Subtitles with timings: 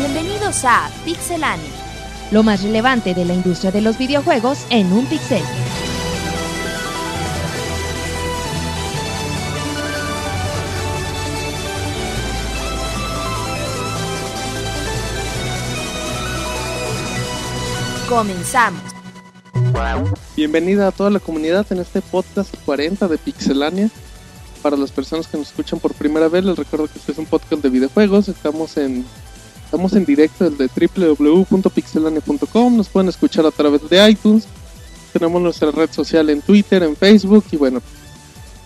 [0.00, 1.68] Bienvenidos a Pixelania.
[2.30, 5.42] Lo más relevante de la industria de los videojuegos en un pixel.
[18.08, 18.80] Comenzamos.
[20.34, 23.90] Bienvenida a toda la comunidad en este podcast 40 de Pixelania.
[24.62, 27.26] Para las personas que nos escuchan por primera vez, les recuerdo que este es un
[27.26, 28.28] podcast de videojuegos.
[28.28, 29.04] Estamos en
[29.70, 32.76] estamos en directo el de www.pixelania.com.
[32.76, 34.48] Nos pueden escuchar a través de iTunes.
[35.12, 37.80] Tenemos nuestra red social en Twitter, en Facebook y bueno,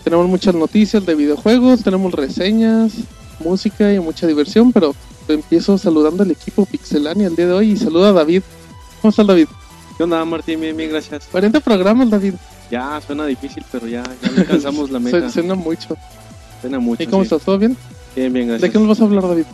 [0.03, 2.93] tenemos muchas noticias de videojuegos, tenemos reseñas,
[3.39, 4.95] música y mucha diversión, pero
[5.27, 8.41] empiezo saludando al equipo Pixelania el día de hoy y saluda a David.
[8.99, 9.47] ¿Cómo estás David?
[9.97, 10.59] ¿Qué onda, Martín?
[10.59, 11.27] Bien, bien, gracias.
[11.31, 12.33] 40 programas, David.
[12.71, 15.29] Ya, suena difícil, pero ya, ya alcanzamos la meta.
[15.29, 15.95] Suena mucho.
[16.61, 17.03] Suena mucho.
[17.03, 17.27] ¿Y cómo sí.
[17.27, 17.43] estás?
[17.43, 17.77] ¿Todo bien?
[18.15, 18.71] Bien, bien, ¿De gracias.
[18.71, 19.45] qué nos vas a hablar, David?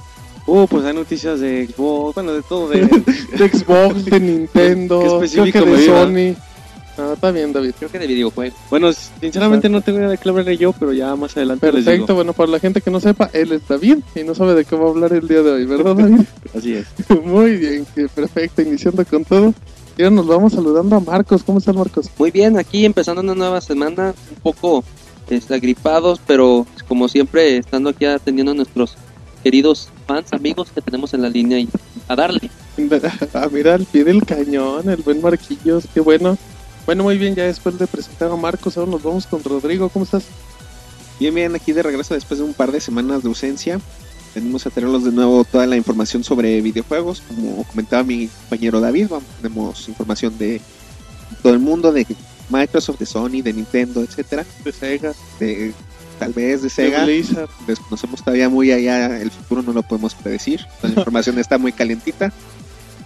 [0.48, 2.82] Uh, pues hay noticias de Xbox, bueno, de todo, de...
[3.38, 5.86] De Xbox, de Nintendo, Qué creo que específico de.
[5.86, 6.42] Sony.
[6.98, 7.72] Ah, está bien, David.
[7.78, 8.58] creo que de videojuegos.
[8.70, 12.08] Bueno, sinceramente no tengo idea de qué hablaré yo, pero ya más adelante les Perfecto,
[12.08, 12.16] digo.
[12.16, 14.76] bueno, para la gente que no sepa, él es David y no sabe de qué
[14.76, 16.22] va a hablar el día de hoy, ¿verdad, David?
[16.58, 16.86] Así es.
[17.24, 19.54] Muy bien, que perfecto, iniciando con todo.
[19.98, 21.44] Y ahora nos vamos saludando a Marcos.
[21.44, 22.10] ¿Cómo estás, Marcos?
[22.18, 24.84] Muy bien, aquí empezando una nueva semana, un poco
[25.30, 28.98] este, agripados, pero como siempre estando aquí atendiendo a nuestros
[29.44, 31.70] queridos fans, amigos que tenemos en la línea y
[32.08, 32.50] a darle.
[33.34, 36.38] Ah, mira, al pie del cañón, el buen Marquillos, qué bueno.
[36.86, 39.88] Bueno, muy bien, ya después de presentar a Marcos, ahora nos vamos con Rodrigo.
[39.90, 40.24] ¿Cómo estás?
[41.20, 43.80] Bien, bien, aquí de regreso después de un par de semanas de ausencia.
[44.34, 47.22] Venimos a tenerlos de nuevo toda la información sobre videojuegos.
[47.28, 50.60] Como comentaba mi compañero David, vamos, tenemos información de
[51.44, 52.08] todo el mundo, de
[52.50, 54.46] Microsoft, de Sony, de Nintendo, etcétera.
[54.64, 55.74] De Sega, De,
[56.22, 57.04] tal vez de de Sega.
[57.04, 57.50] Blizzard.
[57.66, 60.64] Desconocemos todavía muy allá el futuro, no lo podemos predecir.
[60.84, 62.32] La información está muy calientita.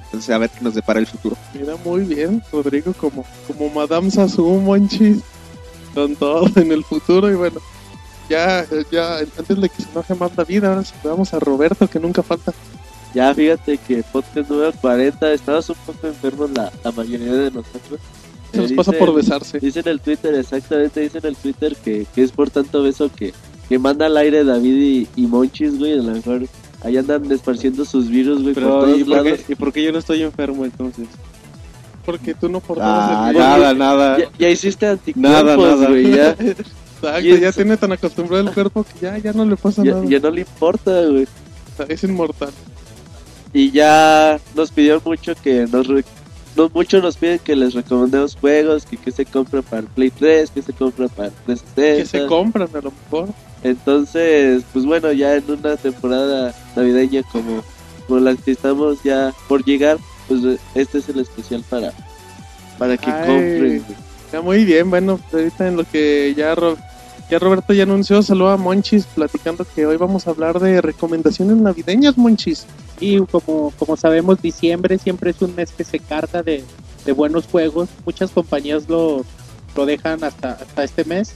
[0.03, 1.37] Entonces, a ver qué nos depara el futuro.
[1.53, 5.19] Mira, muy bien, Rodrigo, como, como Madame Sasu, Monchis,
[5.93, 7.31] con todo en el futuro.
[7.31, 7.61] Y bueno,
[8.29, 12.21] ya, ya, antes de que se enoje más David, ahora saludamos a Roberto, que nunca
[12.21, 12.53] falta.
[13.13, 18.01] Ya fíjate que podcast número 40, estamos un poco enfermos la, la mayoría de nosotros.
[18.51, 19.59] Se nos pasa por besarse.
[19.59, 23.09] Dice en el Twitter, exactamente, dice en el Twitter que, que es por tanto beso
[23.13, 23.33] que,
[23.67, 26.43] que manda al aire David y, y Monchis, güey, a lo mejor
[26.83, 29.39] ahí andan esparciendo sus virus, güey, por Pero, todos ¿y por, lados.
[29.45, 31.07] qué, ¿y por qué yo no estoy enfermo entonces?
[32.05, 33.47] Porque tú no portabas Ah, el virus.
[33.49, 34.17] nada, nada.
[34.19, 34.85] Ya, ya hiciste
[35.15, 35.89] Nada, anticuerpos, nada.
[35.89, 39.43] güey, ya, Exacto, y ya eso- tiene tan acostumbrado el cuerpo que ya, ya no
[39.45, 40.05] le pasa ya, nada.
[40.05, 41.27] ya no le importa, güey.
[41.89, 42.51] Es inmortal.
[43.53, 45.87] Y ya nos pidieron mucho que nos...
[46.55, 50.51] no, mucho nos piden que les recomendemos juegos, que, que se compra para Play 3,
[50.51, 51.97] que se compra para el 360.
[51.97, 53.29] Que se compran a lo mejor.
[53.63, 57.63] Entonces, pues bueno, ya en una temporada navideña como,
[58.07, 61.91] como la que estamos ya por llegar, pues este es el especial para,
[62.77, 63.27] para que Ay.
[63.27, 63.85] compren.
[64.31, 66.55] Ya muy bien, bueno, ahorita en lo que ya,
[67.29, 71.57] ya Roberto ya anunció, saluda a Monchis platicando que hoy vamos a hablar de recomendaciones
[71.57, 72.65] navideñas, Monchis.
[72.99, 76.63] Y como, como sabemos, diciembre siempre es un mes que se carga de,
[77.03, 77.89] de buenos juegos.
[78.05, 79.25] Muchas compañías lo,
[79.75, 81.33] lo dejan hasta, hasta este mes.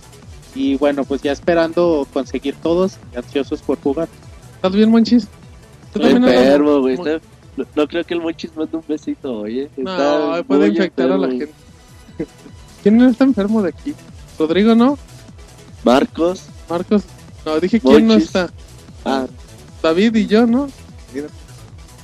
[0.53, 4.07] Y bueno, pues ya esperando conseguir todos y ansiosos por jugar.
[4.55, 5.27] ¿Estás bien, Monchis?
[5.93, 6.97] ¿Tú Estoy enfermo, güey.
[6.97, 9.69] No, no creo que el Monchis mande un besito, oye.
[9.75, 11.51] No, puede infectar a la gente.
[12.83, 13.93] ¿Quién no está enfermo de aquí?
[14.37, 14.97] Rodrigo, ¿no?
[15.93, 16.45] Marcos.
[16.69, 17.03] Marcos,
[17.45, 18.51] no, dije quién no está.
[19.03, 19.25] Ah,
[19.81, 20.69] David y yo, ¿no?
[21.13, 21.27] Mira,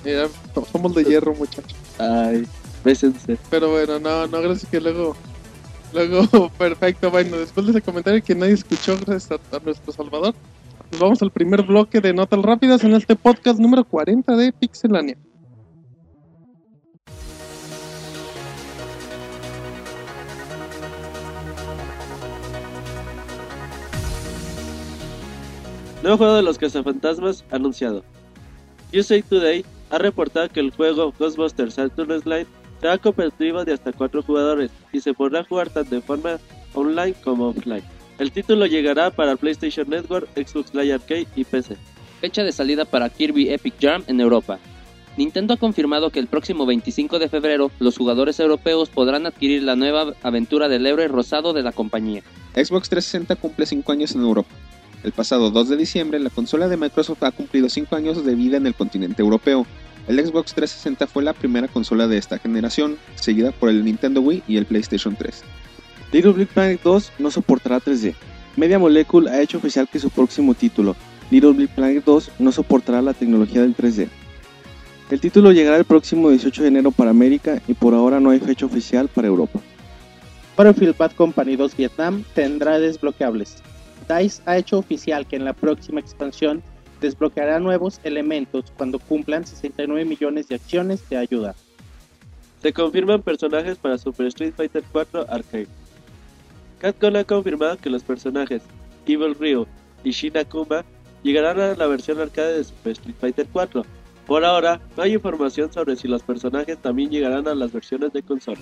[0.04, 0.28] mira,
[0.72, 1.76] somos de hierro, muchachos.
[2.00, 2.48] ay,
[2.84, 3.38] bésense.
[3.50, 5.16] Pero bueno, no, no, gracias que luego,
[5.94, 10.34] luego, perfecto, bueno, después de ese comentario que nadie escuchó, gracias a, a nuestro Salvador,
[10.92, 15.18] nos vamos al primer bloque de Notas Rápidas en este podcast número 40 de Pixelania.
[26.06, 28.04] Nuevo juego de los cazafantasmas anunciado.
[28.94, 32.46] USA Today ha reportado que el juego Ghostbusters Saturn's Line
[32.80, 36.38] será cooperativo de hasta 4 jugadores y se podrá jugar tanto de forma
[36.76, 37.82] online como offline.
[38.20, 41.76] El título llegará para PlayStation Network, Xbox Live Arcade y PC.
[42.22, 44.60] Fecha de salida para Kirby Epic Yarn en Europa.
[45.18, 49.76] Nintendo ha confirmado que el próximo 25 de febrero los jugadores europeos podrán adquirir la
[49.76, 52.22] nueva aventura del héroe rosado de la compañía.
[52.54, 54.54] Xbox 360 cumple 5 años en Europa.
[55.06, 58.58] El pasado 2 de diciembre, la consola de Microsoft ha cumplido 5 años de vida
[58.58, 59.68] en el continente europeo.
[60.08, 64.42] El Xbox 360 fue la primera consola de esta generación, seguida por el Nintendo Wii
[64.48, 65.44] y el PlayStation 3.
[66.12, 68.16] Little Big Planet 2 no soportará 3D.
[68.56, 70.96] Media Molecule ha hecho oficial que su próximo título,
[71.30, 74.08] Little Big Planet 2, no soportará la tecnología del 3D.
[75.12, 78.40] El título llegará el próximo 18 de enero para América y por ahora no hay
[78.40, 79.60] fecha oficial para Europa.
[80.58, 83.62] Battlefield Bad Company 2 Vietnam tendrá desbloqueables.
[84.08, 86.64] DICE ha hecho oficial que en la próxima expansión
[87.02, 91.56] desbloqueará nuevos elementos cuando cumplan 69 millones de acciones de ayuda.
[92.62, 95.68] Se confirman personajes para Super Street Fighter 4 Arcade.
[96.80, 98.62] Capcom ha confirmado que los personajes
[99.06, 99.68] Evil Ryu
[100.04, 100.84] y Shin Akuma
[101.24, 103.86] llegarán a la versión arcade de Super Street Fighter 4.
[104.26, 108.24] Por ahora, no hay información sobre si los personajes también llegarán a las versiones de
[108.24, 108.62] consola.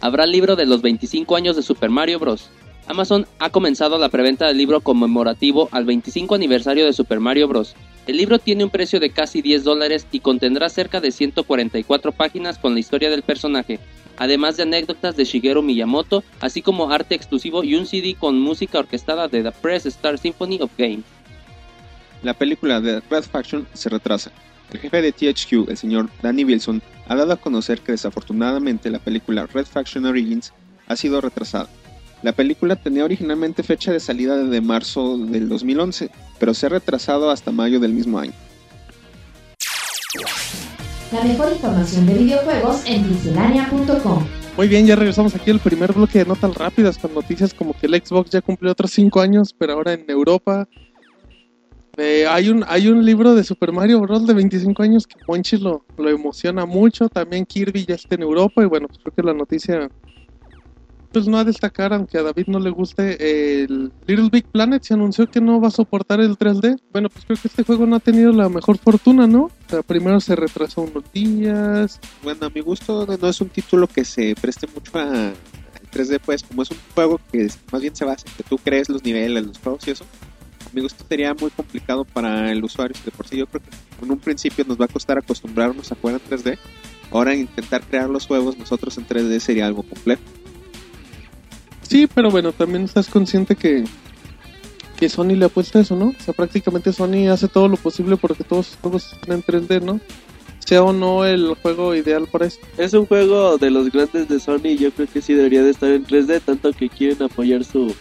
[0.00, 2.50] Habrá libro de los 25 años de Super Mario Bros.
[2.88, 7.76] Amazon ha comenzado la preventa del libro conmemorativo al 25 aniversario de Super Mario Bros.
[8.06, 12.56] El libro tiene un precio de casi 10 dólares y contendrá cerca de 144 páginas
[12.56, 13.78] con la historia del personaje,
[14.16, 18.78] además de anécdotas de Shigeru Miyamoto, así como arte exclusivo y un CD con música
[18.78, 21.04] orquestada de The Press Star Symphony of Games.
[22.22, 24.32] La película de Red Faction se retrasa.
[24.72, 28.98] El jefe de THQ, el señor Danny Wilson, ha dado a conocer que desafortunadamente la
[28.98, 30.54] película Red Faction Origins
[30.86, 31.68] ha sido retrasada.
[32.22, 36.10] La película tenía originalmente fecha de salida de marzo del 2011,
[36.40, 38.32] pero se ha retrasado hasta mayo del mismo año.
[41.12, 44.26] La mejor información de videojuegos en pixelania.com.
[44.56, 47.86] Muy bien, ya regresamos aquí al primer bloque de notas rápidas con noticias como que
[47.86, 50.68] el Xbox ya cumplió otros 5 años, pero ahora en Europa.
[51.96, 54.26] Eh, hay, un, hay un libro de Super Mario Bros.
[54.26, 57.08] de 25 años que Monchi lo, lo emociona mucho.
[57.08, 59.88] También Kirby ya está en Europa y bueno, pues creo que la noticia
[61.12, 64.94] pues no a destacar, aunque a David no le guste, el Little Big Planet se
[64.94, 66.80] anunció que no va a soportar el 3D.
[66.92, 69.44] Bueno, pues creo que este juego no ha tenido la mejor fortuna, ¿no?
[69.44, 72.00] O sea, primero se retrasó unos días.
[72.22, 75.32] Bueno, a mi gusto no es un título que se preste mucho a
[75.92, 78.88] 3D, pues como es un juego que más bien se basa en que tú crees
[78.88, 80.04] los niveles, los juegos y eso.
[80.66, 82.96] A mi gusto sería muy complicado para el usuario.
[83.04, 85.96] De por sí yo creo que en un principio nos va a costar acostumbrarnos a
[85.96, 86.58] jugar en 3D.
[87.10, 90.20] Ahora intentar crear los juegos nosotros en 3D sería algo complejo.
[91.88, 93.84] Sí, pero bueno, también estás consciente que,
[94.98, 96.08] que Sony le apuesta a eso, ¿no?
[96.08, 99.80] O sea, prácticamente Sony hace todo lo posible porque todos sus juegos estén en 3D,
[99.82, 100.00] ¿no?
[100.66, 102.58] Sea o no el juego ideal para eso.
[102.76, 105.90] Es un juego de los grandes de Sony yo creo que sí debería de estar
[105.90, 107.94] en 3D, tanto que quieren apoyar su,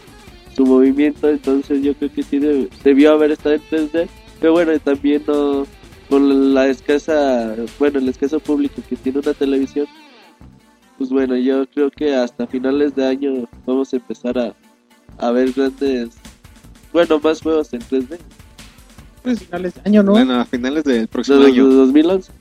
[0.53, 4.09] su movimiento, entonces yo creo que sí debe- debió haber estado en 3D,
[4.41, 5.65] pero bueno, también no
[6.09, 9.87] con la escasa, bueno, el escaso público que tiene una televisión,
[10.97, 14.55] pues bueno, yo creo que hasta finales de año vamos a empezar a,
[15.19, 16.09] a ver grandes,
[16.93, 18.17] bueno, más juegos en 3D.
[19.23, 20.11] Pues finales de año, ¿no?
[20.13, 21.67] Bueno, a finales del próximo Desde año.
[21.67, 22.31] 2011.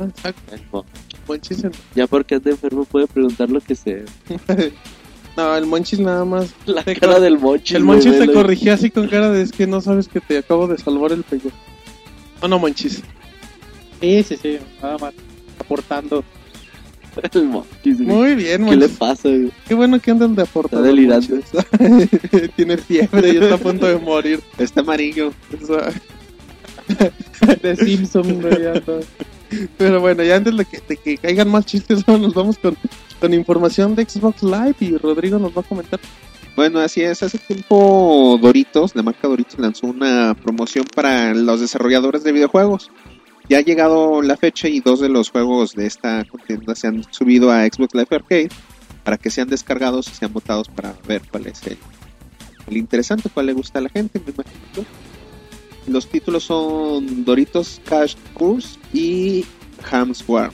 [0.00, 0.84] Ah, Exacto.
[1.26, 1.64] Monchis.
[1.64, 4.02] en- Ya porque anda enfermo puede preguntar lo que sea.
[5.36, 6.52] No, el Monchis nada más.
[6.66, 7.76] La cara cor- del mochi.
[7.76, 8.32] El Monchis te velo.
[8.34, 11.22] corrigió así con cara de es que no sabes que te acabo de salvar el
[11.22, 11.56] pellejo.
[12.42, 13.02] No, no, Monchis.
[14.00, 15.14] Sí, sí, sí, nada más
[15.60, 16.24] aportando.
[17.22, 17.64] El güey.
[18.00, 18.98] Muy bien, ¿Qué le Monchis.
[18.98, 19.50] pasa, güey?
[19.66, 20.98] Qué bueno que andan de aportador.
[20.98, 21.64] Está.
[21.78, 22.50] Monchis.
[22.56, 24.40] Tiene fiebre y está a punto de morir.
[24.58, 25.32] Está amarillo.
[27.62, 28.82] De Simpson, güey.
[29.76, 32.76] Pero bueno, ya antes de que, de que caigan más chistes, nos vamos con,
[33.20, 36.00] con información de Xbox Live y Rodrigo nos va a comentar.
[36.56, 37.22] Bueno, así es.
[37.22, 42.90] Hace tiempo Doritos, la marca Doritos, lanzó una promoción para los desarrolladores de videojuegos.
[43.48, 47.02] Ya ha llegado la fecha y dos de los juegos de esta contienda se han
[47.12, 48.48] subido a Xbox Live Arcade
[49.04, 51.78] para que sean descargados y sean votados para ver cuál es el,
[52.68, 54.86] el interesante, cuál le gusta a la gente, me imagino.
[55.86, 59.46] Los títulos son Doritos Cash Course y
[59.90, 60.50] Ham's War.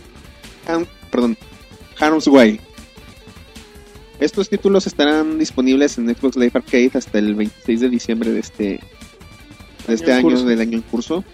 [0.69, 1.37] Ham- perdón,
[1.99, 2.61] Harm's Way.
[4.21, 8.81] Estos títulos estarán disponibles en Xbox Live Arcade hasta el 26 de diciembre de este,
[9.89, 10.47] de este año, curso.
[10.47, 11.25] del año en curso.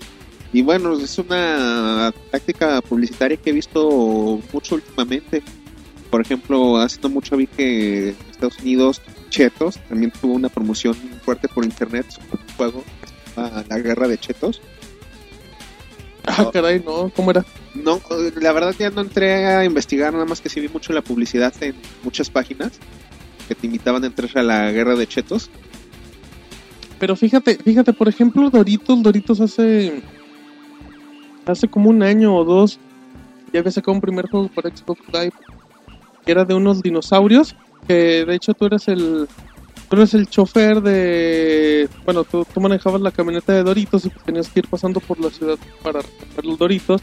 [0.52, 5.42] Y bueno, es una táctica publicitaria que he visto mucho últimamente.
[6.10, 10.94] Por ejemplo, hace no mucho vi que en Estados Unidos Chetos también tuvo una promoción
[11.24, 12.84] fuerte por internet sobre un juego
[13.68, 14.60] La Guerra de Chetos.
[16.26, 16.50] Ah, No.
[16.50, 17.44] caray, no, ¿cómo era?
[17.74, 18.00] No,
[18.40, 21.54] la verdad ya no entré a investigar, nada más que sí vi mucho la publicidad
[21.62, 22.72] en muchas páginas
[23.48, 25.48] que te invitaban a entrar a la guerra de chetos.
[26.98, 30.02] Pero fíjate, fíjate, por ejemplo, Doritos, Doritos hace
[31.50, 32.78] hace como un año o dos
[33.52, 35.32] ya había sacado un primer juego para Xbox Live
[36.24, 37.54] que era de unos dinosaurios
[37.86, 39.28] que de hecho tú eres el
[39.88, 44.48] tú eres el chofer de bueno tú, tú manejabas la camioneta de Doritos y tenías
[44.48, 47.02] que ir pasando por la ciudad para recoger los Doritos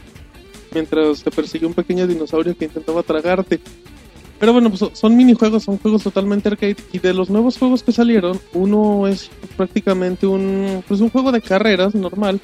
[0.72, 3.60] mientras te persigue un pequeño dinosaurio que intentaba tragarte
[4.38, 6.76] pero bueno, pues son minijuegos, son juegos totalmente arcade.
[6.92, 11.42] Y de los nuevos juegos que salieron, uno es prácticamente un, pues un juego de
[11.42, 12.40] carreras normal,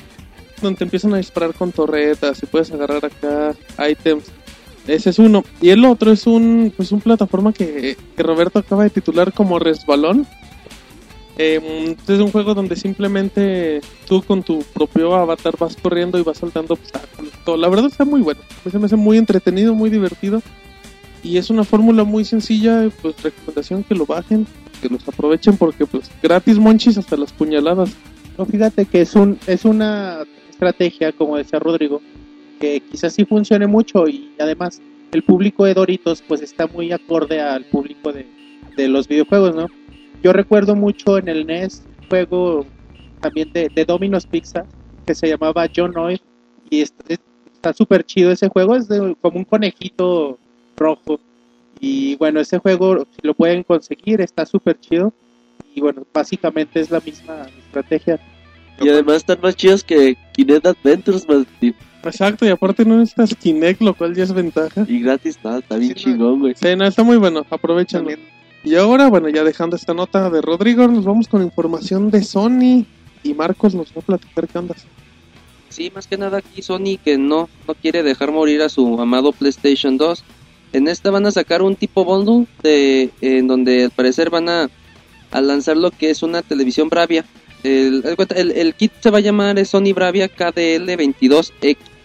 [0.64, 3.54] donde te empiezan a disparar con torretas y puedes agarrar acá
[3.88, 4.24] items.
[4.86, 5.44] Ese es uno.
[5.60, 9.58] Y el otro es un pues un plataforma que, que Roberto acaba de titular como
[9.58, 10.26] Resbalón.
[11.36, 16.38] Eh, es un juego donde simplemente tú con tu propio avatar vas corriendo y vas
[16.38, 17.32] saltando obstáculos.
[17.44, 17.56] Todo.
[17.56, 18.40] La verdad está muy bueno.
[18.70, 20.42] Se me hace muy entretenido, muy divertido.
[21.22, 22.88] Y es una fórmula muy sencilla.
[23.02, 24.46] Pues recomendación que lo bajen,
[24.82, 27.90] que los aprovechen porque pues gratis monchis hasta las puñaladas.
[28.36, 32.00] No, fíjate que es un es una estrategia, como decía Rodrigo,
[32.60, 34.80] que quizás sí funcione mucho y además
[35.12, 38.26] el público de Doritos pues está muy acorde al público de,
[38.76, 39.66] de los videojuegos, ¿no?
[40.22, 42.66] Yo recuerdo mucho en el NES un juego
[43.20, 44.66] también de, de Domino's Pizza
[45.06, 46.20] que se llamaba John Oil
[46.70, 50.38] y está súper chido ese juego, es de- como un conejito
[50.76, 51.20] rojo
[51.80, 55.12] y bueno, ese juego si lo pueden conseguir está súper chido
[55.74, 58.18] y bueno, básicamente es la misma estrategia.
[58.80, 61.74] Y además están más chidos que Kinect Adventures, más tío.
[62.02, 64.84] Exacto, y aparte no necesitas Kinect, lo cual ya es ventaja.
[64.86, 66.54] Y gratis, nada, está bien Sí, chingón, güey.
[66.54, 68.10] Sí, no, está muy bueno, aprovechenlo.
[68.62, 72.86] Y ahora, bueno, ya dejando esta nota de Rodrigo, nos vamos con información de Sony.
[73.22, 74.86] Y Marcos nos va a platicar qué andas.
[75.70, 79.32] Sí, más que nada aquí Sony que no, no quiere dejar morir a su amado
[79.32, 80.22] PlayStation 2.
[80.72, 84.70] En esta van a sacar un tipo bundle de, en donde al parecer van a,
[85.30, 87.24] a lanzar lo que es una televisión Bravia.
[87.64, 88.04] El,
[88.36, 91.52] el, el kit se va a llamar Sony Bravia KDL22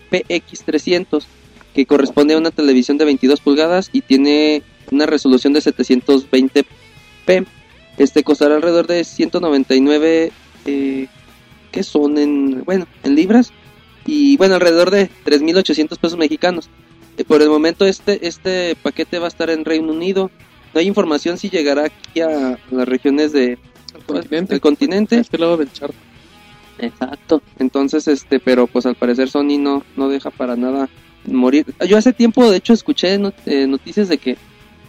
[0.09, 1.25] PX300,
[1.73, 7.45] que corresponde a una televisión de 22 pulgadas y tiene una resolución de 720p.
[7.97, 10.31] Este costará alrededor de 199
[10.65, 11.07] eh,
[11.71, 13.51] que son en bueno en libras.
[14.05, 16.69] Y bueno alrededor de 3.800 pesos mexicanos.
[17.17, 20.31] Eh, por el momento este este paquete va a estar en Reino Unido.
[20.73, 23.57] No hay información si llegará aquí a las regiones de
[24.13, 24.53] continente.
[24.53, 25.95] del continente este lado del charco.
[26.79, 30.89] exacto entonces este pero pues al parecer Sony no no deja para nada
[31.25, 34.37] morir yo hace tiempo de hecho escuché not- eh, noticias de que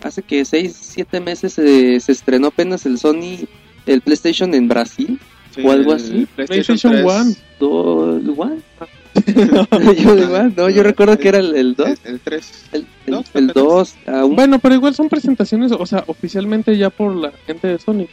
[0.03, 3.47] hace que 6 7 meses eh, se estrenó apenas el Sony
[3.87, 5.19] el PlayStation en Brasil
[5.65, 6.27] o algo El así.
[6.37, 7.05] PlayStation 3.
[7.05, 7.35] One.
[7.61, 8.61] ¿el one?
[9.97, 11.89] yo, igual, no, yo recuerdo que era el, el 2.
[11.89, 12.53] El, el 3.
[12.73, 13.95] El, el, Dos, el creo que 2.
[14.07, 18.07] aún- Bueno, pero igual son presentaciones, o sea, oficialmente ya por la gente de Sony.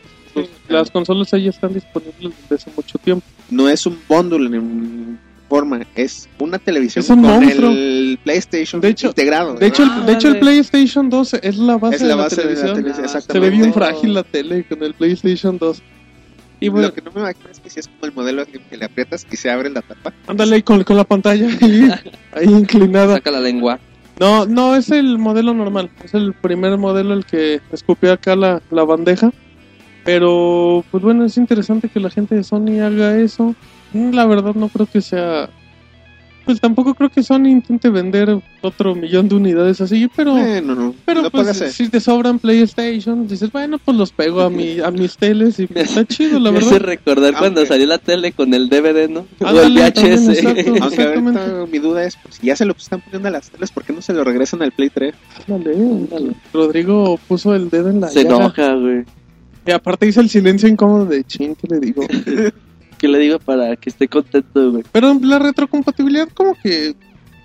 [0.46, 0.50] Sí.
[0.70, 3.25] las consolas ahí están disponibles desde hace mucho tiempo.
[3.50, 7.72] No es un bundle en forma, es una televisión Es un con monstruo.
[7.72, 9.53] el PlayStation De hecho- integrado.
[9.56, 10.41] De hecho, Ah, el, de hecho el vale.
[10.41, 12.75] PlayStation 2 es la base, es la de, base la de la televisión.
[12.84, 15.82] televisión, Ah, Se ve bien frágil la tele con el PlayStation 2.
[16.60, 18.75] Y bueno, Lo que no me imagino es que si es como el modelo que
[18.77, 20.12] le aprietas y se abre la tapa.
[20.27, 21.89] ándale con, con la pantalla ahí,
[22.34, 23.13] ahí inclinada.
[23.13, 23.79] saca la lengua.
[24.20, 25.91] No, no, es el modelo normal.
[26.03, 29.32] Es el primer modelo el que escupió acá la, la bandeja.
[30.08, 33.54] Pero, pues bueno, es interesante que la gente de Sony haga eso.
[33.94, 35.50] Mm, La verdad no creo que sea...
[36.46, 40.32] Pues tampoco creo que Sony intente vender otro millón de unidades así, pero...
[40.32, 44.80] Bueno, no, Pero pues si te sobran PlayStation, dices, bueno, pues los pego a mi
[44.80, 46.86] a mis teles y pues, está chido, la Me hace verdad.
[46.88, 49.26] recordar cuando salió la tele con el DVD, ¿no?
[49.42, 50.30] o el Ándale, también, VHS.
[50.38, 50.74] exacto.
[50.84, 53.70] Aunque ahorita mi duda es, pues, si ya se lo están poniendo a las teles,
[53.72, 55.14] ¿por qué no se lo regresan al Play 3?
[55.50, 58.38] Ándale, Rodrigo puso el dedo en la Se llaga.
[58.38, 59.04] enoja, güey.
[59.67, 62.03] Y aparte hizo el silencio incómodo de chin, que le digo.
[62.97, 64.83] ¿Qué le digo para que esté contento, güey?
[64.91, 66.95] Pero la retrocompatibilidad como que...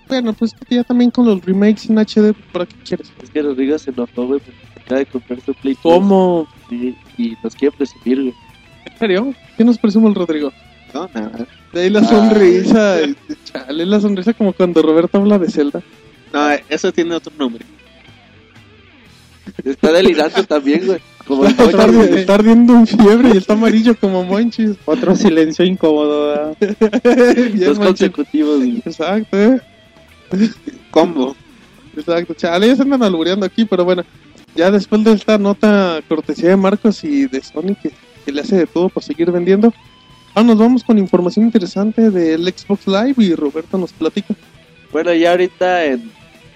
[0.07, 3.11] Bueno, pues que ya también con los remakes en HD, ¿para qué quieres?
[3.21, 5.77] Es que Rodrigo se enojó, güey, porque acaba de comprar su Play 3.
[5.83, 6.47] ¿Cómo?
[7.17, 8.33] Y nos quiere presumir, güey.
[8.85, 9.35] ¿En serio?
[9.57, 10.51] ¿Qué nos presume el Rodrigo?
[10.93, 11.47] No, nada.
[11.71, 12.97] De ahí la sonrisa.
[13.45, 15.81] Chale, la sonrisa como cuando Roberto habla de Zelda.
[16.33, 17.65] No, eso tiene otro nombre.
[19.63, 20.99] Está delirando también, güey.
[21.27, 24.71] Como Está, está ardiendo en fiebre y está amarillo como Monchis.
[24.85, 26.55] Otro silencio incómodo.
[27.65, 28.61] Dos consecutivos.
[28.85, 29.61] Exacto, eh.
[30.91, 31.35] Combo.
[31.95, 32.33] Exacto.
[32.33, 34.03] Chale, ya se andan albureando aquí, pero bueno.
[34.55, 37.91] Ya después de esta nota cortesía de Marcos y de Sony que,
[38.23, 39.73] que le hace de todo para seguir vendiendo.
[40.35, 44.35] Ahora nos vamos con información interesante del Xbox Live y Roberto nos platica.
[44.91, 46.11] Bueno, ya ahorita en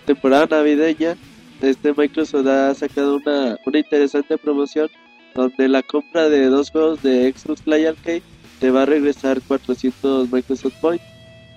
[0.05, 1.15] temporada navideña,
[1.61, 4.89] este Microsoft ha sacado una, una interesante promoción
[5.35, 8.23] donde la compra de dos juegos de Xbox Live Arcade
[8.59, 11.03] te va a regresar 400 Microsoft Points.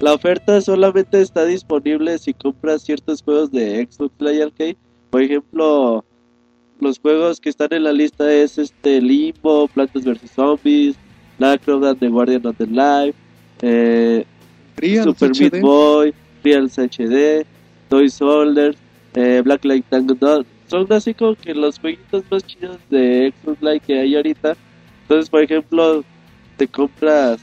[0.00, 4.76] La oferta solamente está disponible si compras ciertos juegos de Xbox Live Arcade.
[5.10, 6.04] Por ejemplo,
[6.80, 10.96] los juegos que están en la lista es este Limbo, Plantas vs Zombies,
[11.38, 13.16] and the Guardian of the Life,
[13.62, 14.24] eh,
[14.76, 15.52] Real Super HD.
[15.52, 17.46] Meat Boy, Reals HD,
[17.88, 18.76] Toy Soldiers,
[19.14, 20.44] eh, Black Light Tango.
[20.66, 24.56] Son así como que los jueguitos más chidos de Xbox Live que hay ahorita.
[25.02, 26.04] Entonces, por ejemplo,
[26.56, 27.40] te compras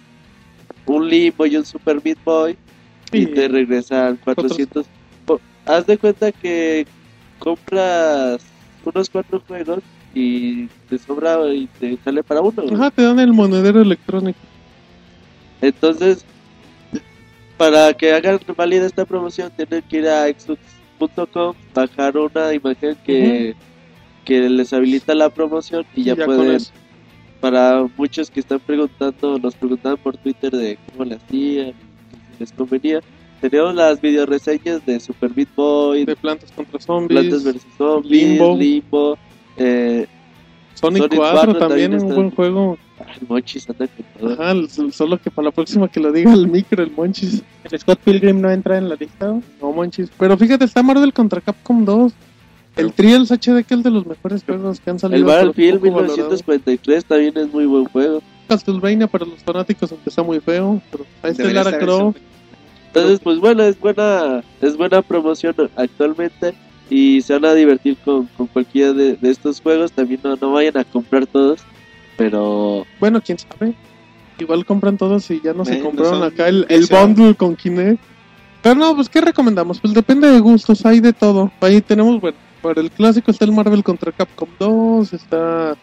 [0.85, 2.57] un Limbo y un Super Meat Boy
[3.11, 4.85] y te regresan 400.
[5.27, 6.85] O- Haz de cuenta que
[7.39, 8.41] compras
[8.85, 9.79] unos cuatro juegos
[10.13, 12.63] y te sobra y te sale para uno.
[12.73, 14.39] Ajá, te dan el monedero electrónico.
[15.61, 16.23] Entonces,
[17.57, 20.27] para que hagan válida esta promoción, tienen que ir a
[20.97, 23.55] xbox.com, bajar una imagen que,
[24.25, 26.61] que les habilita la promoción y ya, Y con pueden.
[27.39, 32.51] Para muchos que están preguntando, nos preguntaban por Twitter de cómo le hacían, si les
[32.51, 32.99] convenía.
[33.39, 37.19] Tenemos las video reseñas de Super Meat Boy, De plantas contra zombies.
[37.19, 38.57] Plantas vs Zombies, Limbo.
[38.57, 39.17] Limbo,
[39.57, 40.07] eh,
[40.73, 42.77] Sonic, Sonic 4, 4 también, un buen juego.
[42.99, 44.33] El Monchis anda con todo.
[44.33, 44.53] Ajá,
[44.91, 47.43] solo que para la próxima que lo diga el micro, el Monchis.
[47.69, 49.39] El Scott Pilgrim no entra en la lista.
[49.61, 50.09] No Monchis.
[50.17, 52.13] Pero fíjate, está Marvel contra Capcom 2.
[52.77, 55.17] El Trials HD, que es de los mejores juegos que han salido.
[55.17, 56.13] El Battlefield poco valorado.
[56.13, 58.21] 1943 también es muy buen juego.
[58.47, 60.81] Castlevania para los fanáticos, aunque está muy feo.
[60.91, 62.17] Pero ahí está Debería Lara Croft.
[62.87, 66.53] Entonces, pues bueno, es buena, es buena promoción actualmente
[66.89, 69.91] y se van a divertir con, con cualquiera de, de estos juegos.
[69.91, 71.61] También no, no vayan a comprar todos,
[72.17, 73.73] pero Bueno, quién sabe.
[74.39, 77.99] Igual compran todos y ya no se compraron son- acá el, el bundle con Kinect.
[78.61, 79.79] Pero no, pues ¿qué recomendamos?
[79.79, 81.51] Pues depende de gustos, hay de todo.
[81.61, 85.75] Ahí tenemos, bueno, para el clásico está el Marvel contra Capcom 2, está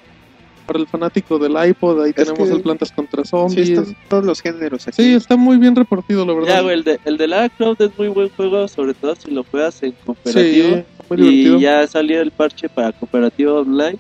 [0.67, 3.69] para el fanático del iPod, ahí tenemos que- el Plantas contra Sí, Zombies.
[3.71, 5.03] están todos los géneros aquí.
[5.03, 6.49] Sí, está muy bien repartido, la verdad.
[6.49, 9.31] ya, güey, el de, el de Lara Croft es muy buen juego, sobre todo si
[9.31, 10.69] lo juegas en sí, cooperativo.
[11.11, 11.57] muy divertido.
[11.59, 13.99] y ya salió el parche para cooperativo online,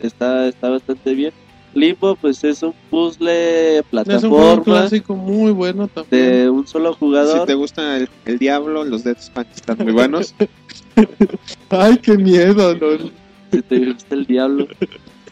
[0.00, 1.32] está, está bastante bien.
[1.76, 6.22] Limbo, pues es un Es puzzle, un juego plataforma clásico muy bueno también.
[6.24, 7.46] de un solo Si jugador.
[7.46, 10.34] te gusta el, el Diablo, los Dead Spawn están muy buenos.
[11.70, 13.10] Ay, qué miedo, ¿no?
[13.52, 14.66] Si te gusta el diablo.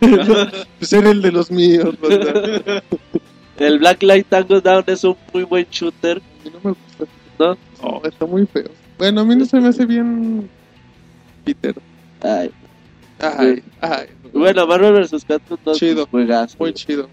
[0.79, 1.95] pues era el de los míos.
[2.01, 2.83] ¿verdad?
[3.59, 6.19] El Black Light Tango Down es un muy buen shooter.
[6.19, 7.05] A mí no me gusta.
[7.39, 7.57] ¿No?
[7.83, 8.69] No, está muy feo.
[8.99, 10.49] Bueno, a mí no se me hace bien
[11.45, 11.75] Peter.
[12.21, 12.51] Ay.
[13.21, 14.07] Ay, ay.
[14.35, 15.25] Bueno, Marvel vs.
[15.25, 16.07] Capcom 2 Chido.
[16.07, 16.57] pues, juegazo.
[16.59, 17.09] Muy chido.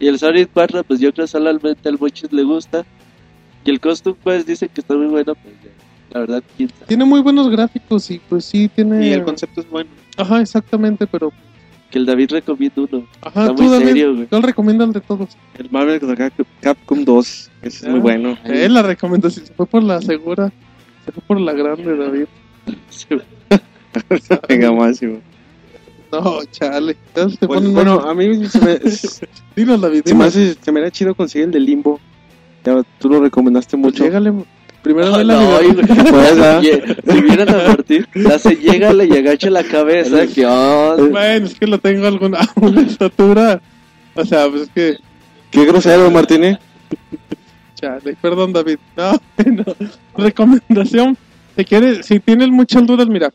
[0.00, 2.84] Y el Sonic 4, pues yo creo que solamente al Mochis le gusta.
[3.64, 5.54] Y el Costume Quest dicen que está muy bueno, pues
[6.10, 6.86] la verdad, quién sabe.
[6.86, 9.06] Tiene muy buenos gráficos y pues sí tiene...
[9.06, 9.90] y el concepto es bueno.
[10.16, 11.32] Ajá, exactamente, pero...
[11.90, 13.06] Que el David recomienda uno.
[13.22, 14.26] Ajá, Está tú muy David, serio, güey.
[14.26, 15.28] ¿cuál recomienda el de todos?
[15.56, 16.00] El Marvel
[16.60, 17.50] Capcom 2.
[17.62, 17.88] Ese es Ah.
[17.90, 18.36] muy bueno.
[18.44, 20.52] Eh, la recomendación se fue por la segura.
[21.04, 22.26] Se fue por la grande, David.
[24.48, 25.20] Venga, máximo.
[26.22, 26.96] No, chale.
[27.14, 28.08] Se Pues, ponen Bueno, mal.
[28.10, 30.02] a mí se me, se Dinos, David.
[30.06, 30.26] me dinos.
[30.28, 32.00] hace- se me era chido conseguir el de Limbo.
[32.64, 34.04] Ya, tú lo recomendaste Pues mucho.
[34.04, 34.32] llégale.
[34.82, 35.58] Primero No, la no.
[36.10, 36.60] Pues, ah.
[36.62, 40.26] Si vieran a Martín, la hace llégale y agacha la cabeza.
[40.26, 41.04] que onda?
[41.08, 43.60] Bueno, es que lo tengo alguna una estatura.
[44.14, 44.96] O sea, pues es que...
[45.50, 46.58] Qué grosero, Martínez.
[47.74, 48.78] Chale, perdón David.
[48.96, 49.12] No,
[49.46, 49.64] no.
[50.16, 51.16] Recomendación.
[51.56, 53.32] Si quieres, si tienes muchas dudas, mira,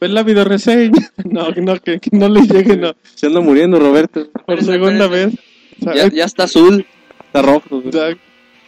[0.00, 1.10] ve la video reseña.
[1.24, 2.94] No, no, que, que no le llegue, no.
[3.14, 4.26] Se anda muriendo, Roberto.
[4.46, 5.34] Por segunda vez.
[5.80, 6.86] O sea, Ya, ya está azul.
[7.26, 7.82] Está rojo.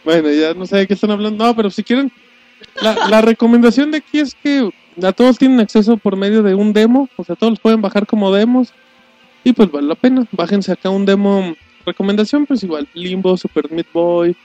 [0.05, 1.43] bueno, ya no sé de qué están hablando.
[1.43, 2.11] No, pero si quieren,
[2.81, 4.69] la, la recomendación de aquí es que
[5.01, 7.09] a todos tienen acceso por medio de un demo.
[7.17, 8.73] O sea, todos los pueden bajar como demos.
[9.43, 10.25] Y pues vale la pena.
[10.31, 11.55] Bájense acá un demo.
[11.85, 14.37] Recomendación, pues igual: Limbo, Super Meat Boy,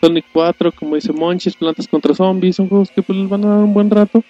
[0.00, 2.56] Sonic 4, como dice Monchis, Plantas contra Zombies.
[2.56, 4.24] Son juegos que pues les van a dar un buen rato.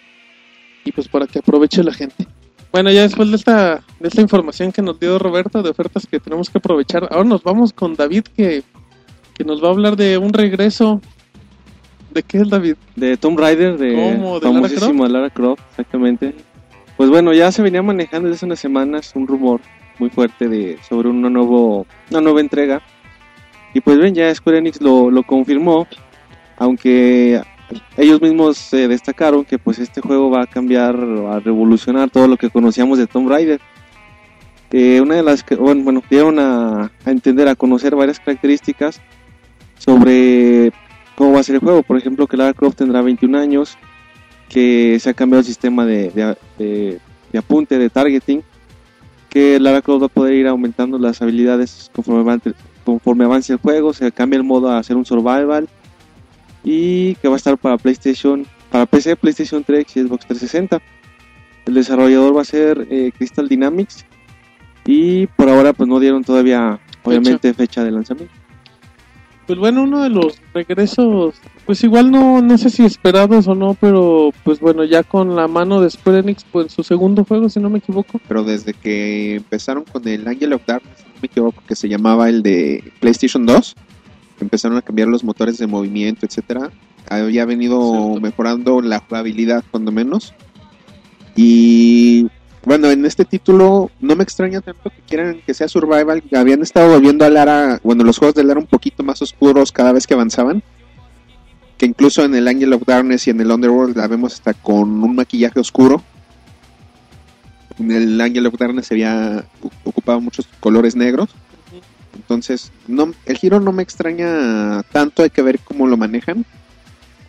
[0.85, 2.27] Y pues para que aproveche la gente.
[2.73, 6.21] Bueno, ya después de esta, de esta información que nos dio Roberto de ofertas que
[6.21, 8.63] tenemos que aprovechar, ahora nos vamos con David que,
[9.35, 11.01] que nos va a hablar de un regreso.
[12.13, 12.77] ¿De qué es David?
[12.97, 14.41] De Tomb Raider, de ¿Cómo?
[14.41, 16.35] ¿De Lara Croft, exactamente.
[16.97, 19.61] Pues bueno, ya se venía manejando desde hace unas semanas un rumor
[19.99, 22.83] muy fuerte de sobre una, nuevo, una nueva entrega.
[23.75, 25.87] Y pues ven, ya Square Enix lo, lo confirmó,
[26.57, 27.41] aunque
[27.97, 32.37] ellos mismos eh, destacaron que pues este juego va a cambiar, a revolucionar todo lo
[32.37, 33.61] que conocíamos de Tomb Raider.
[34.73, 39.01] Eh, una de las que, bueno, bueno, dieron a, entender, a conocer varias características
[39.79, 40.73] sobre
[41.17, 41.83] cómo va a ser el juego.
[41.83, 43.77] Por ejemplo, que Lara Croft tendrá 21 años,
[44.49, 46.11] que se ha cambiado el sistema de,
[46.59, 47.01] de-
[47.39, 48.43] apunte, de targeting,
[49.29, 52.39] que Lara Croft va a poder ir aumentando las habilidades conforme,
[52.85, 55.69] conforme avance el juego, se cambia el modo a hacer un survival
[56.65, 60.81] y que va a estar para PlayStation, para PC, PlayStation 3 y Xbox 360.
[61.67, 64.05] El desarrollador va a ser eh, Crystal Dynamics
[64.85, 68.35] y por ahora pues no dieron todavía obviamente fecha de lanzamiento.
[69.47, 71.35] Pues bueno, uno de los regresos,
[71.67, 75.49] pues igual no, no sé si esperados o no, pero pues bueno, ya con la
[75.49, 78.21] mano de Square Enix, pues su segundo juego, si no me equivoco.
[78.29, 81.89] Pero desde que empezaron con el Angel of Darkness, si no me equivoco, que se
[81.89, 83.75] llamaba el de PlayStation 2,
[84.45, 86.71] empezaron a cambiar los motores de movimiento, etcétera,
[87.09, 88.21] había venido Cierto.
[88.21, 90.35] mejorando la jugabilidad cuando menos.
[91.37, 92.29] Y
[92.65, 96.23] bueno, en este título no me extraña tanto que quieran que sea survival.
[96.37, 99.93] Habían estado volviendo a Lara, bueno, los juegos de Lara un poquito más oscuros cada
[99.93, 100.63] vez que avanzaban.
[101.79, 105.03] Que incluso en el Angel of Darkness y en el Underworld la vemos hasta con
[105.03, 106.03] un maquillaje oscuro.
[107.79, 109.45] En el Angel of Darkness se había
[109.85, 111.31] ocupado muchos colores negros.
[112.31, 116.47] Entonces, no, el giro no me extraña tanto, hay que ver cómo lo manejan.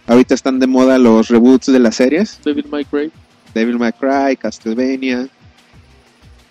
[0.06, 2.40] Ahorita están de moda los reboots de las series.
[2.46, 3.12] Devil May Cry,
[3.56, 5.28] Devil May Cry, Castlevania,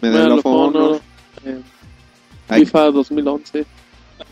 [0.00, 0.82] Medal Medal of Honor.
[0.82, 1.00] Honor,
[1.44, 1.60] eh,
[2.48, 3.66] Hay, FIFA 2011.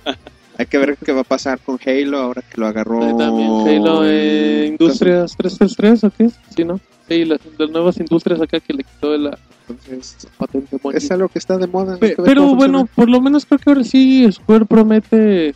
[0.59, 3.17] hay que ver qué va a pasar con Halo ahora que lo agarró.
[3.17, 6.29] También Halo eh, Industrias 333 o qué?
[6.57, 6.81] Sí, ¿no?
[7.09, 10.79] Sí, las, las nuevas industrias acá que le quitó la Entonces, patente.
[10.92, 11.97] Es algo que está de moda.
[11.97, 15.55] Pe- pero bueno, por lo menos creo que ahora sí Square promete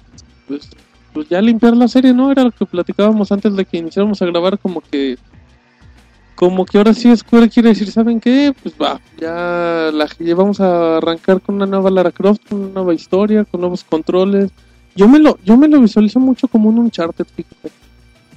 [0.48, 0.70] pues,
[1.12, 2.30] pues ya limpiar la serie, ¿no?
[2.32, 5.18] Era lo que platicábamos antes de que iniciáramos a grabar, como que
[6.34, 8.52] como que ahora sí Square quiere decir, ¿saben qué?
[8.62, 12.72] Pues va, ya la ya vamos a arrancar con una nueva Lara Croft, con una
[12.72, 14.50] nueva historia, con nuevos controles.
[14.96, 17.70] Yo me lo yo me lo visualizo mucho como un Uncharted, fíjate.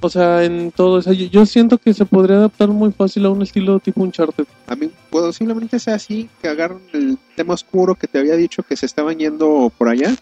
[0.01, 3.25] O sea, en todo, o sea, yo, yo siento que se podría adaptar muy fácil
[3.25, 4.45] a un estilo tipo Uncharted.
[4.67, 8.75] A mí posiblemente sea así, que agarren el tema oscuro que te había dicho que
[8.75, 10.15] se estaban yendo por allá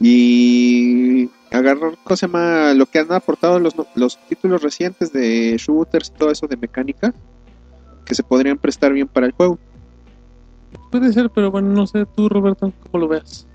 [0.00, 6.18] y agarrar cosa más lo que han aportado los, los títulos recientes de shooters y
[6.18, 7.14] todo eso de mecánica
[8.04, 9.58] que se podrían prestar bien para el juego.
[10.90, 13.46] Puede ser, pero bueno, no sé tú, Roberto, cómo lo veas.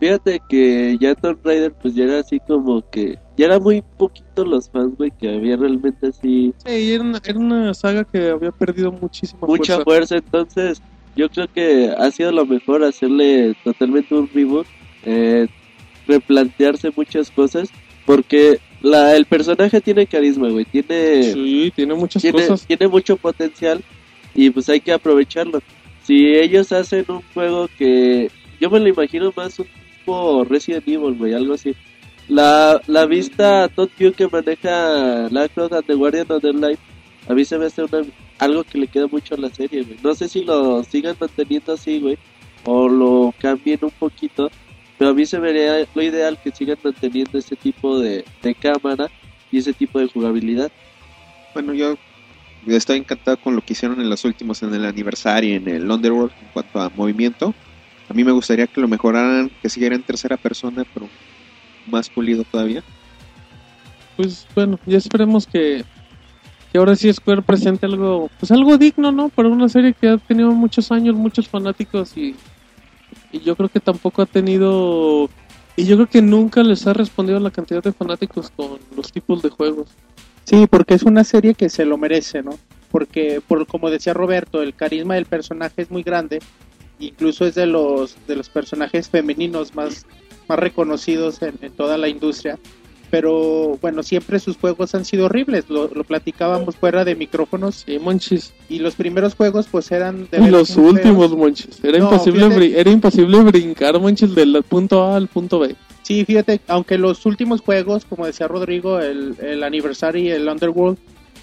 [0.00, 4.44] Fíjate que ya Tomb Raider pues ya era así como que ya era muy poquito
[4.44, 8.50] los fans, güey, que había realmente así Sí, era una, era una saga que había
[8.50, 9.84] perdido muchísima mucha fuerza.
[9.84, 10.82] fuerza, entonces
[11.16, 14.66] yo creo que ha sido lo mejor hacerle totalmente un reboot,
[15.04, 15.46] eh,
[16.06, 17.68] replantearse muchas cosas,
[18.06, 22.66] porque la, el personaje tiene carisma, güey, tiene, Sí, tiene muchas tiene, cosas.
[22.66, 23.82] tiene mucho potencial
[24.34, 25.60] y pues hay que aprovecharlo.
[26.04, 29.66] Si ellos hacen un juego que yo me lo imagino más un
[30.10, 31.74] tipo Resident Evil, güey, algo así.
[32.28, 36.78] La, la vista Todd View que maneja la Croft and the Guardian of the Light,
[37.28, 38.02] a mí se me hace una,
[38.38, 39.98] algo que le queda mucho a la serie, güey.
[40.02, 42.18] No sé si lo sigan manteniendo así, güey,
[42.64, 44.50] o lo cambien un poquito,
[44.98, 49.10] pero a mí se vería lo ideal que sigan manteniendo ese tipo de, de cámara
[49.50, 50.70] y ese tipo de jugabilidad.
[51.52, 51.96] Bueno, yo
[52.66, 56.32] estoy encantado con lo que hicieron en los últimos, en el aniversario, en el Underworld,
[56.40, 57.54] en cuanto a movimiento.
[58.10, 61.08] A mí me gustaría que lo mejoraran, que siguiera en tercera persona, pero
[61.86, 62.82] más pulido todavía.
[64.16, 65.84] Pues bueno, ya esperemos que,
[66.72, 69.28] que ahora sí Square presente algo, pues algo digno, ¿no?
[69.28, 72.34] Para una serie que ha tenido muchos años, muchos fanáticos y,
[73.30, 75.30] y yo creo que tampoco ha tenido,
[75.76, 79.12] y yo creo que nunca les ha respondido a la cantidad de fanáticos con los
[79.12, 79.88] tipos de juegos.
[80.44, 82.58] Sí, porque es una serie que se lo merece, ¿no?
[82.90, 86.40] Porque, por como decía Roberto, el carisma del personaje es muy grande,
[87.00, 90.06] incluso es de los de los personajes femeninos más,
[90.48, 92.58] más reconocidos en, en toda la industria.
[93.10, 97.98] Pero bueno, siempre sus juegos han sido horribles, lo, lo platicábamos fuera de micrófonos Sí,
[97.98, 98.52] monchis.
[98.68, 101.36] y los primeros juegos pues eran de Y los últimos, feos.
[101.36, 101.82] monchis.
[101.82, 102.80] Era, No, imposible fíjate.
[102.80, 105.74] era imposible brincar, monchis, del punto A al punto B.
[106.02, 110.98] Sí, fíjate, aunque los últimos juegos, como decía Rodrigo, el, el Anniversary y el Underworld,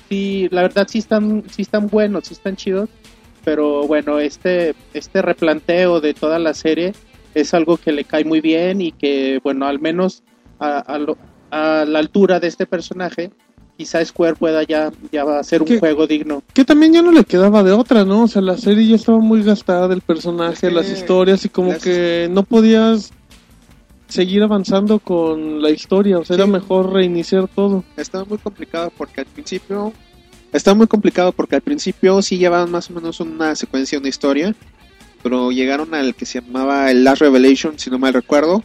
[0.08, 2.88] sí, la verdad sí están, sí están buenos, sí están chidos,
[3.47, 6.91] pero bueno, este, este replanteo de toda la serie
[7.33, 10.21] es algo que le cae muy bien y que, bueno, al menos
[10.60, 11.17] a, a lo-
[11.49, 13.31] a la altura de este personaje,
[13.77, 16.43] quizá Square pueda ya, ya hacer un juego digno.
[16.53, 18.23] Que también ya no le quedaba de otra, ¿no?
[18.23, 21.81] O sea, la serie ya estaba muy gastada del personaje, las historias y como las-
[21.81, 23.13] que no podías
[24.10, 26.41] seguir avanzando con la historia, o sea, Sí.
[26.41, 27.86] era mejor reiniciar todo.
[27.95, 29.93] Estaba muy complicado porque al principio...
[30.53, 34.55] Estaba muy complicado porque al principio sí llevaban más o menos una secuencia, una historia,
[35.21, 38.63] pero llegaron al que se llamaba el Last Revelation, si no mal recuerdo,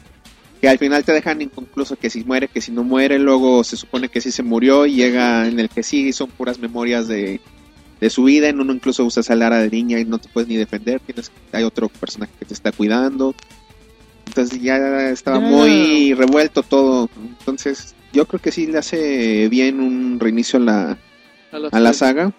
[0.60, 3.76] que al final te dejan inconcluso que si muere, que si no muere, luego se
[3.76, 7.40] supone que sí se murió y llega en el que sí son puras memorias de,
[8.00, 10.48] de su vida, en uno incluso usas a Lara de niña y no te puedes
[10.48, 13.34] ni defender, tienes hay otro personaje que te está cuidando.
[14.26, 17.10] Entonces ya estaba muy revuelto todo.
[17.40, 20.98] Entonces yo creo que sí le hace bien un reinicio a la,
[21.52, 22.32] a la saga.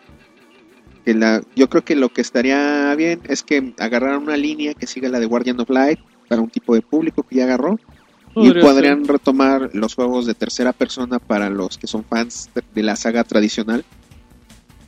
[1.06, 4.88] Que la, yo creo que lo que estaría bien es que agarraran una línea que
[4.88, 5.99] siga la de Guardian of Light
[6.30, 7.78] para un tipo de público que ya agarró
[8.36, 12.84] y Podría podrían retomar los juegos de tercera persona para los que son fans de
[12.84, 13.84] la saga tradicional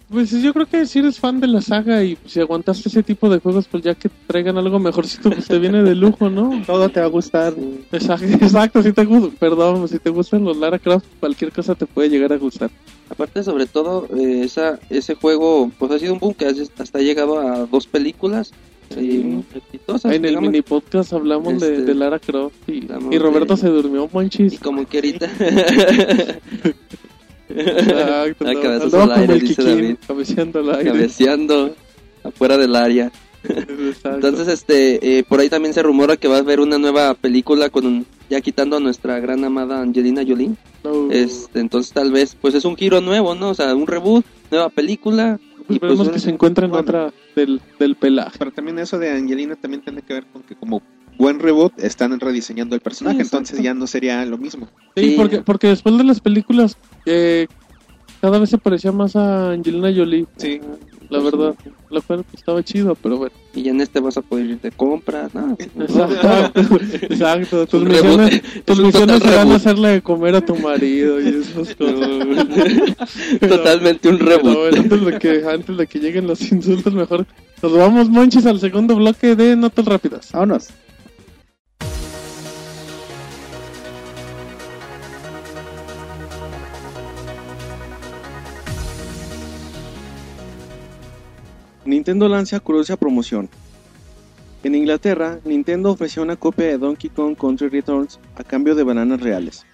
[0.09, 3.27] Pues yo creo que si eres fan de la saga y si aguantaste ese tipo
[3.27, 6.61] de juegos, pues ya que traigan algo mejorcito, pues te viene de lujo, ¿no?
[6.65, 7.53] Todo te va a gustar.
[7.91, 11.85] Exacto, exacto, si te gustan, perdón, si te gustan los Lara Croft, cualquier cosa te
[11.87, 12.69] puede llegar a gustar.
[13.09, 16.99] Aparte, sobre todo, eh, esa, ese juego pues ha sido un boom que has- hasta
[16.99, 18.51] ha llegado a dos películas
[18.95, 20.11] eh, exitosas.
[20.13, 22.87] En el mini podcast hablamos de, Este, de Lara Croft y,
[23.17, 24.53] Roberto de- se durmió, Monchis.
[24.53, 25.29] Y como que ahorita...
[27.49, 29.95] Exacto, Ah, andaba al aire, como el dice Kikín, David.
[30.07, 30.91] cabeceando al aire.
[30.91, 31.75] cabeceando
[32.23, 33.11] afuera del área.
[33.43, 34.09] Exacto.
[34.27, 37.69] Entonces, este, eh, por ahí también se rumora que va a haber una nueva película
[37.69, 40.51] con un- ya quitando a nuestra gran amada Angelina Jolie.
[40.83, 41.11] No.
[41.11, 43.49] Este, entonces tal vez, pues es un giro nuevo, ¿no?
[43.49, 45.39] O sea, un reboot, nueva película.
[45.69, 46.81] Y pues, que se encuentren bueno.
[46.83, 48.35] otra del, del pelaje.
[48.37, 50.81] Pero también eso de Angelina también tiene que ver con que como
[51.17, 54.67] buen reboot están rediseñando el personaje, Sí, entonces ya no sería lo mismo.
[54.95, 55.13] Sí, Sí.
[55.17, 57.47] porque, porque después de las películas, eh,
[58.21, 60.25] cada vez se parecía más a Angelina Jolie.
[60.37, 60.59] Sí.
[61.07, 61.53] La verdad,
[61.91, 63.31] lo cual estaba chido, pero bueno.
[63.53, 65.55] y ya en este vas a poder ir de compras, ¿no?
[65.79, 66.61] Exacto,
[67.03, 67.67] exacto.
[67.67, 69.55] Tus misiones, tus Es misiones serán reboot.
[69.55, 73.39] hacerle de comer a tu marido y esas cosas.
[73.39, 74.55] Totalmente un reboot.
[74.57, 77.27] bueno, antes de que antes de que lleguen los insultos, mejor
[77.61, 80.31] nos vamos, monchis, al segundo bloque de notas rápidas.
[80.31, 80.69] Vámonos.
[91.85, 93.47] Nintendo lanza curiosa promoción.
[94.63, 99.21] En Inglaterra, Nintendo ofreció una copia de Donkey Kong Country Returns a cambio de bananas
[99.21, 99.67] reales.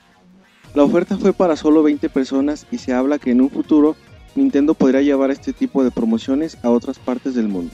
[0.75, 3.95] La oferta fue para solo 20 personas y se habla que en un futuro
[4.35, 7.73] Nintendo podría llevar este tipo de promociones a otras partes del mundo.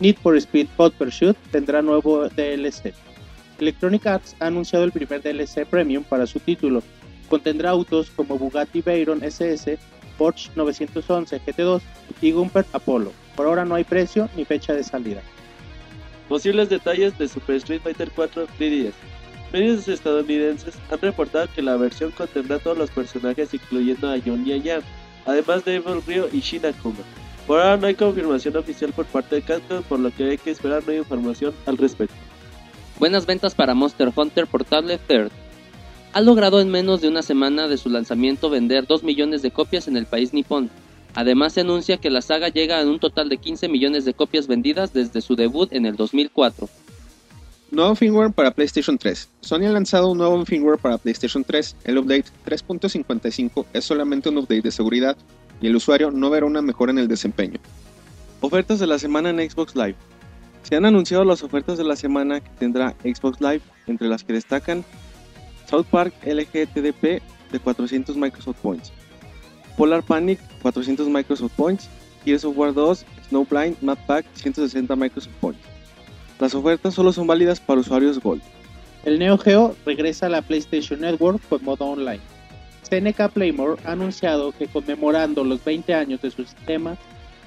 [0.00, 2.92] Need for Speed Hot Pursuit tendrá nuevo DLC.
[3.60, 6.82] Electronic Arts ha anunciado el primer DLC Premium para su título.
[7.28, 9.78] Contendrá autos como Bugatti Veyron SS,
[10.18, 11.80] Porsche 911 GT2
[12.20, 13.12] y Gumpert Apollo.
[13.34, 15.22] Por ahora no hay precio ni fecha de salida.
[16.28, 18.92] Posibles detalles de Super Street Fighter 4 3DS.
[19.52, 24.82] Medios estadounidenses han reportado que la versión contendrá todos los personajes incluyendo a Johnny Yan,
[25.24, 27.04] además de Evil Ryo y Shin Akuma.
[27.46, 30.50] Por ahora no hay confirmación oficial por parte de Capcom, por lo que hay que
[30.50, 32.16] esperar nueva información al respecto.
[32.98, 35.30] Buenas ventas para Monster Hunter Portable Third.
[36.16, 39.86] Ha logrado en menos de una semana de su lanzamiento vender 2 millones de copias
[39.86, 40.70] en el país nipón.
[41.14, 44.46] Además se anuncia que la saga llega a un total de 15 millones de copias
[44.46, 46.70] vendidas desde su debut en el 2004.
[47.70, 49.28] Nuevo firmware para PlayStation 3.
[49.42, 51.76] Sony ha lanzado un nuevo firmware para PlayStation 3.
[51.84, 55.18] El update 3.55 es solamente un update de seguridad
[55.60, 57.60] y el usuario no verá una mejora en el desempeño.
[58.40, 59.96] Ofertas de la semana en Xbox Live.
[60.62, 64.32] Se han anunciado las ofertas de la semana que tendrá Xbox Live, entre las que
[64.32, 64.82] destacan
[65.66, 68.92] South Park LG TDP de 400 Microsoft Points,
[69.76, 71.88] Polar Panic 400 Microsoft Points,
[72.24, 75.60] Gears of War 2, Snowblind Map Pack 160 Microsoft Points.
[76.38, 78.42] Las ofertas solo son válidas para usuarios Gold.
[79.04, 82.20] El Neo Geo regresa a la PlayStation Network con modo online.
[82.88, 86.96] CNK Playmore ha anunciado que conmemorando los 20 años de su sistema,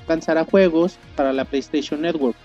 [0.07, 2.35] lanzará juegos para la PlayStation Network.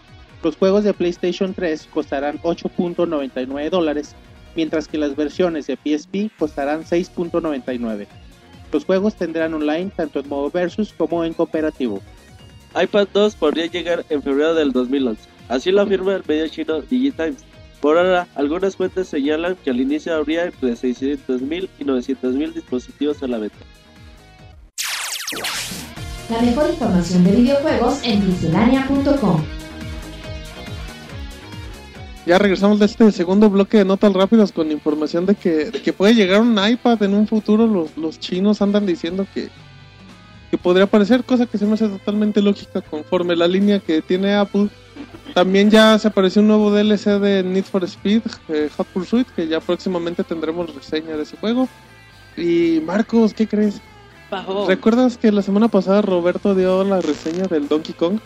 [0.43, 4.15] Los juegos de PlayStation 3 costarán 8.99 dólares,
[4.57, 8.07] mientras que las versiones de PSP costarán 6.99.
[8.73, 12.01] Los juegos tendrán online tanto en modo versus como en cooperativo.
[12.81, 15.23] iPad 2 podría llegar en febrero del 2011.
[15.49, 17.45] Así lo afirma el medio chino Digitimes.
[17.81, 23.29] Por ahora, algunas fuentes señalan que al inicio habría entre 600.000 y 900.000 dispositivos a
[23.29, 23.59] la venta.
[26.31, 29.64] La mejor información de videojuegos en.
[32.27, 35.93] Ya regresamos de este segundo bloque de notas rápidas con información de que, de que
[35.93, 37.67] puede llegar un iPad en un futuro.
[37.67, 39.51] Los, los chinos andan diciendo que,
[40.51, 44.35] que podría aparecer, cosa que se me hace totalmente lógica conforme la línea que tiene
[44.35, 44.69] Apple.
[45.35, 49.47] También ya se apareció un nuevo DLC de Need for Speed, eh, Hot Pursuit, que
[49.47, 51.69] ya próximamente tendremos reseña de ese juego.
[52.39, 53.81] Y Marcos, ¿qué crees?
[54.31, 54.67] Bajo.
[54.67, 58.19] ¿Recuerdas que la semana pasada Roberto dio la reseña del Donkey Kong?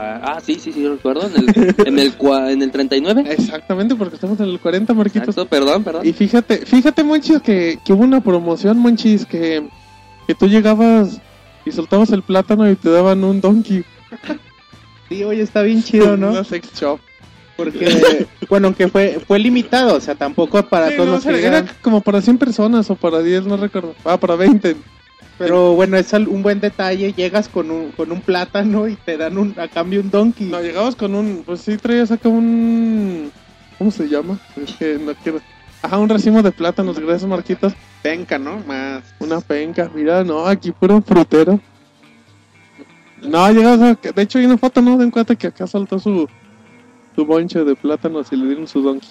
[0.00, 1.28] Ah, sí, sí, sí, recuerdo.
[1.28, 3.24] En el, en el, cua- en el 39.
[3.28, 5.28] Exactamente, porque estamos en el 40, Marquitos.
[5.28, 6.06] Exacto, perdón, perdón.
[6.06, 9.66] Y fíjate, fíjate, Monchis, que, que hubo una promoción, Monchis, que,
[10.26, 11.20] que tú llegabas
[11.64, 13.84] y soltabas el plátano y te daban un donkey.
[15.08, 16.30] Sí, oye, está bien chido, ¿no?
[16.30, 16.98] Una sex shop.
[17.58, 21.28] Porque, bueno, aunque fue, fue limitado, o sea, tampoco para Sí, todos no, los que
[21.28, 21.64] era, llegaran.
[21.64, 23.94] era como para 100 personas o para 10, no recuerdo.
[24.04, 24.74] Ah, para 20.
[25.38, 27.12] Pero bueno, es un buen detalle.
[27.12, 30.48] Llegas con un, con un plátano y te dan un, a cambio un donkey.
[30.48, 33.32] No, llegabas con un, pues sí, traías acá un...
[33.78, 34.38] ¿Cómo se llama?
[34.56, 35.40] Es que no quiero...
[35.82, 37.74] Ajá, un racimo de plátanos, gracias Marquitos.
[38.02, 38.58] Penca, ¿no?
[38.66, 39.02] Más.
[39.18, 41.60] Una penca, mira, no, aquí puro frutero.
[43.22, 43.94] No, llegas a...
[43.94, 44.96] De hecho hay una foto, ¿no?
[44.96, 46.28] De un cuate que acá soltó su,
[47.16, 49.10] su bonche de plátanos y le dieron su donkey.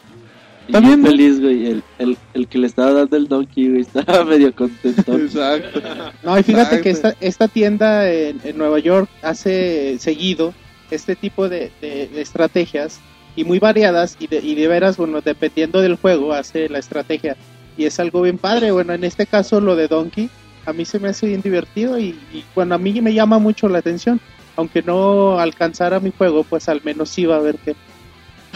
[0.68, 1.08] Y Está bien bien, ¿no?
[1.10, 1.66] feliz, güey.
[1.68, 5.14] El, el, el que le estaba dando el donkey, güey, estaba medio contento.
[5.18, 5.82] Exacto.
[6.24, 7.26] No, y fíjate que esta, Exacto.
[7.28, 10.54] esta tienda en, en Nueva York hace seguido
[10.92, 13.00] este tipo de, de- de estrategias
[13.36, 17.36] y muy variadas y de, y de veras, bueno, dependiendo del juego hace la estrategia
[17.78, 18.72] y es algo bien padre.
[18.72, 20.30] Bueno, en este caso lo de Donkey
[20.66, 23.68] a mí se me hace bien divertido y, y bueno, a mí me llama mucho
[23.68, 24.22] la atención.
[24.56, 27.76] Aunque no alcanzara mi juego, pues al menos sí va a ver que...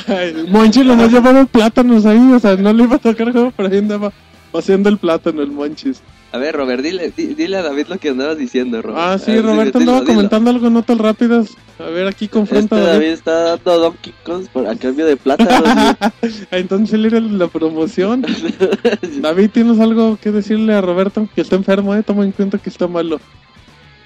[0.08, 3.52] El Monchi lo más llevaba plátanos ahí, o sea, no le iba a tocar juego,
[3.56, 4.12] pero ahí andaba
[4.54, 6.02] haciendo el plátano, el Monchis.
[6.34, 9.00] A ver, Robert, dile, di- dile a David lo que andabas diciendo, Robert.
[9.02, 10.14] Ah, sí, ver, Roberto dilo, andaba dilo.
[10.16, 11.52] comentando algo notas rápidas.
[11.80, 13.14] A ver, aquí confronta Este David David.
[13.14, 15.98] está dando Donkey Kongs por, a cambio de plata.
[16.52, 18.26] Entonces él era la promoción.
[19.22, 21.28] David, ¿tienes algo que decirle a Roberto?
[21.34, 23.22] Que está enfermo, eh, toma en cuenta que está malo.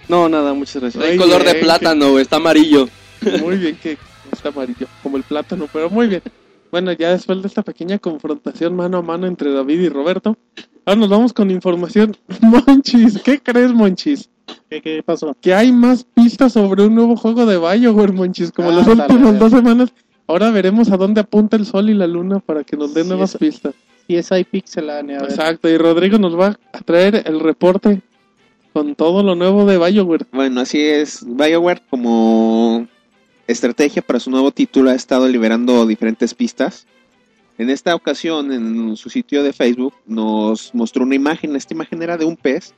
[0.07, 1.01] No, nada, muchas gracias.
[1.01, 2.87] Trae Ay, color de plátano, está amarillo.
[3.41, 3.97] Muy bien que
[4.31, 6.21] está amarillo, como el plátano, pero muy bien.
[6.71, 10.37] Bueno, ya después de esta pequeña confrontación mano a mano entre David y Roberto,
[10.85, 12.15] ahora nos vamos con información.
[12.41, 14.29] Monchis, ¿qué crees, Monchis?
[14.69, 15.35] ¿Qué, qué pasó?
[15.41, 19.01] Que hay más pistas sobre un nuevo juego de BioWare, Monchis, como Ah, las dale,
[19.01, 19.37] últimas dale.
[19.39, 19.93] dos semanas.
[20.27, 23.09] Ahora veremos a dónde apunta el sol y la luna para que nos den Sí,
[23.09, 23.73] nuevas pistas.
[24.07, 25.17] Si es hay Pixelania.
[25.19, 28.01] Exacto, y Rodrigo nos va a traer el reporte
[28.71, 30.25] con todo lo nuevo de BioWare.
[30.31, 31.25] Bueno, así es.
[31.27, 32.87] BioWare como
[33.47, 36.87] estrategia para su nuevo título ha estado liberando diferentes pistas.
[37.57, 41.55] En esta ocasión, en su sitio de Facebook, nos mostró una imagen.
[41.55, 42.73] Esta imagen era de un pez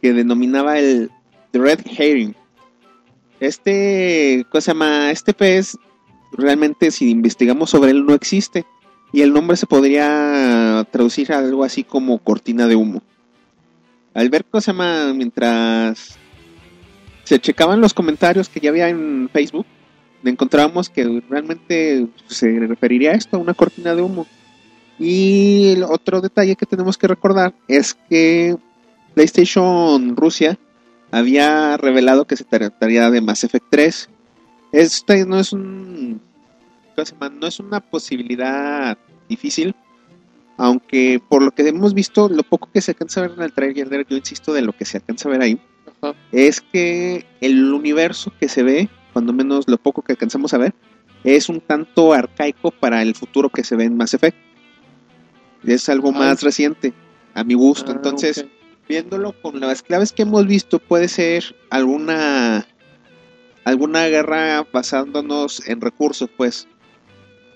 [0.00, 1.10] que denominaba el
[1.52, 2.34] Red Herring.
[3.40, 5.10] Este, ¿cómo se llama?
[5.10, 5.76] Este pez,
[6.32, 8.64] realmente si investigamos sobre él, no existe.
[9.12, 13.02] Y el nombre se podría traducir a algo así como cortina de humo.
[14.14, 15.14] Al ver, ¿cómo?
[15.14, 16.18] Mientras
[17.24, 19.66] se checaban los comentarios que ya había en Facebook,
[20.24, 24.26] encontrábamos que realmente se referiría a esto, a una cortina de humo.
[24.98, 28.56] Y el otro detalle que tenemos que recordar es que
[29.14, 30.58] PlayStation Rusia
[31.10, 34.08] había revelado que se trataría de Mass Effect 3.
[34.72, 39.74] Este no es no es una posibilidad difícil,
[40.56, 43.52] aunque por lo que hemos visto, lo poco que se alcanza a ver en el
[43.52, 45.58] trailer, yo insisto de lo que se alcanza a ver ahí,
[46.02, 46.14] Ajá.
[46.32, 48.88] es que el universo que se ve,
[49.20, 50.72] cuando menos lo poco que alcanzamos a ver,
[51.24, 54.34] es un tanto arcaico para el futuro que se ve en Mass Effect.
[55.62, 56.18] Es algo Ah.
[56.20, 56.94] más reciente,
[57.34, 57.92] a mi gusto.
[57.92, 58.46] Ah, Entonces,
[58.88, 62.66] viéndolo con las claves que hemos visto, puede ser alguna
[63.64, 66.66] alguna guerra basándonos en recursos, pues.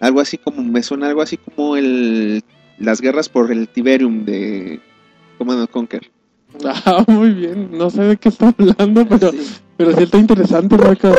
[0.00, 2.42] Algo así como, me suena algo así como el
[2.79, 4.81] las guerras por el Tiberium de
[5.38, 6.11] Command and Conquer.
[6.85, 7.70] Ah, muy bien.
[7.72, 9.33] No sé de qué está hablando, pero,
[9.79, 11.16] pero sí está interesante, Marcos.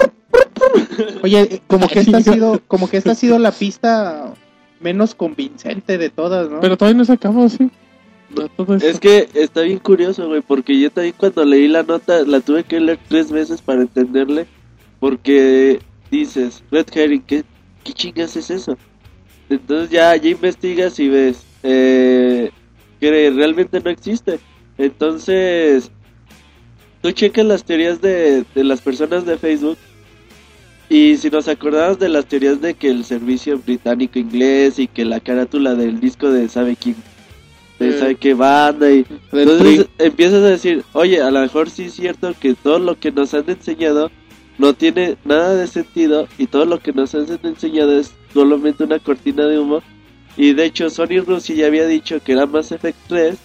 [1.23, 4.33] Oye, eh, como que esta ha sido, como que esta ha sido la pista
[4.79, 6.59] menos convincente de todas, ¿no?
[6.59, 7.69] Pero todavía no se acabó, sí.
[8.35, 8.75] No.
[8.75, 12.63] Es que está bien curioso, güey, porque yo también cuando leí la nota la tuve
[12.63, 14.47] que leer tres veces para entenderle,
[14.99, 15.79] porque
[16.11, 17.43] dices, Red Herring, ¿qué,
[17.83, 18.77] qué chingas es eso?
[19.49, 22.51] Entonces ya, ya investigas y ves eh,
[22.99, 24.39] que realmente no existe.
[24.77, 25.91] Entonces,
[27.01, 29.77] tú checas las teorías de, de las personas de Facebook
[30.89, 35.05] y si nos acordamos de las teorías de que el servicio británico inglés y que
[35.05, 36.95] la carátula del disco de sabe quién,
[37.79, 41.85] de Eh, sabe qué banda y entonces empiezas a decir, oye, a lo mejor sí
[41.85, 44.11] es cierto que todo lo que nos han enseñado
[44.57, 48.99] no tiene nada de sentido y todo lo que nos han enseñado es solamente una
[48.99, 49.81] cortina de humo.
[50.37, 53.37] Y de hecho Sony Rusia ya había dicho que era Mass Effect 3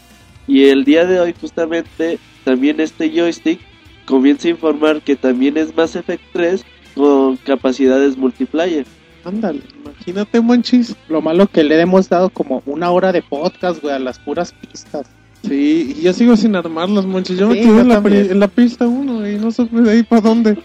[0.47, 3.61] y el día de hoy justamente también este joystick
[4.05, 8.87] comienza a informar que también es Mass Effect 3 con capacidades multiplayer.
[9.25, 10.97] Ándale, imagínate, Monchis.
[11.09, 14.53] Lo malo que le hemos dado como una hora de podcast, güey, a las puras
[14.53, 15.07] pistas.
[15.43, 17.39] Sí, y yo sigo sin armarlos, Monchis.
[17.39, 20.23] Yo me quedé yo en la, en pista 1 y no supe de ahí para
[20.23, 20.59] dónde.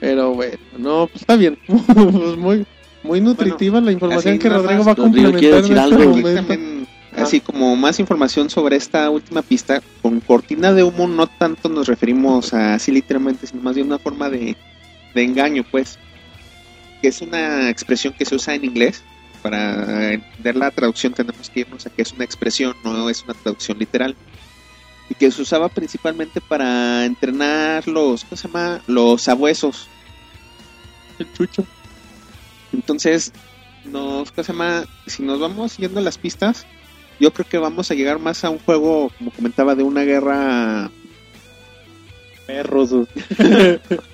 [0.00, 1.58] Pero bueno, no, pues está bien.
[1.68, 2.66] Pues muy,
[3.02, 6.78] muy nutritiva la información que Rodrigo más, va a complementar en decir este algo.
[7.16, 11.88] Así como más información sobre esta última pista, con cortina de humo no tanto nos
[11.88, 14.56] referimos a así literalmente, sino más bien una forma de,
[15.14, 15.98] de engaño, pues,
[17.00, 19.02] que es una expresión que se usa en inglés.
[19.42, 23.34] Para entender la traducción tenemos que irnos a que es una expresión, no es una
[23.34, 24.16] traducción literal.
[25.08, 28.80] Y que se usaba principalmente para entrenar los, ¿cómo se llama?
[28.86, 29.88] Los sabuesos.
[31.18, 31.64] El chucho.
[32.72, 33.32] Entonces,
[33.84, 34.84] nos, ¿cómo se llama?
[35.06, 36.66] Si nos vamos siguiendo las pistas,
[37.20, 40.90] yo creo que vamos a llegar más a un juego, como comentaba, de una guerra
[42.48, 42.90] Perros.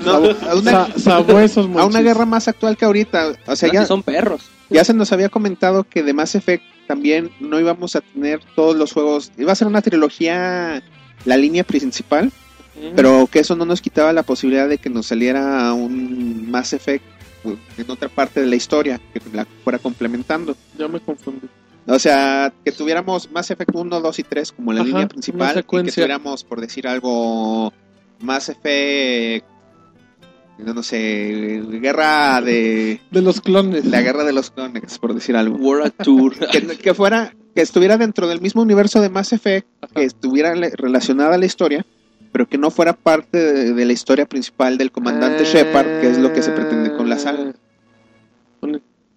[0.05, 3.33] No, a una, Sa- a una guerra más actual que ahorita.
[3.47, 4.43] O sea, ya, son perros.
[4.69, 8.75] ya se nos había comentado que de Mass Effect también no íbamos a tener todos
[8.77, 9.31] los juegos.
[9.39, 10.83] Iba a ser una trilogía,
[11.25, 12.33] la línea principal,
[12.97, 17.05] pero que eso no nos quitaba la posibilidad de que nos saliera un Mass Effect
[17.79, 20.57] en otra parte de la historia, que la fuera complementando.
[20.77, 21.47] Ya me confundí.
[21.87, 25.51] O sea, que tuviéramos Mass Effect 1, 2 y 3 como la Ajá, línea principal
[25.59, 27.73] y que tuviéramos, por decir algo,
[28.21, 29.47] Mass Effect,
[30.59, 33.01] no, no sé, guerra de...
[33.11, 33.85] De los clones.
[33.87, 35.57] La guerra de los clones, por decir algo.
[35.57, 36.35] World Tour.
[36.53, 40.71] Que, que fuera, que estuviera dentro del mismo universo de Mass Effect, que estuviera le-
[40.77, 41.85] relacionada a la historia,
[42.33, 45.47] pero que no fuera parte de, de la historia principal del comandante Ah.
[45.53, 47.53] Shepard, que es lo que se pretende con la saga.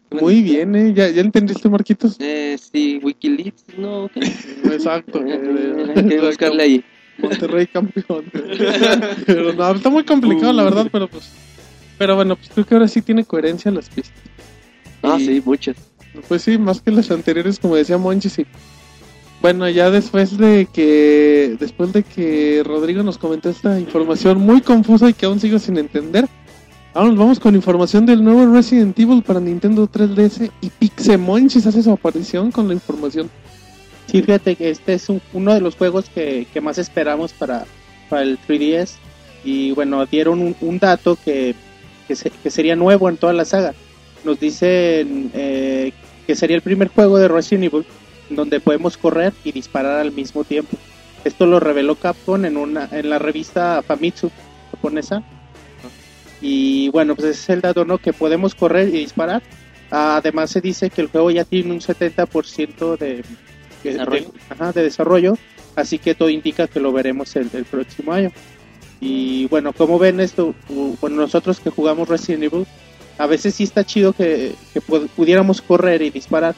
[0.09, 0.93] Muy bien, ¿eh?
[0.95, 2.15] ¿Ya, ya entendiste, Marquitos?
[2.19, 4.09] Eh, sí, Wikileaks, no.
[4.71, 5.21] Exacto.
[5.27, 6.85] Eh, Hay que buscarle ahí.
[7.19, 8.25] Monterrey campeón.
[9.25, 11.29] pero no, está muy complicado, la verdad, pero pues...
[11.97, 14.13] Pero bueno, pues creo que ahora sí tiene coherencia las pistas.
[15.01, 15.75] Ah, Y- sí, muchas.
[16.27, 18.45] Pues sí, más que las anteriores, como decía Monchi, sí.
[19.41, 25.09] Bueno, ya después de que después de que Rodrigo nos comentó esta información muy confusa
[25.09, 26.27] y que aún sigo sin entender,
[26.95, 31.83] ahora nos vamos con información del nuevo Resident Evil para Nintendo 3DS y Pixemonchis hace
[31.83, 33.29] su aparición con la información.
[34.07, 37.65] Sí, fíjate que este es un- uno de los juegos que, más esperamos para,
[38.09, 38.95] para el 3DS.
[39.43, 41.55] Y bueno, dieron un, un dato que,
[42.07, 43.73] que, se- que sería nuevo en toda la saga.
[44.23, 45.91] Nos dicen eh,
[46.25, 47.85] que sería el primer juego de Resident Evil
[48.29, 50.75] donde podemos correr y disparar al mismo tiempo.
[51.23, 54.31] Esto lo reveló Capcom en, una, en la revista Famitsu
[54.71, 55.23] japonesa.
[56.41, 57.97] Y bueno, pues ese es el dato, ¿no?
[57.97, 59.41] Que podemos correr y disparar.
[59.89, 63.23] Además se dice que el juego ya tiene un 70% de,
[63.87, 64.21] de- Desarrollo.
[64.31, 65.37] de- ajá, de desarrollo,
[65.75, 68.31] así que todo indica que lo veremos el, el próximo año.
[68.99, 70.55] Y bueno, como ven esto,
[70.99, 72.65] bueno, nosotros que jugamos Resident Evil,
[73.19, 76.55] a veces sí está chido que, que pu- pudiéramos correr y disparar,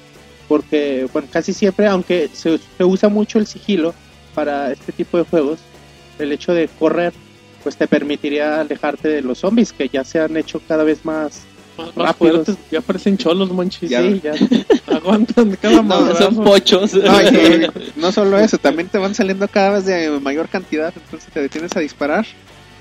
[0.48, 3.94] porque bueno, casi siempre, aunque se, se usa mucho el sigilo
[4.34, 5.60] para este tipo de juegos,
[6.18, 7.14] el hecho de correr
[7.64, 11.42] pues te permitiría alejarte de los zombies que ya se han hecho cada vez más
[11.78, 12.46] Más, Rápidos.
[12.46, 13.90] fuertes, ya parecen cholos, Monchis.
[13.90, 14.02] Ya.
[14.02, 14.32] sí, ya
[15.04, 16.44] Aguantan cada Son madrazo.
[16.44, 16.94] pochos.
[16.94, 21.32] No, y no solo eso, también te van saliendo cada vez de mayor cantidad, entonces
[21.34, 22.26] te detienes a disparar.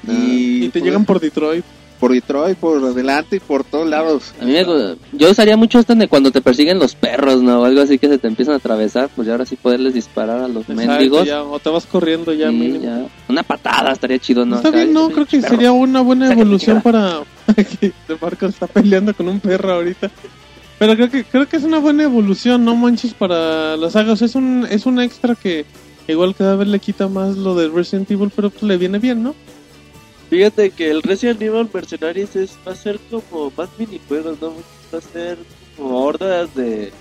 [0.07, 1.64] Y, Y te pues, llegan por Detroit.
[1.99, 4.33] por Detroit, por delante y por todos lados.
[4.41, 4.64] A mí me
[5.12, 7.62] yo usaría mucho esto de cuando te persiguen los perros, ¿no?
[7.62, 10.39] O algo así que se te empiezan a atravesar, pues ya ahora sí poderles disparar
[10.41, 11.27] a los Exacto, mendigos.
[11.27, 12.85] ya, o te vas corriendo ya Sí, mínimo.
[12.85, 13.07] ya.
[13.29, 14.57] Una patada estaría chido, ¿no?
[14.57, 15.51] Está Acá, bien, no, creo que perro.
[15.55, 17.19] sería una buena evolución para
[17.81, 20.09] que de Marco está peleando con un perro ahorita.
[20.79, 24.35] Pero creo que creo que es una buena evolución, no manches para las sagas, es
[24.37, 25.66] un es un extra que
[26.07, 29.22] igual cada vez le quita más lo de Resident Evil, pero pues le viene bien,
[29.22, 29.35] ¿no?
[30.31, 34.53] Fíjate que el Resident Evil Mercenaries es, va a ser como más minijuegos, ¿no?
[34.93, 35.39] Va a ser
[35.76, 36.93] como hordas de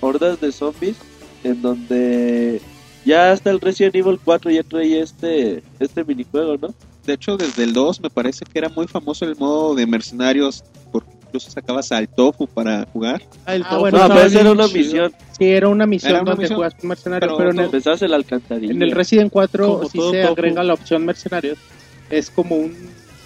[0.00, 0.96] hordas de zombies
[1.44, 2.60] en donde
[3.04, 6.74] ya hasta el Resident Evil 4 ya traía este este minijuego, ¿no?
[7.06, 10.64] De hecho, desde el 2 me parece que era muy famoso el modo de mercenarios,
[10.90, 13.22] porque incluso sacabas al tofu para jugar.
[13.46, 14.78] Ah, el Ah, tofu bueno, No, pero esa era una chido.
[14.78, 15.12] misión.
[15.38, 17.58] Sí, era una misión Era una donde misión, juegas con mercenarios, pero pero, en,
[18.04, 18.72] el, la alcantarilla.
[18.72, 20.32] en el Resident 4 Como sí se tofu.
[20.32, 21.56] agrega la opción mercenarios.
[22.10, 22.76] Es como un,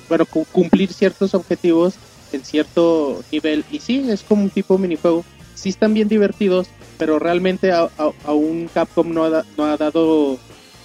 [0.08, 1.94] bueno, cu- cumplir ciertos objetivos
[2.32, 3.64] en cierto nivel.
[3.72, 5.24] Y sí, es como un tipo minijuego.
[5.54, 9.76] Sí están bien divertidos, pero realmente a- a- aún Capcom no ha, da- no ha
[9.76, 10.38] dado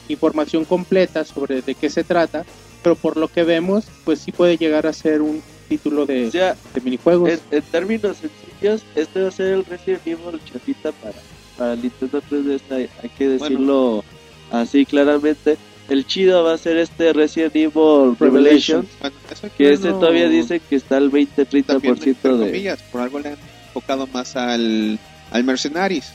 [0.10, 2.46] información completa sobre de qué se trata.
[2.82, 5.44] Pero por lo que vemos, pues sí puede llegar a ser un
[5.78, 7.30] título de, o sea, de minijuegos.
[7.30, 11.16] en, en términos sencillos, este va a ser el Resident Evil chafita para,
[11.58, 14.04] para Nintendo 3DS, hay, hay que decirlo
[14.52, 15.58] así claramente.
[15.90, 20.30] El chido va a ser este Resident Evil Revelation, Bueno, eso hay que ese todavía
[20.30, 22.46] dice que está al 20-30% también, entre de...
[22.46, 24.98] comillas, por algo le han enfocado más al,
[25.32, 26.12] al Mercenaries.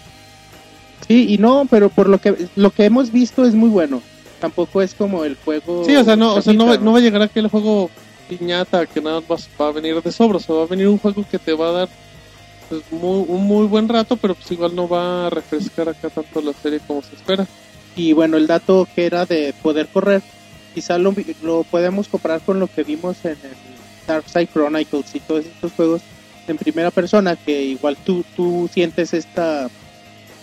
[1.06, 4.00] Sí, y no, pero por lo que lo que hemos visto es muy bueno.
[4.40, 5.84] Tampoco es como el juego.
[5.84, 7.90] Sí, o sea, no, o sea, no, va- no va a llegar aquel juego
[8.28, 10.98] piñata que nada más va a venir de sobra, o sea, va a venir un
[10.98, 11.88] juego que te va a dar
[12.68, 16.40] pues, muy, un muy buen rato, pero pues igual no va a refrescar acá tanto
[16.40, 17.46] la serie como se espera.
[17.94, 20.22] Y bueno, el dato que era de poder correr,
[20.74, 23.56] quizá lo, lo podemos comparar con lo que vimos en el
[24.06, 26.02] Dark Side Chronicles y todos estos juegos
[26.46, 29.68] en primera persona, que igual tú, tú sientes esta,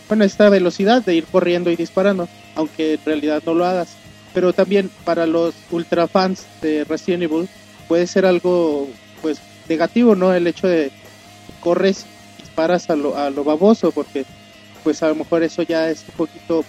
[0.08, 3.96] bueno, esta velocidad de ir corriendo y disparando, aunque en realidad no lo hagas.
[4.34, 7.48] Pero también para los ultra fans de Resident Evil
[7.94, 8.92] puede ser algo
[9.22, 10.34] pues negativo, ¿no?
[10.34, 10.92] El hecho de
[11.60, 12.08] corres
[12.40, 14.26] y disparas a lo, a lo baboso, porque
[14.84, 16.66] pues a lo mejor eso ya es un poquito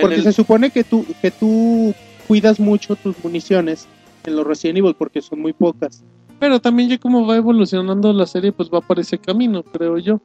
[0.00, 1.94] porque el- se supone que tú, que tú
[2.26, 3.86] cuidas mucho tus municiones
[4.24, 6.02] en los Resident Evil porque son muy pocas.
[6.40, 10.22] Pero también ya como va evolucionando la serie, pues va por ese camino, creo yo.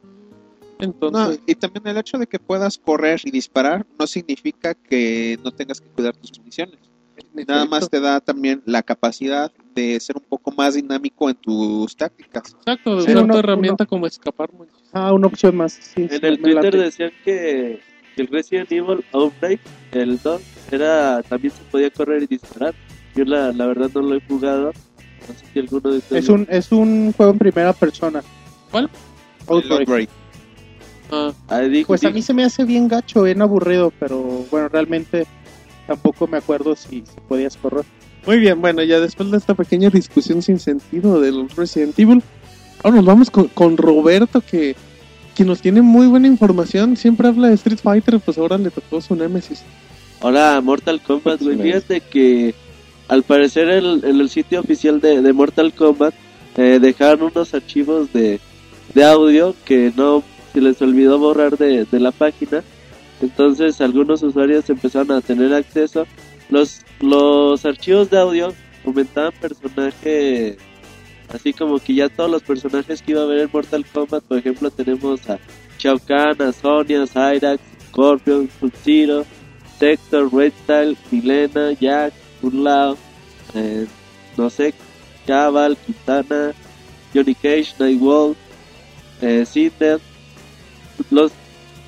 [0.80, 5.38] No, Entonces, y también el hecho de que puedas correr y disparar no significa que
[5.44, 6.78] no tengas que cuidar tus municiones.
[7.46, 11.96] Nada más te da también la capacidad de ser un poco más dinámico en tus
[11.96, 12.52] tácticas.
[12.58, 14.50] exacto, Sí, uno- tu herramienta como escapar.
[14.92, 15.72] Ah, una opción más.
[15.72, 16.38] Sí, En sí, el.
[16.40, 17.80] Twitter decían que
[18.16, 19.60] el Resident Evil Outbreak,
[19.92, 20.42] el 2,
[20.72, 22.74] era, también se podía correr y disparar.
[23.14, 24.72] Yo la, la verdad no lo he jugado.
[25.28, 28.22] No sé si alguno de ustedes Es un, es un juego en primera persona.
[28.72, 28.90] ¿Cuál?
[29.46, 29.80] Outbreak.
[29.88, 30.08] Outbreak.
[31.12, 34.18] Ah, Ah, dijo- Pues a mí se me hace bien gacho, bien aburrido, pero
[34.50, 35.26] bueno, realmente
[35.86, 37.84] tampoco me acuerdo si, si podías correr.
[38.28, 42.22] Muy bien, bueno, ya después de esta pequeña discusión sin sentido de los Resident Evil,
[42.82, 44.76] ahora nos vamos con, con Roberto, que,
[45.34, 46.94] que nos tiene muy buena información.
[46.98, 49.62] Siempre habla de Street Fighter, pues ahora le tocó su Nemesis.
[50.20, 51.56] Ahora Mortal Kombat, güey.
[51.56, 51.62] Sí.
[51.62, 52.54] Fíjate que
[53.08, 56.12] al parecer el- en el sitio oficial de, de Mortal Kombat
[56.58, 58.40] eh, dejaron unos archivos de,
[58.92, 60.22] de audio que no
[60.52, 62.62] se les olvidó borrar de, de la página.
[63.22, 66.06] Entonces algunos usuarios empezaron a tener acceso.
[66.50, 70.56] Los, los archivos de audio comentaban personajes
[71.28, 74.38] así como que ya todos los personajes que iba a ver en Mortal Kombat, por
[74.38, 75.38] ejemplo, tenemos a
[75.78, 79.24] Shao Kahn, a Sonya, Cyrax, Scorpion, Sub-Zero,
[79.78, 82.96] Sector, Red Style, Milena, Jack, Lao,
[83.54, 83.86] eh,
[84.36, 84.74] no sé,
[85.26, 86.52] Cabal, Quintana,
[87.14, 88.36] Johnny Cage, Nightwolf,
[89.20, 90.00] eh, Cinder,
[91.10, 91.32] los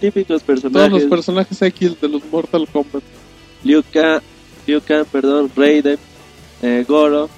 [0.01, 3.03] típicos Todos personajes, los personajes X de los Mortal Kombat.
[3.63, 4.23] Liu Kang,
[4.71, 5.99] Liu Kang, perdón, Raiden,
[6.63, 7.29] eh, Goro.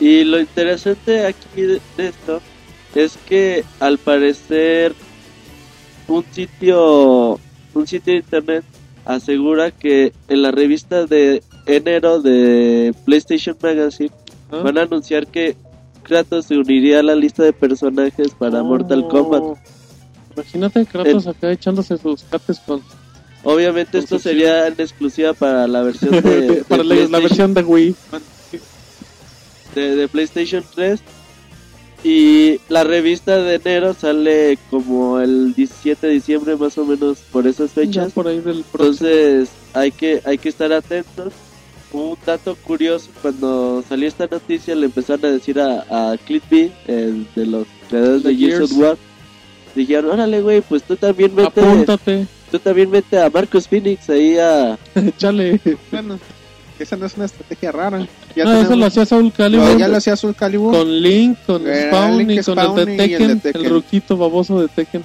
[0.00, 2.40] Y lo interesante aquí de, de esto
[2.94, 4.94] es que al parecer
[6.08, 7.38] un sitio,
[7.74, 8.64] un sitio de internet
[9.04, 14.10] asegura que en la revista de enero de PlayStation Magazine
[14.50, 14.58] ¿Ah?
[14.64, 15.56] van a anunciar que
[16.02, 19.08] Kratos se uniría a la lista de personajes para Mortal Oh.
[19.08, 19.42] Kombat.
[20.34, 22.82] Imagínate Kratos acá echándose sus cates con,
[23.44, 27.94] Obviamente esto sería en exclusiva para la versión de, de para la, versión de Wii.
[29.74, 31.00] de, de PlayStation 3
[32.04, 37.46] y la revista de enero sale como el 17 de diciembre más o menos por
[37.46, 38.12] esas fechas.
[38.12, 41.32] por ahí del entonces hay que hay que estar atentos.
[41.92, 47.46] Un dato curioso cuando salió esta noticia le empezaron a decir a, a el de
[47.46, 48.78] los creadores de Gears of.
[48.78, 48.98] War
[49.74, 54.38] dijeron órale güey pues tú también mete Apúntate, tú también mete a Marcus Phoenix ahí
[54.38, 55.60] a échale.
[55.90, 56.20] Bueno,
[56.78, 58.06] esa no es una estrategia rara.
[58.36, 60.72] Ya no, eso lo hacía Soul No, Calibur ya lo hacía Soul Calibur.
[60.72, 63.30] con Link, con Era Spawn Link, y con Spawn el de y el de Tekken,
[63.30, 63.70] el, Tekken.
[63.70, 65.02] ruquito baboso de Tekken.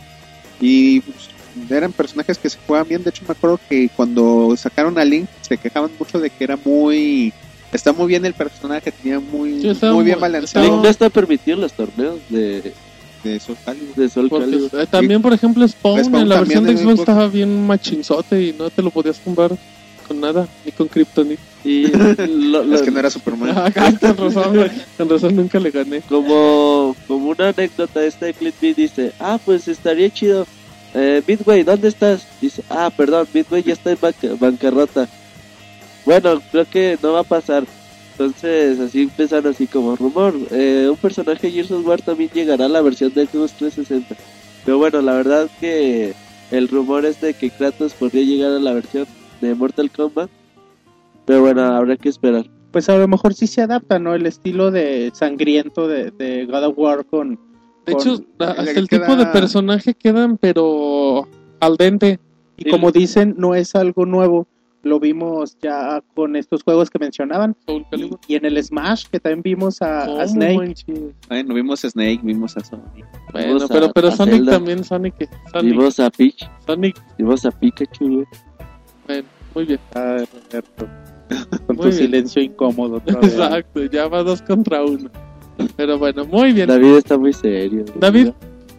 [0.62, 1.30] Y pues,
[1.72, 3.04] eran personajes que se jugaban bien.
[3.04, 6.56] De hecho, me acuerdo que cuando sacaron a Link se quejaban mucho de que era
[6.64, 7.34] muy.
[7.74, 11.56] Está muy bien el personaje, tenía muy, Sí, muy bien balanceado Link no está permitido
[11.56, 12.74] en los torneos de,
[13.24, 13.96] de Soul Calibur.
[13.96, 17.00] de Soul Porque, Calibur eh, también, por ejemplo, Spawn, Spawn en la versión de Xbox
[17.00, 19.52] estaba bien machinzote y no te lo podías tumbar
[20.08, 21.42] con nada, ni con Kryptonite.
[21.64, 21.88] y
[22.28, 23.54] lo- lo- Es que no era Superman.
[23.56, 26.02] Ah, con razón, güey, con razón nunca le gané.
[26.02, 30.48] como, como una anécdota, este Clint B dice, ah, pues estaría chido.
[30.96, 32.26] Eh, Midway, ¿dónde estás?
[32.42, 35.08] Dice, ah, perdón, Midway ya está en banca- bancarrota.
[36.06, 37.66] Bueno, creo que no va a pasar.
[38.24, 40.34] Entonces, así empezaron así como rumor.
[40.52, 44.14] Eh, un personaje de Gears of War también llegará a la versión de Xbox 360.
[44.66, 46.14] Pero bueno, la verdad que
[46.52, 49.08] el rumor es de que Kratos podría llegar a la versión
[49.40, 50.30] de Mortal Kombat.
[51.26, 52.46] Pero bueno, habrá que esperar.
[52.72, 54.14] Pues a lo mejor sí se adapta, ¿no?
[54.14, 57.40] El estilo de sangriento de, de God of War con...
[57.86, 61.26] De con- hecho, hasta el tipo queda- de personaje quedan, pero
[61.62, 62.20] al dente.
[62.58, 64.46] y como dicen, no es algo nuevo.
[64.84, 67.56] Lo vimos ya con estos juegos que mencionaban.
[68.28, 70.86] Y en el Smash, que también vimos a, a ¿Cómo, Snake.
[71.28, 73.06] Bueno, vimos a Snake, vimos a Sonic.
[73.34, 74.52] Bueno, Vimos a- pero, pero a Sonic Zelda.
[74.54, 75.16] también, Sonic,
[75.52, 78.26] Sonic, Vimos a Peach, Sonic, vimos a Pikachu,
[79.06, 79.80] bueno, muy bien.
[79.96, 80.24] Ah.
[81.68, 81.94] Con Muy tu bien.
[81.94, 83.02] silencio incómodo.
[83.08, 85.10] Exacto, ya va dos contra uno.
[85.76, 86.68] Pero bueno, muy bien.
[86.68, 87.86] David está muy serio.
[88.00, 88.30] David,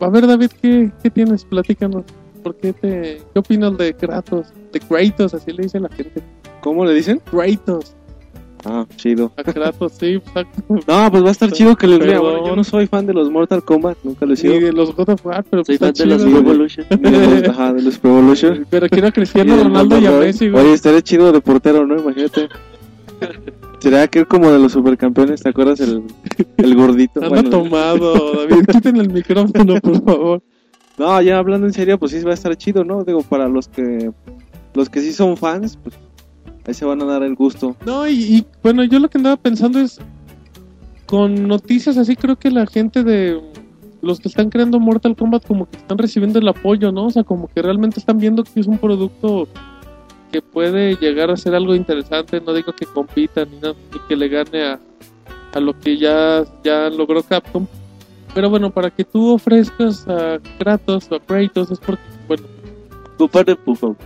[0.01, 1.45] a ver David, ¿qué, qué tienes?
[1.45, 2.05] Platícanos.
[2.43, 4.49] ¿Por qué te, qué opinas de Kratos?
[4.73, 6.23] De Kratos, así le dice la gente.
[6.63, 7.21] ¿Cómo le dicen?
[7.31, 7.95] Kratos,
[8.63, 9.33] Ah, chido.
[9.39, 10.63] a Kratos, sí, exacto.
[10.87, 12.21] No, pues va a estar chido que les vea.
[12.21, 14.53] Bueno, yo no soy fan de los Mortal Kombat, nunca lo he sido.
[14.55, 16.39] Ni de los God of War, pero Soy pues fan de los Pro.
[16.39, 16.87] Evolution.
[17.51, 18.67] Ajá, de los Pro Evolution.
[18.71, 20.63] Pero quiero a Cristiano Ronaldo y a Messi, güey.
[20.65, 21.99] Oye, estaría chido de portero, ¿no?
[21.99, 22.49] Imagínate.
[23.79, 25.81] Sería aquel como de los supercampeones, ¿te acuerdas?
[25.81, 26.03] El,
[26.59, 27.21] el gordito.
[27.23, 30.43] Anda Bueno, tomado, David, quiten el micrófono, por favor.
[31.01, 33.05] No, ya hablando en serio, pues sí va a estar chido, ¿no?
[33.05, 34.13] Digo, para los que
[34.75, 35.97] los que sí son fans, pues
[36.67, 37.75] Ahí se van a dar el gusto.
[37.87, 39.99] No, y, bueno, yo lo que andaba pensando es,
[41.07, 43.41] con noticias así creo que la gente de
[44.03, 47.07] los que están creando Mortal Kombat como que están recibiendo el apoyo, ¿no?
[47.07, 49.49] O sea, como que realmente están viendo que es un producto
[50.31, 54.17] que puede llegar a ser algo interesante, no digo que compita ni, nada, ni que
[54.17, 54.81] le gane a,
[55.53, 57.67] a lo que ya, ya logró Capcom.
[58.35, 62.45] Pero bueno, para que tú ofrezcas a Kratos o a Kratos es porque, bueno,
[63.19, 63.97] Tu empujón.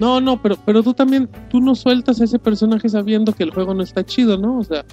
[0.00, 3.50] no, no, pero, pero tú también, tú no sueltas a ese personaje sabiendo que el
[3.50, 4.58] juego no está chido, ¿no?
[4.58, 4.84] O sea,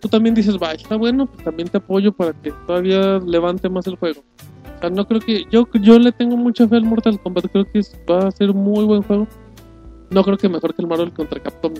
[0.00, 3.86] tú también dices, va, está bueno, pues también te apoyo para que todavía levante más
[3.86, 4.22] el juego.
[4.76, 7.64] O sea, no creo que, yo, yo le tengo mucha fe al Mortal Kombat, creo
[7.64, 9.26] que es- va a ser un muy buen juego.
[10.10, 11.72] No creo que mejor que el Marvel contra Capcom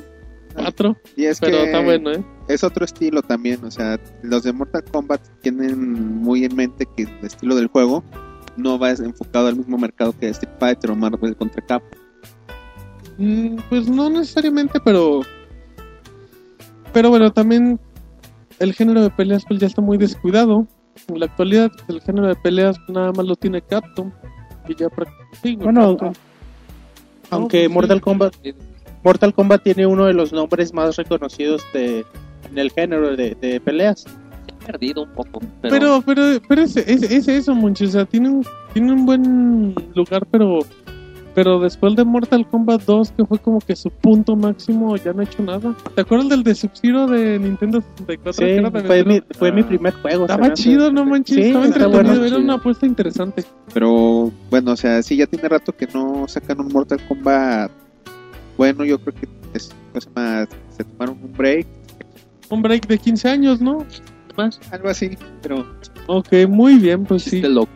[0.55, 2.24] 4, Y es pero que está bueno, ¿eh?
[2.48, 7.05] es otro estilo también, o sea, los de Mortal Kombat tienen muy en mente que
[7.05, 8.05] el estilo del juego
[8.57, 12.00] no va enfocado al mismo mercado que Street Fighter o Marvel contra Capcom.
[13.18, 15.22] Mm, pues no necesariamente, pero.
[16.92, 17.80] Pero bueno, también
[18.59, 20.66] el género de peleas pues ya está muy descuidado.
[21.09, 24.12] En la actualidad, el género de peleas nada más lo tiene Capcom.
[24.68, 25.38] Y ya prácticamente.
[25.42, 26.12] sí, Bueno, Capcom.
[27.30, 27.74] Aunque pues sí.
[27.74, 28.34] Mortal Kombat
[29.05, 32.05] Mortal Kombat tiene uno de los nombres más reconocidos de
[32.50, 34.07] en el género de, de peleas.
[34.48, 35.40] He perdido un poco.
[35.61, 37.84] Pero, Pero, pero, pero es, es, es eso, Monchi.
[37.84, 40.61] O sea, tiene un, tiene un buen lugar, pero.
[41.34, 45.20] Pero después de Mortal Kombat 2, que fue como que su punto máximo, ya no
[45.20, 45.74] ha hecho nada.
[45.92, 48.32] ¿Te acuerdas del de Sub-Zero de Nintendo 64?
[48.32, 50.26] Sí, que era fue, mi, fue mi primer juego.
[50.26, 51.34] Estaba chido, no manches.
[51.34, 52.02] Sí, estaba entretenido.
[52.05, 52.24] bueno.
[52.24, 53.44] Era una apuesta interesante.
[53.72, 57.84] Pero bueno, o sea, sí ya tiene rato que no sacan un Mortal Kombat.
[58.57, 59.70] Bueno, yo creo que es
[60.14, 61.66] más, se tomaron un break,
[62.50, 63.86] Un break de 15 años, ¿no?
[64.36, 65.64] más, algo así, pero
[66.07, 67.36] Ok, muy bien, pues sí.
[67.36, 67.70] este loco.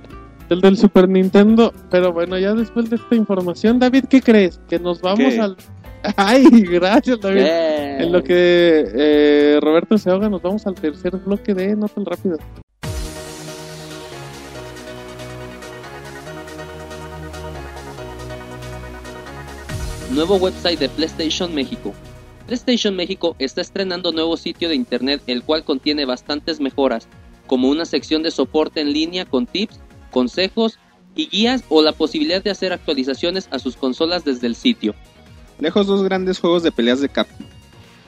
[0.49, 1.73] El del Super Nintendo.
[1.91, 4.61] Pero bueno, ya después de esta información, David, ¿qué crees?
[4.69, 5.41] Que nos vamos ¿Qué?
[5.41, 5.57] al.
[6.17, 7.43] Ay, gracias, David.
[7.43, 8.01] Bien.
[8.01, 12.05] En lo que eh, Roberto se ahoga, nos vamos al tercer bloque de No tan
[20.11, 21.95] Nuevo website de PlayStation México.
[22.47, 27.09] PlayStation México está estrenando nuevo sitio de internet el cual contiene bastantes mejoras,
[27.47, 29.81] como una sección de soporte en línea con tips,
[30.11, 30.79] consejos
[31.15, 34.95] y guías o la posibilidad de hacer actualizaciones a sus consolas desde el sitio.
[35.59, 37.47] lejos dos grandes juegos de peleas de Capcom.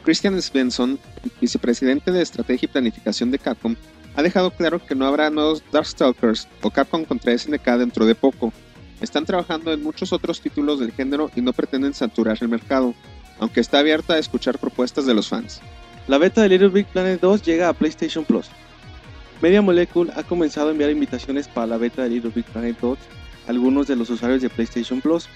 [0.03, 0.99] Christian Svensson,
[1.39, 3.77] vicepresidente de estrategia y planificación de Capcom,
[4.17, 8.55] ha dejado claro que no habrá nuevos Darkstalkers o Capcom contra SNK dentro de poco.
[9.01, 12.95] Están trabajando en muchos otros títulos del género y no pretenden saturar el mercado,
[13.39, 15.61] aunque está abierta a escuchar propuestas de los fans.
[16.07, 18.51] La beta de Little Big Planet 2 llega a PlayStation Plus.
[19.41, 22.99] Media Molecule ha comenzado a enviar invitaciones para la beta de Little Big Planet 2
[23.47, 25.29] a algunos de los usuarios de PlayStation Plus.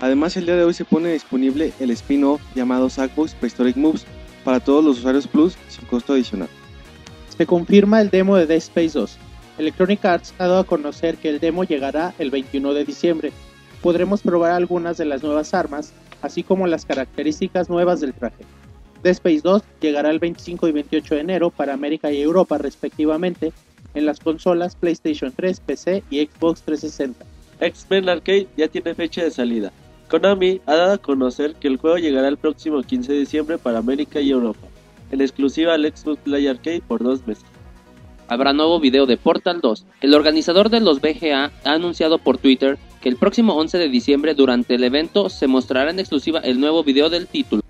[0.00, 4.06] Además, el día de hoy se pone disponible el spin-off llamado Sackbox Prehistoric Moves
[4.44, 6.48] para todos los usuarios Plus sin costo adicional.
[7.36, 9.18] Se confirma el demo de Dead Space 2.
[9.58, 13.32] Electronic Arts ha dado a conocer que el demo llegará el 21 de diciembre.
[13.82, 15.92] Podremos probar algunas de las nuevas armas,
[16.22, 18.44] así como las características nuevas del traje.
[19.02, 23.52] Dead Space 2 llegará el 25 y 28 de enero para América y Europa respectivamente
[23.94, 27.24] en las consolas PlayStation 3, PC y Xbox 360.
[27.60, 29.72] X-Men Arcade ya tiene fecha de salida.
[30.08, 33.78] Konami ha dado a conocer que el juego llegará el próximo 15 de diciembre para
[33.78, 34.68] América y Europa,
[35.10, 37.44] en exclusiva al Xbox Play Arcade por dos meses.
[38.28, 39.86] Habrá nuevo video de Portal 2.
[40.02, 44.34] El organizador de los BGA ha anunciado por Twitter que el próximo 11 de diciembre
[44.34, 47.62] durante el evento se mostrará en exclusiva el nuevo video del título.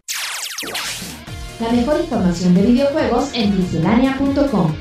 [1.61, 4.74] La mejor información de videojuegos en pixelania.com.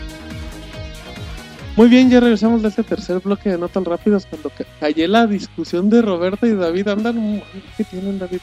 [1.75, 5.07] Muy bien, ya regresamos de este tercer bloque de No tan rápidos cuando ca- callé
[5.07, 6.87] la discusión de Roberto y David.
[6.87, 7.43] Andan, un-
[7.77, 8.39] ¿qué tienen, David?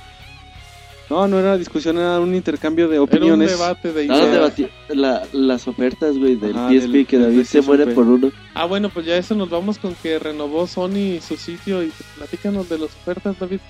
[1.10, 3.50] No, no era discusión, era un intercambio de Era un opiniones.
[3.50, 4.56] debate de ideas.
[4.56, 8.30] debati- la- las ofertas, güey, del Ajá, PSP del- que David se muere por uno.
[8.54, 12.68] Ah, bueno, pues ya eso nos vamos con que renovó Sony su sitio y platícanos
[12.70, 13.60] de las ofertas, David.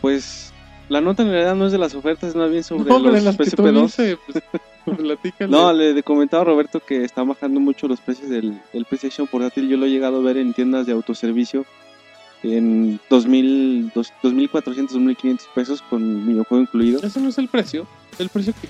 [0.00, 0.52] Pues
[0.88, 3.22] la nota en realidad no es de las ofertas, es más bien sobre No, los
[3.22, 3.82] las que tú PSP2.
[3.82, 4.42] viste, pues,
[4.84, 5.50] pues, platícale.
[5.50, 9.68] No, le comentaba a Roberto que está bajando mucho los precios del, del PlayStation portátil.
[9.68, 11.64] Yo lo he llegado a ver en tiendas de autoservicio
[12.42, 17.00] en 2000, dos- 2.400, 2.500 pesos con videojuego incluido.
[17.02, 17.86] Ese no es el precio.
[18.18, 18.68] El precio que.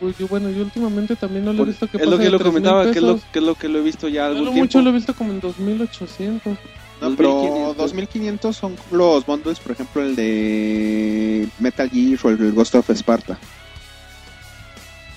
[0.00, 2.30] Pues yo, bueno, yo últimamente también no lo he visto que es lo que de
[2.30, 4.52] lo 3,000 comentaba, que es lo, que es lo que lo he visto ya algún
[4.52, 6.58] mucho lo he visto como en 2800.
[7.00, 7.76] No, pero 2500.
[7.76, 13.38] 2500 son los bundles, por ejemplo, el de Metal Gear o el Ghost of Sparta.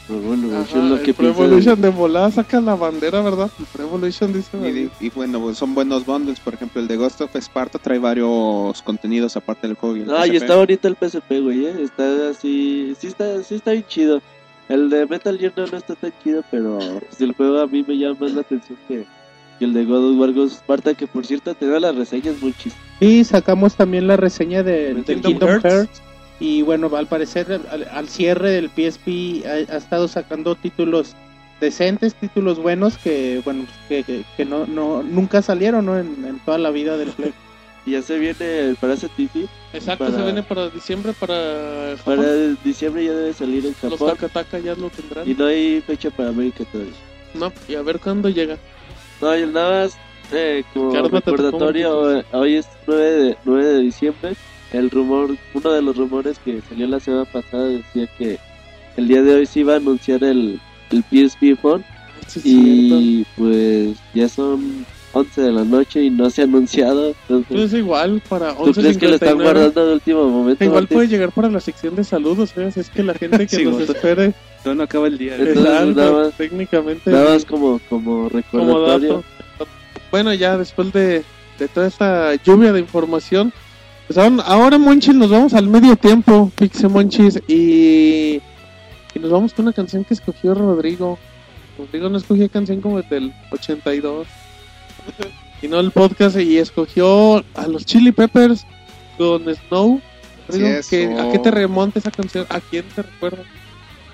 [0.08, 3.50] Pro Evolution, Ajá, lo el que Pro Evolution de volada saca la bandera, ¿verdad?
[3.60, 4.92] El Pro Evolution dice.
[5.00, 6.40] Y, y bueno, pues son buenos bundles.
[6.40, 9.98] Por ejemplo, el de Ghost of Sparta trae varios contenidos aparte del juego.
[9.98, 11.76] y el Ah, y está bonito el PSP, güey, ¿eh?
[11.82, 12.96] Está así...
[13.00, 14.22] Sí está, sí está bien chido.
[14.70, 17.84] El de Metal Gear no, no está tan chido, pero pues, el juego a mí
[17.88, 19.06] me llama más la atención que,
[19.60, 22.42] que el de God of War Ghost Sparta, que por cierto te da las reseñas
[22.42, 22.82] muy chistes.
[23.00, 25.66] Y sacamos también la reseña de, ¿De del Kingdom Kingdom Hearts?
[25.66, 26.02] Hearts.
[26.40, 31.16] Y bueno, al parecer, al, al cierre del PSP ha, ha estado sacando títulos
[31.62, 35.98] decentes, títulos buenos que, bueno, que, que, que no, no, nunca salieron ¿no?
[35.98, 37.34] en, en toda la vida del Play.
[37.88, 39.46] Y ya se viene el Parasite TV.
[39.72, 41.94] Exacto, Para- se viene para diciembre, para.
[42.04, 42.24] Para
[42.64, 44.10] diciembre ya debe salir en Los Japón.
[44.16, 45.30] Takataka ya lo tendrán.
[45.30, 46.94] Y no hay fecha para América todavía.
[47.36, 48.58] No, y a ver cuándo llega.
[49.22, 49.98] No, y nada más
[50.34, 54.34] eh, como recordatorio, hoy es 9 de, 9 de diciembre.
[54.78, 58.38] El rumor, uno de los rumores que salió la semana pasada decía que
[58.98, 60.60] el día de hoy se iba a anunciar el,
[60.92, 61.84] el PSP Phone.
[62.28, 67.10] Sí, y pues ya son 11 de la noche y no se ha anunciado.
[67.30, 69.44] Entonces, Pues igual, para ¿Tú crees que lo están 11.59.
[69.44, 70.64] guardando de último momento?
[70.64, 70.96] Igual Martín?
[70.98, 72.76] puede llegar para la sección de saludos, ¿sabes?
[72.78, 73.92] Es que la gente que Sí, nos bueno.
[73.94, 74.34] espere.
[74.66, 75.36] No acaba el día.
[75.36, 77.12] Entonces, Exacto, nada más- técnicamente.
[77.12, 79.24] Nada más como, como como recordatorio.
[79.58, 79.68] dato.
[80.12, 81.24] Bueno, ya después de,
[81.60, 83.54] de toda esta lluvia de información,
[84.08, 88.42] pues ahora, ahora, Monchis, nos vamos al medio tiempo, Pixe Monchis, y,
[89.14, 91.18] y nos vamos con una canción que escogió Rodrigo.
[91.78, 94.28] Rodrigo no escogió canción como desde el 82,
[95.62, 98.66] y no el podcast, y escogió a los Chili Peppers
[99.18, 100.00] con Snow.
[100.48, 102.46] Rodrigo, es, ¿qué- ¿A qué te remonta esa canción?
[102.50, 103.44] ¿A quién te recuerda?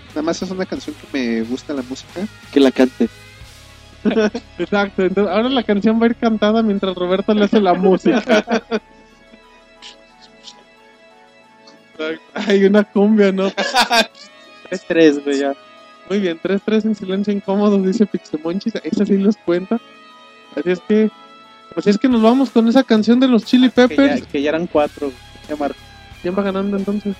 [0.09, 2.27] Nada más es una canción que me gusta la música.
[2.51, 3.07] Que la cante.
[4.57, 8.43] Exacto, entonces ahora la canción va a ir cantada mientras Roberto le hace la música.
[12.33, 13.51] Hay una cumbia, ¿no?
[14.71, 15.53] Es tres, güey, ya.
[16.09, 18.73] Muy bien, 3-3 en silencio incómodo, dice Pixemonchis.
[18.83, 19.79] Esa sí los cuenta.
[20.55, 21.09] Así es que,
[21.73, 24.21] pues es que nos vamos con esa canción de los Chili Que Peppers.
[24.21, 25.11] ya, que ya eran cuatro.
[25.49, 25.55] Ya,
[26.21, 27.15] ¿Quién va ganando entonces?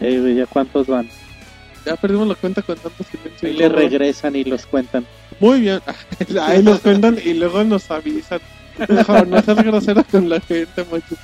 [0.00, 1.08] eh, güey, ya cuántos van.
[1.84, 3.48] Ya perdimos la cuenta con tanto silencio.
[3.48, 5.06] Ahí le regresan y los cuentan.
[5.40, 5.80] Muy bien.
[6.42, 8.40] Ahí los cuentan y luego nos avisan.
[8.88, 11.14] No, no seas grosero con la gente, macho.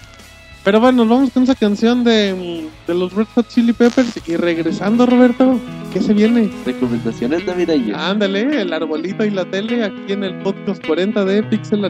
[0.67, 4.21] Pero bueno, nos vamos con esa canción de, de los Red Hot Chili Peppers.
[4.27, 5.61] Y regresando, Roberto,
[5.93, 6.51] ¿qué se viene?
[6.65, 7.97] Recomendaciones navideñas.
[7.97, 11.83] Ándale, el arbolito y la tele aquí en el podcast 40 de Pixel.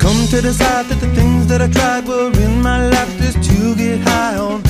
[0.00, 3.76] Come to decide that the things that I tried were in my life just to
[3.76, 4.69] get high on.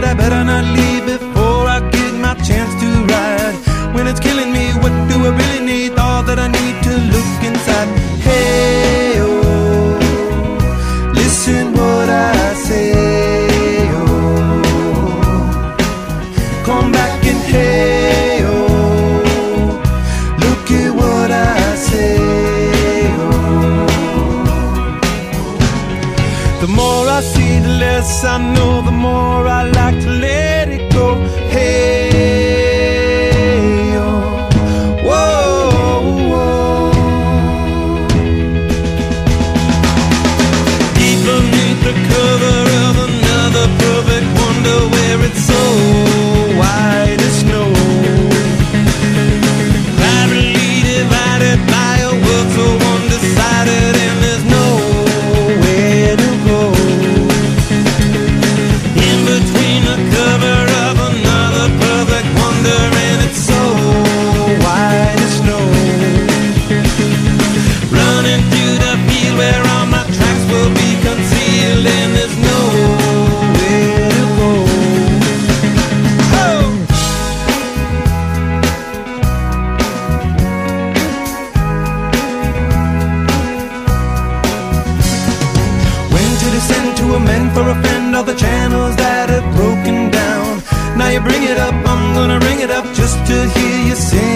[0.00, 3.56] that I better not leave before I get my chance to ride.
[3.94, 5.98] When it's killing me, what do I really need?
[5.98, 7.88] All that I need to look inside.
[8.26, 9.98] Hey, oh,
[11.12, 14.62] listen what I say, oh.
[16.64, 19.22] Come back and hey, oh,
[20.44, 22.16] look at what I say,
[23.18, 23.86] oh.
[26.62, 29.79] The more I see, the less I know, the more I like
[93.30, 94.29] to hear you sing.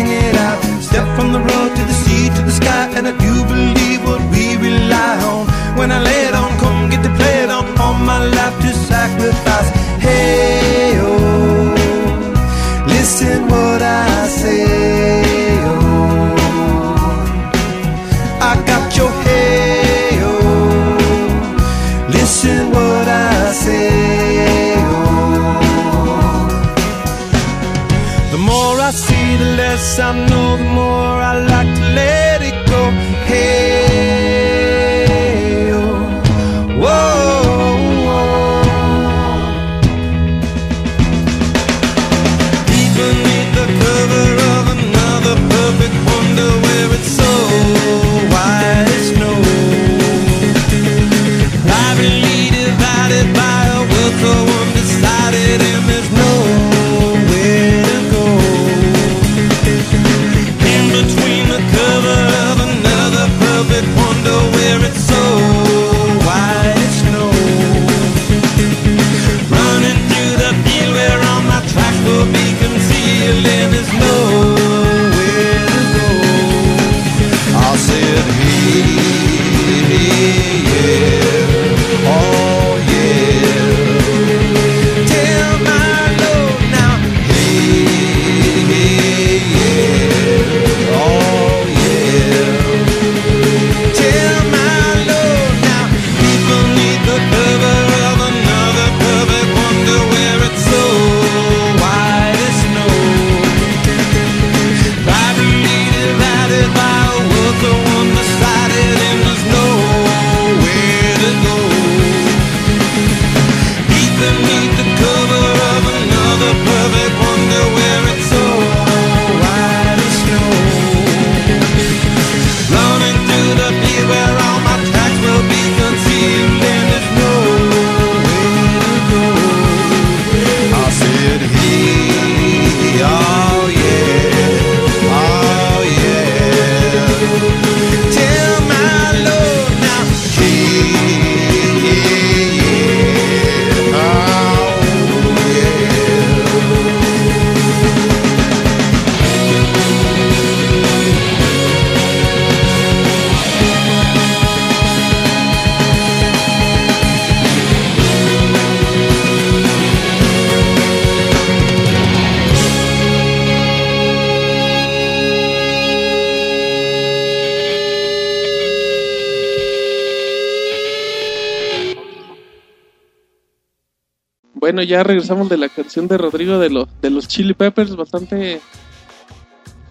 [174.87, 178.61] Ya regresamos de la canción de Rodrigo de los de los Chili Peppers, bastante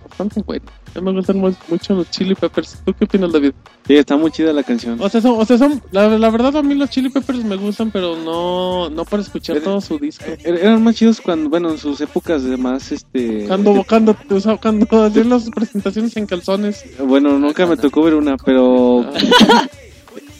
[0.09, 0.65] bastante bueno.
[0.95, 2.77] A mí me gustan mu- mucho los Chili Peppers.
[2.85, 3.53] ¿Tú qué opinas, David?
[3.87, 5.01] Sí, está muy chida la canción.
[5.01, 7.55] O sea, son, o sea, son la, la verdad a mí los Chili Peppers me
[7.55, 10.25] gustan, pero no no para escuchar Era- todo su disco.
[10.25, 13.45] Er- Eran más chidos cuando, bueno, en sus épocas de más, este...
[13.47, 16.83] Cuando cuando o sea, cuando hacían las presentaciones en calzones.
[16.99, 19.03] Bueno, nunca me tocó ver una, pero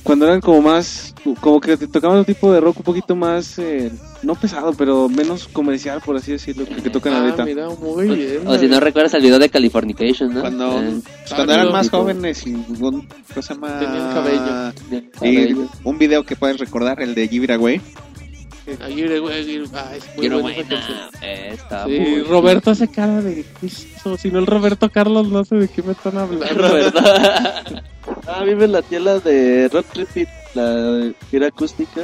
[0.03, 1.12] cuando eran como más,
[1.43, 3.91] como que te tocaban un tipo de rock un poquito más, eh,
[4.21, 7.43] no pesado, pero menos comercial, por así decirlo, que, que tocan Ah, ahorita.
[7.43, 8.47] mira, muy bien.
[8.47, 10.39] O si no recuerdas el video de Californication, ¿no?
[10.39, 13.77] Cuando, Eh, pues, cuando eran más tipo- jóvenes y un, ¿cómo se llama?
[13.77, 14.73] Tenían cabello.
[14.89, 15.67] Y cabello.
[15.83, 17.81] un video que puedes recordar, el de Give It Away.
[18.79, 19.19] Aguirre.
[19.73, 20.57] Ah, es muy buena.
[21.21, 23.43] Eh, está Sí, muy Roberto hace cara de.
[24.17, 26.45] Si no el Roberto Carlos, no sé de qué me están hablando.
[26.55, 26.99] Roberto.
[28.25, 32.03] Ah, a mí me latía la de Rock Repeat, la era acústica.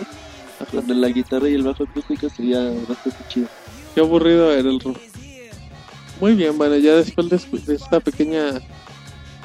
[0.74, 3.48] Donde la guitarra y el bajo acústico sería bastante chido.
[3.96, 4.98] Qué aburrido era el rock.
[6.20, 8.60] Muy bien, bueno, ya después de, de esta pequeña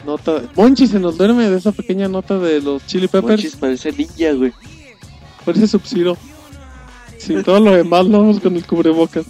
[0.05, 0.42] nota.
[0.57, 3.42] Monchi se nos duerme de esa pequeña nota de los Chili Peppers.
[3.42, 4.52] Monchis parece ninja, güey.
[5.44, 6.16] Parece Sub-Zero.
[7.18, 9.24] Sin todo lo demás, lo vamos con el cubrebocas.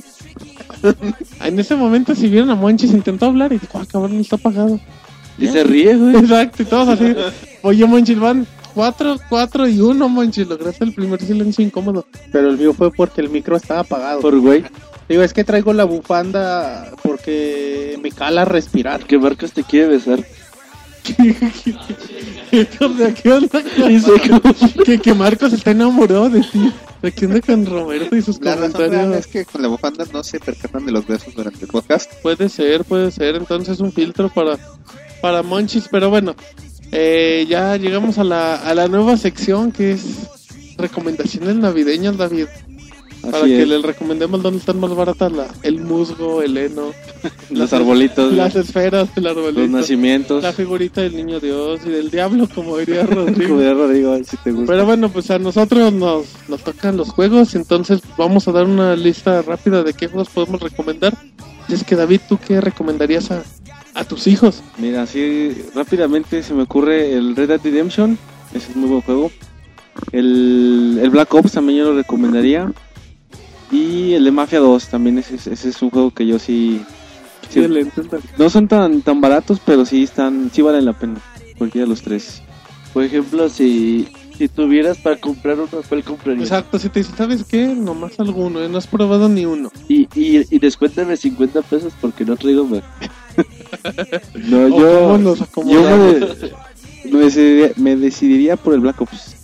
[1.44, 4.80] en ese momento, si vieron a Monchis, intentó hablar y dijo, ah, cabrón, está apagado.
[5.38, 6.16] Y se ríe, güey.
[6.24, 7.14] Exacto, y todos así.
[7.62, 10.48] Oye, Monchis, van 4, 4 y 1, Monchis.
[10.48, 12.06] Lograste el primer silencio incómodo.
[12.32, 14.20] Pero el mío fue porque el micro estaba apagado.
[14.20, 14.64] Por güey.
[15.08, 19.04] Digo, es que traigo la bufanda porque me cala respirar.
[19.04, 20.24] Que Marcos te quiere besar.
[21.04, 21.14] ¿Qué
[23.22, 23.62] ¿Qué onda?
[24.84, 26.72] que, que Marcos está enamorado de ti.
[27.02, 29.16] ¿De qué onda con Roberto y sus La razón comentarios?
[29.18, 32.10] es que con la bufanda no se percatan de los besos durante el podcast.
[32.22, 33.36] Puede ser, puede ser.
[33.36, 34.56] Entonces un filtro para,
[35.20, 35.88] para Monchis.
[35.90, 36.34] Pero bueno,
[36.94, 40.28] eh, ya llegamos a la, a la nueva sección que es
[40.78, 42.46] recomendaciones navideñas, David.
[43.20, 46.92] Para que les recomendemos dónde están más baratas la, el musgo, el heno,
[47.50, 50.42] Los arbolitos, las esferas, el arbolito, los nacimientos.
[50.42, 53.58] la figurita del niño Dios y del diablo, como diría Como Rodrigo.
[53.58, 54.72] de Rodrigo, a ver si te gusta.
[54.72, 58.94] Pero bueno, pues a nosotros nos, nos tocan los juegos, entonces vamos a dar una
[58.94, 61.16] lista rápida de qué juegos podemos recomendar.
[61.66, 63.42] Y es que David, ¿tú qué recomendarías a,
[63.94, 64.62] a tus hijos?
[64.78, 68.18] Mira, así rápidamente se me ocurre el Red Dead Redemption.
[68.52, 69.30] Ese es muy buen juego.
[70.12, 72.72] El, el Black Ops también yo lo recomendaría.
[73.70, 75.18] Y el de Mafia 2 también.
[75.18, 76.82] Ese, es- ese es un juego que yo sí.
[77.48, 77.60] sí-
[78.38, 81.20] no son tan, tan baratos, pero sí están sí valen la pena.
[81.58, 82.42] Cualquiera de los tres.
[82.92, 86.44] Por ejemplo, si, si tuvieras para comprar uno, ¿cuál comprarías?
[86.44, 87.66] Exacto, si te dice, ¿sabes qué?
[87.66, 88.68] Nomás alguno, ¿eh?
[88.68, 89.72] no has probado ni uno.
[89.88, 92.82] Y, y, y descuéntame 50 pesos porque no traigo más.
[94.34, 99.34] No, yo, nos yo me, me decidiría, me decidiría por el Black Ops.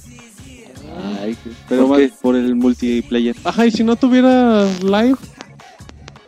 [1.23, 1.37] Ay,
[1.69, 2.13] Pero ¿por más qué?
[2.21, 3.37] por el multiplayer.
[3.45, 5.17] Ajá, y si no tuvieras live,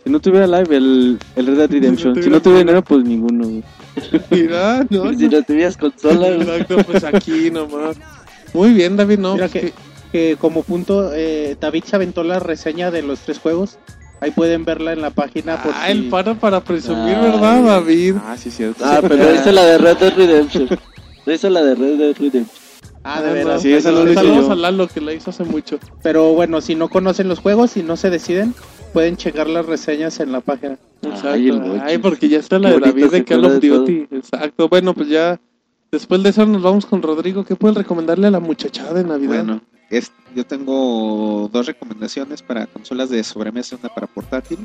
[0.05, 2.15] Si no tuviera live, el, el Red Dead Redemption.
[2.15, 2.71] tuviera si no tuviera live.
[2.73, 3.45] dinero, pues ninguno.
[3.49, 3.63] güey.
[4.31, 5.39] mira, no, si no.
[5.39, 6.29] no tuvieras consola.
[6.29, 7.97] Exacto, pues aquí nomás.
[8.55, 9.35] Muy bien, David, no.
[9.35, 9.73] Mira que,
[10.11, 13.79] que como punto, eh, David se aventó la reseña de los tres juegos.
[14.23, 15.63] Ahí pueden verla en la página.
[15.63, 17.23] Por Ah, si- el para para presumir, Ay.
[17.31, 18.15] ¿verdad, David?
[18.25, 18.85] Ah, sí, cierto.
[18.85, 20.69] Ah, pero hizo la de Red Dead Redemption.
[21.27, 22.47] Hizo la de Red Dead Redemption.
[23.05, 23.61] Ah, de veras.
[23.63, 25.79] Sí, esa no la hice Saludos a Lalo que la hizo hace mucho.
[26.05, 28.55] Pero bueno, si no conocen los juegos y no se deciden,
[28.93, 30.79] pueden checar las reseñas en la página.
[31.03, 31.81] Exacto.
[31.83, 33.55] Ay, porque ya está la Qué de David de Call of.
[33.61, 34.07] Duty.
[34.13, 34.69] Exacto.
[34.69, 35.41] Bueno, pues ya
[35.91, 37.45] después de eso nos vamos con Rodrigo.
[37.45, 39.45] ¿Qué puedes recomendarle a la muchachada de Navidad?
[39.45, 39.61] Bueno,
[40.35, 44.59] yo tengo dos recomendaciones para consolas de sobremesa, una para portátil.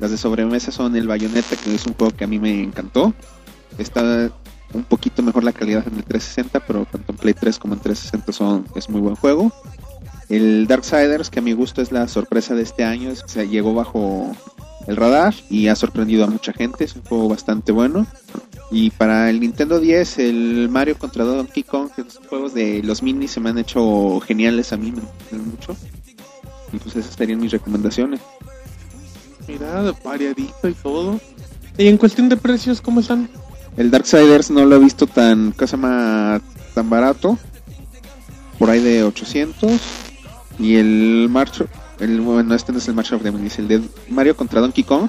[0.00, 3.14] Las de sobremesa son el Bayonetta, que es un juego que a mí me encantó.
[3.78, 4.30] Está
[4.72, 7.80] un poquito mejor la calidad en el 360, pero tanto en Play 3 como en
[7.80, 9.52] 360 son, es muy buen juego.
[10.28, 13.74] El Darksiders, que a mi gusto es la sorpresa de este año, es- se llegó
[13.74, 14.34] bajo
[14.88, 16.84] el radar y ha sorprendido a mucha gente.
[16.84, 18.06] Es un juego bastante bueno.
[18.70, 23.02] Y para el Nintendo 10, el Mario contra Donkey Kong, que los juegos de los
[23.02, 25.76] minis se me han hecho geniales a mí, me gustan mucho.
[26.72, 28.20] Y pues esas serían mis recomendaciones.
[29.46, 31.20] Mira, variadito y todo.
[31.76, 33.28] Y en cuestión de precios, ¿cómo están?
[33.76, 36.40] El Darksiders no lo he visto tan, cosa más
[36.74, 37.38] tan barato.
[38.58, 39.80] Por ahí de 800.
[40.58, 41.64] Y el March,
[41.98, 44.84] el, bueno, este no es el March of the Minis, el de Mario contra Donkey
[44.84, 45.08] Kong.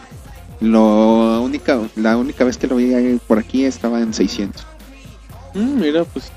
[0.62, 4.66] Lo única, la única vez que lo vi ahí por aquí estaba en 600.
[5.53, 6.32] Mm, mira, pues,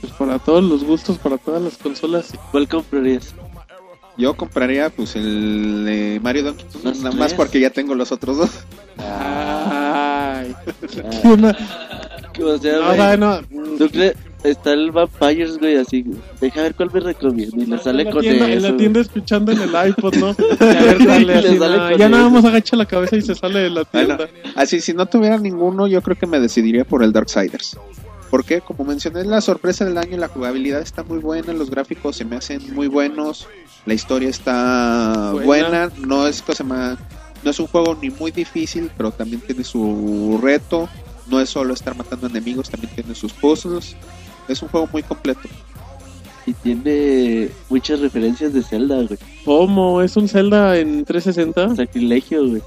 [0.00, 2.32] pues para todos los gustos, para todas las consolas.
[2.50, 3.34] ¿Cuál comprarías?
[4.16, 8.36] Yo compraría pues el de Mario Donkey Kong, nada más porque ya tengo los otros
[8.38, 8.50] dos.
[8.98, 10.54] Ay,
[11.22, 11.56] qué una-
[12.44, 13.40] O sea, No, bueno,
[13.78, 14.14] ¿tú crees?
[14.42, 16.04] Está el Vampires, güey, así.
[16.40, 17.62] Deja ver cuál me recomienda.
[17.62, 18.62] Y le sale en la con tienda, en eso.
[18.62, 18.78] la güey.
[18.78, 20.28] tienda escuchando en el iPod, ¿no?
[20.60, 23.58] Y a ver, sale así, sale ya nada más agacha la cabeza y se sale
[23.60, 24.16] de la tienda.
[24.16, 27.76] Bueno, así si no tuviera ninguno, yo creo que me decidiría por el Darksiders.
[28.30, 32.24] Porque, como mencioné, la sorpresa del año, la jugabilidad está muy buena, los gráficos se
[32.24, 33.48] me hacen muy buenos,
[33.86, 35.44] la historia está Buena.
[35.44, 36.96] buena, no es cosa más,
[37.42, 40.88] no es un juego ni muy difícil, pero también tiene su reto,
[41.26, 43.96] no es solo estar matando enemigos, también tiene sus puzzles,
[44.50, 45.40] es un juego muy completo.
[46.46, 49.18] Y tiene muchas referencias de Zelda, güey.
[49.44, 50.02] ¿Cómo?
[50.02, 51.76] ¿Es un Zelda en 360?
[51.76, 52.62] Sacrilegio, güey.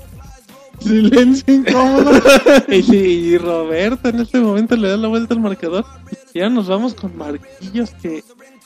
[0.79, 2.11] Silencio incómodo.
[2.69, 5.85] y, y Roberto en este momento le da la vuelta al marcador.
[6.33, 8.23] Y ya nos vamos con Marquillos que,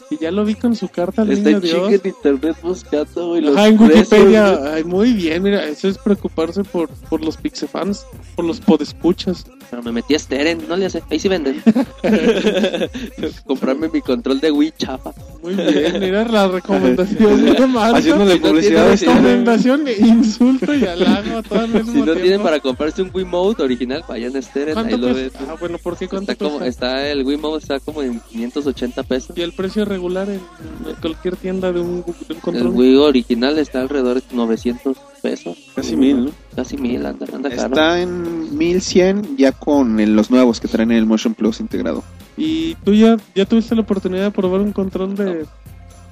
[0.10, 1.92] que ya lo vi con su carta al Está niño en Dios.
[1.94, 3.42] en internet buscando, güey.
[3.42, 4.56] los Ajá, en Wikipedia.
[4.56, 4.72] güey.
[4.74, 8.06] Ay, muy bien, mira, eso es preocuparse por, por los pixefans,
[8.36, 9.46] por los podescuchas.
[9.70, 11.04] Pero me metí a Steren, no le hace.
[11.10, 11.62] Ahí sí venden.
[13.46, 15.14] Comprarme mi control de Wii chapa.
[15.44, 17.98] Muy bien, mira la recomendación de Marco.
[17.98, 18.88] Haciéndole Si no publicidad.
[18.90, 22.22] a este- Recomendación, insulto y halago todo al mismo Si no tiempo.
[22.22, 24.74] tienen para comprarse un Wiimote original, vayan a Steren.
[24.74, 25.32] ¿Cuánto Ahí lo ven.
[25.48, 29.38] Ah, bueno, ¿por qué cuánto Está como, está el Wiimote está como en 580 pesos.
[29.38, 30.40] Y el precio regular en,
[30.88, 32.68] en cualquier tienda de un, de un El control.
[32.70, 35.58] Wii original está alrededor de 900 pesos.
[35.76, 36.32] Casi mil, ¿no?
[36.56, 37.68] Casi mil, anda, anda caro.
[37.74, 42.04] Está en 1100 ya con el- los nuevos que traen el Motion Plus integrado.
[42.38, 45.46] Y tú ya, ya tuviste la oportunidad de probar un control de...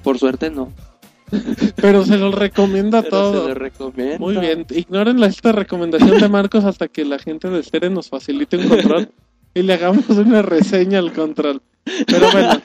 [0.02, 0.72] Por suerte no.
[1.76, 3.42] Pero se lo recomienda Pero todo.
[3.42, 4.18] se le recomienda.
[4.18, 4.66] Muy bien.
[4.70, 8.68] Ignoren la, esta recomendación de Marcos hasta que la gente de Steren nos facilite un
[8.68, 9.10] control
[9.54, 11.62] y le hagamos una reseña al control.
[12.06, 12.60] Pero bueno,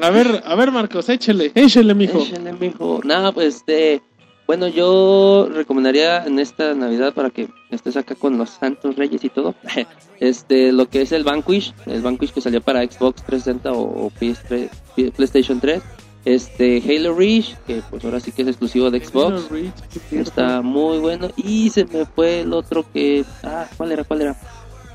[0.00, 2.18] a ver, a ver Marcos, échele, échele, mijo.
[2.18, 3.00] Échale, mijo.
[3.04, 4.02] Nada, pues este.
[4.46, 9.28] Bueno, yo recomendaría en esta Navidad para que estés acá con los Santos Reyes y
[9.30, 9.54] todo.
[10.20, 14.10] Este, lo que es el Vanquish, el Vanquish que salió para Xbox 360 o, o
[14.12, 15.82] PS3, P- PlayStation 3.
[16.24, 19.42] Este, Halo Reach, que pues ahora sí que es exclusivo de Xbox.
[20.12, 21.28] Está muy bueno.
[21.36, 23.24] Y se me fue el otro que.
[23.42, 24.04] Ah, ¿cuál era?
[24.04, 24.36] ¿Cuál era?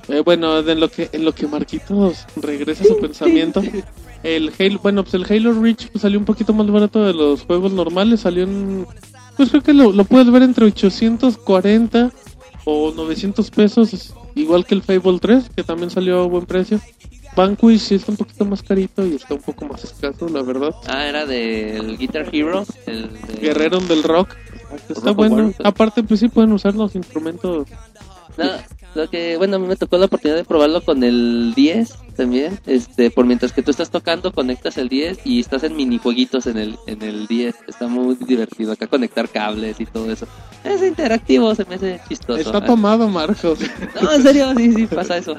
[0.07, 3.61] Eh, bueno, en lo que en lo que Marquitos regresa a su pensamiento,
[4.23, 7.43] el Halo, bueno, pues el Halo Reach pues, salió un poquito más barato de los
[7.43, 8.85] juegos normales, salió en
[9.37, 12.11] pues creo que lo, lo puedes ver entre 840
[12.65, 16.81] o 900 pesos, igual que el Fable 3, que también salió a buen precio.
[17.37, 20.75] Vanquish sí está un poquito más carito y está un poco más escaso, la verdad.
[20.87, 22.65] Ah, era del Guitar Hero.
[22.85, 23.33] El de...
[23.41, 24.35] Guerrero del Rock.
[24.89, 25.53] Está Rock bueno.
[25.63, 27.65] Aparte, pues sí pueden usar los instrumentos.
[28.37, 28.45] No,
[28.95, 32.59] lo que, bueno, a mí me tocó la oportunidad de probarlo con el 10 también.
[32.67, 36.57] Este, por mientras que tú estás tocando, conectas el 10 y estás en minijueguitos en
[36.57, 37.55] el, en el 10.
[37.67, 40.27] Está muy divertido acá conectar cables y todo eso.
[40.65, 42.39] Es interactivo, se me hace chistoso.
[42.41, 43.59] Está tomado, Marcos.
[44.01, 45.33] No, en serio, sí, sí, pasa eso.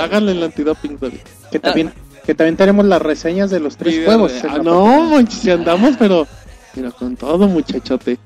[0.00, 1.20] Háganle el antidoping, David.
[1.52, 1.92] Que también,
[2.26, 4.32] que también tenemos las reseñas de los tres de- juegos.
[4.48, 6.26] ah, no, manches, si andamos, pero,
[6.74, 8.18] pero con todo, muchachote.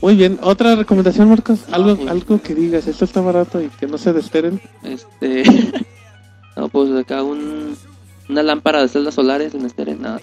[0.00, 1.60] Muy bien, otra recomendación, Marcos.
[1.70, 4.60] Algo, pues- algo que digas, esto está barato y que no se desteren.
[4.82, 5.44] Este.
[6.58, 7.76] No, pues acá un,
[8.28, 10.20] una lámpara de celdas solares en este nada.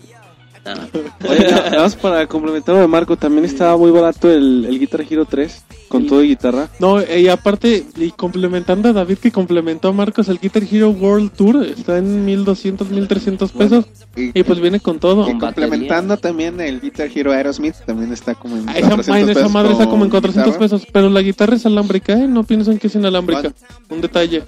[0.66, 0.88] Nada.
[1.30, 5.06] Oye, nada más para complementar lo de Marco, también estaba muy barato el, el Guitar
[5.08, 6.70] Hero 3 con todo y guitarra.
[6.80, 10.90] No, eh, y aparte, y complementando a David que complementó a Marcos, el Guitar Hero
[10.90, 13.86] World Tour está en 1200, 1300 pesos.
[14.16, 15.30] Y, Y pues viene con todo.
[15.30, 19.34] y complementando también el Guitar Hero Aerosmith, también está como en Ah, Esa, 400 esa
[19.40, 20.66] pesos madre está como en 400 guitarra.
[20.66, 22.28] pesos, pero la guitarra es alámbrica, ¿eh?
[22.28, 23.54] No piensen que es inalámbrica.
[23.90, 24.42] Un detalle.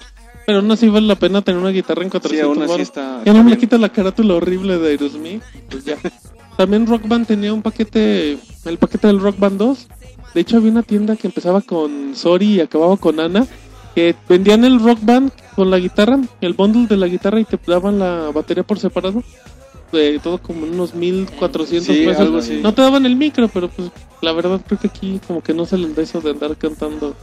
[0.48, 2.88] Pero aún así vale la pena tener una guitarra en Sí, 400 aún así varos.
[2.88, 3.22] está.
[3.26, 5.42] Ya no me quita la carátula horrible de Aerosmith.
[5.70, 5.98] Pues ya.
[6.58, 9.88] También Rock Band tenía un paquete, el paquete del Rock Band 2.
[10.34, 13.46] De hecho, había una tienda que empezaba con Sori y acababa con Ana.
[13.94, 17.60] Que vendían el Rock Band con la guitarra, el bundle de la guitarra y te
[17.68, 19.22] daban la batería por separado.
[19.92, 22.22] De todo como unos 1400 Sí, pesos.
[22.22, 22.62] algo así.
[22.64, 23.92] No te daban el micro, pero pues
[24.22, 27.16] la verdad creo que aquí como que no se les da eso de andar cantando.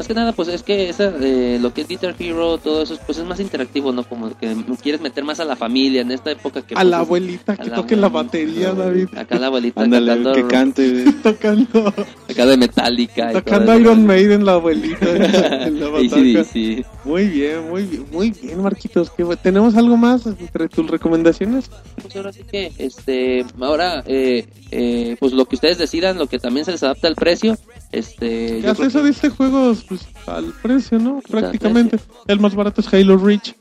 [0.00, 2.98] Más que nada, pues es que esa, eh, lo que es Guitar Hero, todo eso,
[3.04, 4.02] pues es más interactivo, ¿no?
[4.02, 6.72] Como que quieres meter más a la familia en esta época que...
[6.72, 9.08] A pues, la abuelita a que la toque la batería, David.
[9.14, 11.12] Acá la abuelita Ándale, cantando, que cante.
[11.22, 11.94] Tocando,
[12.30, 13.30] acá de Metallica.
[13.32, 13.78] tocando.
[13.78, 16.16] Iron Maiden la abuelita en la, bataca.
[16.16, 16.86] AC/DC.
[17.04, 19.12] Muy bien, muy bien, muy bien, Marquitos.
[19.18, 19.36] bueno.
[19.36, 21.70] ¿Tenemos algo más entre tus recomendaciones?
[22.00, 26.38] Pues ahora sí que, este, ahora, eh, eh, pues lo que ustedes decidan, lo que
[26.38, 27.58] también se les adapta al precio,
[27.92, 28.46] este...
[28.46, 29.74] ¿Qué yo hace creo eso que- de este juego?
[29.88, 31.20] Pues al precio, ¿no?
[31.28, 31.98] Prácticamente.
[32.26, 33.54] El más barato es Halo Reach.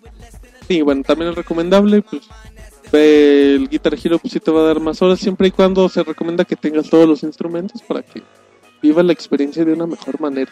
[0.67, 2.01] Sí, bueno, también es recomendable.
[2.03, 2.23] Pues
[2.93, 6.03] el Guitar Hero pues, sí te va a dar más horas siempre y cuando se
[6.03, 8.21] recomienda que tengas todos los instrumentos para que
[8.81, 10.51] viva la experiencia de una mejor manera.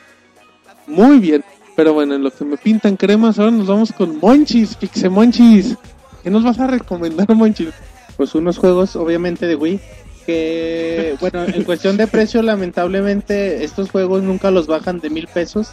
[0.86, 1.44] Muy bien.
[1.76, 5.76] Pero bueno, en lo que me pintan cremas, ahora nos vamos con Monchis, Pixemonchis.
[6.24, 7.70] ¿Qué nos vas a recomendar, Monchis?
[8.18, 9.80] pues unos juegos obviamente de Wii
[10.28, 15.70] que bueno en cuestión de precio lamentablemente estos juegos nunca los bajan de mil pesos.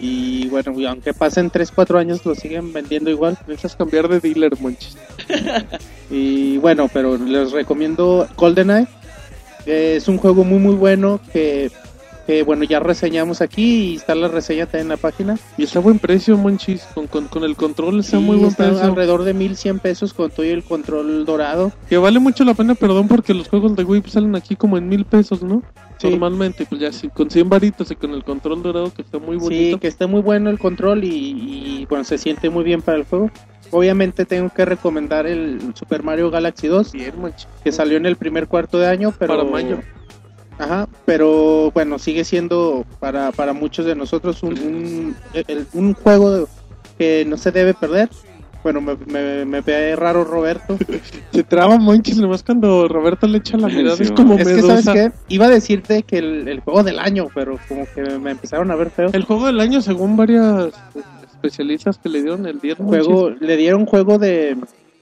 [0.00, 3.38] Y bueno aunque pasen 3 4 años los siguen vendiendo igual.
[3.46, 4.96] Necesitas cambiar de dealer, Monchis.
[6.10, 8.88] y bueno pero les recomiendo GoldenEye.
[9.64, 11.70] Que es un juego muy muy bueno que,
[12.28, 15.78] que, bueno ya reseñamos aquí y está la reseña también en la página Y está
[15.78, 16.82] a buen precio, Monchis.
[16.94, 18.84] Con, con, con el control está Sí, muy buen está precio.
[18.84, 22.74] alrededor de 1100 pesos con todo y el control dorado Que vale mucho la pena,
[22.74, 25.62] perdón, porque los juegos de Wii salen aquí como en mil pesos, ¿no?
[25.98, 26.10] Sí.
[26.10, 29.36] Normalmente, pues ya sí, con 100 varitos y con el control dorado que está muy
[29.38, 29.80] Sí, bonito.
[29.80, 31.08] que está muy bueno el control y,
[31.80, 33.30] y, bueno, se siente muy bien para el juego.
[33.72, 37.12] Obviamente tengo que recomendar el Super Mario Galaxy 2, Bien,
[37.64, 39.80] que salió en el primer cuarto de año, pero Para mayo.
[40.58, 46.48] Ajá, pero bueno, sigue siendo para, para muchos de nosotros un, un, el- un juego
[46.98, 48.08] que no se debe perder.
[48.64, 50.76] Bueno, me, me, me ve raro Roberto.
[51.32, 53.96] Se traba Monchis nomás cuando Roberto le echa la mirada.
[53.96, 54.60] Sí, es como es que.
[54.62, 55.12] ¿sabes qué?
[55.28, 58.74] Iba a decirte que el, el juego del año, pero como que me empezaron a
[58.74, 59.10] ver feo.
[59.12, 60.70] El juego del año, según varias
[61.32, 64.56] especialistas que le dieron el 10 juego, le dieron juego de,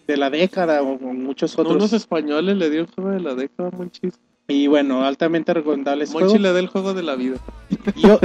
[0.07, 1.77] de la década o o muchos No, otros.
[1.77, 4.13] unos españoles le dieron juego de la década, Monchis.
[4.49, 6.43] Y bueno, altamente recomendable ese Monchis juego.
[6.43, 7.37] le da el juego de la vida.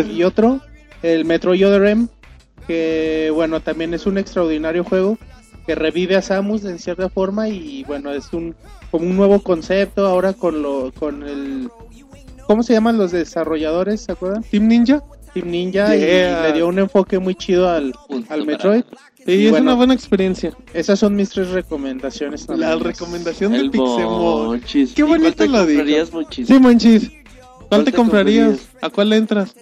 [0.08, 0.62] Y, otro,
[1.02, 2.08] el Metro Other M,
[2.68, 5.18] que bueno, también es un extraordinario juego
[5.66, 8.56] que revive a Samus en cierta forma y bueno, es un
[8.90, 11.70] como un nuevo concepto ahora con lo con el
[12.48, 14.02] ¿cómo se llaman los desarrolladores?
[14.02, 14.44] ¿Se acuerdan?
[14.44, 15.04] Team Ninja.
[15.34, 16.40] Team Ninja Yeah.
[16.40, 17.94] y le dio un enfoque muy chido al,
[18.30, 18.84] al Metroid.
[19.26, 20.52] Sí, Y es bueno, una buena experiencia.
[20.74, 22.48] Esas son mis tres recomendaciones.
[22.50, 22.80] La también.
[22.80, 24.46] recomendación de El Pixemon.
[24.48, 24.94] Monchis.
[24.94, 26.48] Qué ¿Y cuál bonito lo Monchis?
[26.48, 27.10] Sí, Monchis.
[27.10, 28.48] ¿Cuál ¿Cuál te te comprarías?
[28.48, 28.84] comprarías?
[28.84, 29.56] ¿A cuál le entras?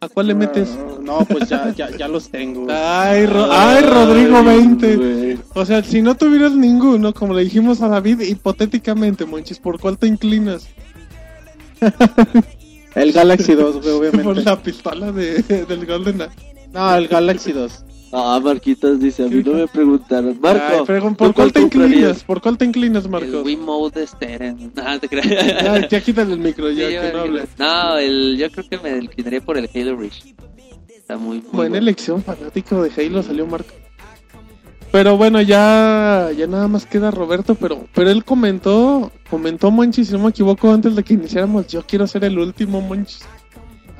[0.00, 0.76] ¿A ¿A cuál le metes?
[1.00, 2.66] No, pues ya, ya, ya los tengo.
[2.70, 5.38] Ay, Ro- ay, Rodrigo 20.
[5.54, 9.96] O sea, si no tuvieras ninguno, como le dijimos a David, hipotéticamente, Monchis, ¿por cuál
[9.96, 10.66] te inclinas?
[12.96, 14.42] El Galaxy 2, güey, Por obviamente.
[14.42, 16.22] la pistola de, del Golden.
[16.72, 17.84] No, el Galaxy 2.
[18.12, 20.38] Ah, Marquitos dice, a mí no me preguntaron.
[20.40, 21.90] Marco, Ay, pregun- ¿tú ¿por cuál te comprarías?
[21.92, 22.24] inclinas?
[22.24, 23.44] ¿Por cuál te inclinas, El Marcos?
[23.44, 24.72] Wiimote Steren.
[24.74, 25.88] No, te Ya, creas.
[25.90, 27.44] ya quítale el micro, ya Sí, que no yo- hable.
[27.58, 30.24] No, el, yo creo que me inclinaría por el Halo Reach.
[30.88, 31.76] Está muy, muy Buena bueno.
[31.76, 33.74] elección, fanático de Halo salió Marco.
[34.96, 40.14] Pero bueno, ya, ya nada más queda Roberto, pero, pero él comentó, comentó Monchis, si
[40.14, 43.20] no me equivoco, antes de que iniciáramos, yo quiero ser el último Monchis.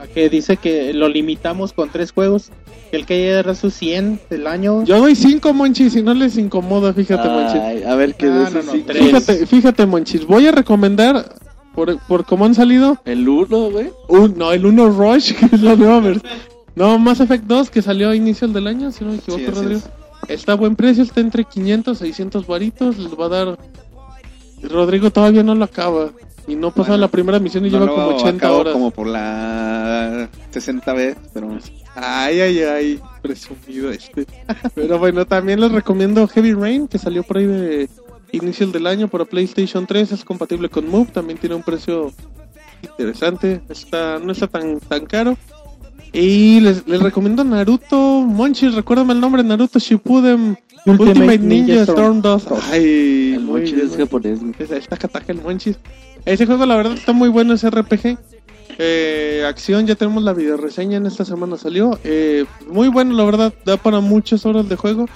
[0.00, 2.50] A Que dice que lo limitamos con tres juegos.
[2.90, 4.84] Que el que llega a sus 100 del año.
[4.84, 7.60] Yo doy cinco Monchis, si no les incomoda, fíjate Monchis.
[7.60, 8.72] Ay, a ver qué Ah, no, no.
[8.72, 11.34] Fíjate, fíjate Monchis, voy a recomendar,
[11.74, 13.90] por, por cómo han salido, El uno, güey.
[14.08, 16.32] un, no, el 1 Rush, que es la nueva versión.
[16.74, 19.50] No, Mass Effect 2, que salió a inicios del año, si no me equivoco, Sí,
[19.50, 19.80] Rodrigo.
[19.80, 20.05] es.
[20.28, 23.58] Está a buen precio, está entre 500 600 varitos, les va a dar...
[24.62, 26.10] Rodrigo todavía no lo acaba.
[26.48, 28.72] Y no pasa Bueno, la primera misión y No lleva como 80 acabo horas.
[28.72, 31.58] como por la 60 vez, pero
[31.94, 34.26] Ay, ay, ay, presumido este.
[34.74, 37.88] Pero bueno, también les recomiendo Heavy Rain, que salió por ahí de
[38.32, 42.12] inicio del año para PlayStation 3, es compatible con Move, también tiene un precio
[42.82, 45.38] interesante, está no está tan tan caro.
[46.18, 50.56] Y les, les recomiendo Naruto Monchis, recuérdame el nombre, Naruto Shippuden
[50.86, 52.46] Ultimate, Ninja, Storm 2.
[52.70, 54.54] Ay, El bien, es japonés, güey.
[54.58, 55.76] es- Está Kataka el Monchis.
[56.24, 58.16] Ese juego la verdad está muy bueno, ese RPG.
[58.78, 61.98] Eh, acción, ya tenemos la video reseña en esta semana salió.
[62.04, 65.06] Eh, muy bueno, la verdad, da para muchas horas de juego.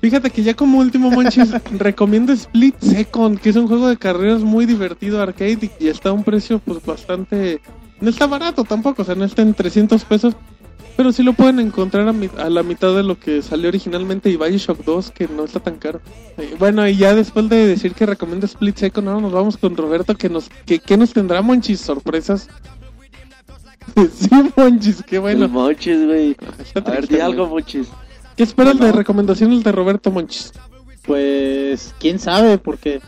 [0.00, 4.40] Fíjate que ya como último Monchis recomiendo Split Second, que es un juego de carreras
[4.42, 7.60] muy divertido, arcade, y, y está a un precio pues bastante...
[8.02, 10.34] No está barato tampoco, o sea, no está en 300 pesos,
[10.96, 14.28] pero sí lo pueden encontrar a, mi- a la mitad de lo que salió originalmente
[14.28, 16.00] y Bioshock 2, que no está tan caro.
[16.36, 19.76] Eh, bueno, y ya después de decir que recomiendo Split Second, ahora nos vamos con
[19.76, 22.48] Roberto, que nos, que, que nos tendrá Monchis sorpresas.
[24.14, 25.48] sí, Monchis, qué El bueno.
[25.48, 26.36] mochis, güey.
[26.74, 27.62] Está A ver, di algo, güey.
[27.62, 27.88] mochis.
[28.36, 28.86] ¿Qué esperas Bueno.
[28.92, 30.52] de recomendaciones de Roberto Monchis?
[31.06, 33.00] Pues quién sabe, porque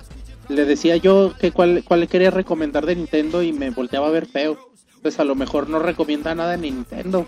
[0.48, 4.10] le decía yo que cuál, cuál le quería recomendar de Nintendo y me volteaba a
[4.10, 4.58] ver feo.
[5.04, 7.26] Pues a lo mejor no recomienda nada de Nintendo.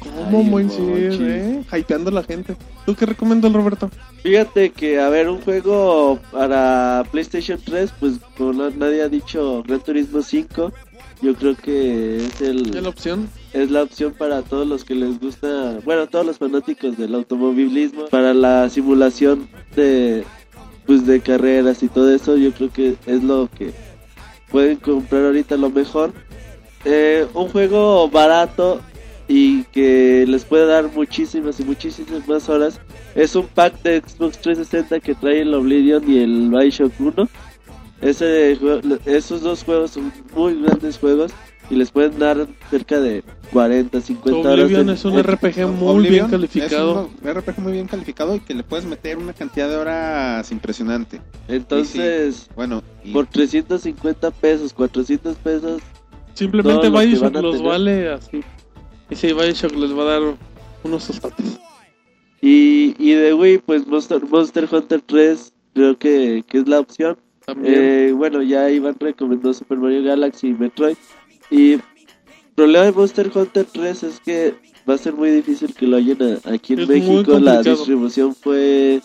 [0.00, 0.60] ¿Cómo.
[0.60, 1.62] Eh?
[1.72, 2.54] Hypeando a la gente.
[2.84, 3.90] ¿Tú qué recomiendas, Roberto?
[4.22, 9.62] Fíjate que, a ver, un juego para PlayStation 3, pues como no- nadie ha dicho
[9.66, 10.74] Gran Turismo 5,
[11.22, 13.30] yo creo que es ¿Ya el la opción?
[13.54, 18.08] es la opción para todos los que les gusta, bueno, todos los fanáticos del automovilismo,
[18.10, 20.22] para la simulación de
[20.84, 23.72] pues de carreras y todo eso, yo creo que es lo que
[24.50, 26.12] pueden comprar ahorita lo mejor.
[26.84, 28.80] Eh, un juego barato
[29.28, 32.80] y que les puede dar muchísimas y muchísimas más horas.
[33.14, 37.28] Es un pack de Xbox 360 que trae el Oblivion y el Bioshock 1.
[38.00, 38.58] Ese
[39.04, 41.32] esos dos juegos son muy grandes juegos
[41.68, 44.52] y les pueden dar cerca de 40, 50 horas.
[44.64, 47.02] Oblivion en- es un RPG muy Oblivion bien calificado.
[47.14, 50.50] Es un RPG muy bien calificado y que le puedes meter una cantidad de horas
[50.50, 51.20] impresionante.
[51.46, 55.80] Entonces, Bueno, y por 350 pesos, 400 pesos,
[56.40, 57.68] Simplemente todo lo que Bioshock los tener.
[57.68, 58.40] vale así.
[59.10, 60.22] Y sí, Bioshock les va a dar
[60.84, 61.60] unos tostates.
[62.40, 67.18] Y, y de Wii, pues Monster, Monster Hunter 3 creo que, que es la opción.
[67.62, 70.96] Eh, bueno, ya Iván recomendó Super Mario Galaxy y Metroid.
[71.50, 71.82] Y el
[72.54, 74.54] problema de Monster Hunter 3 es que
[74.88, 77.38] va a ser muy difícil que lo hayan aquí en Es México.
[77.38, 79.02] La distribución fue,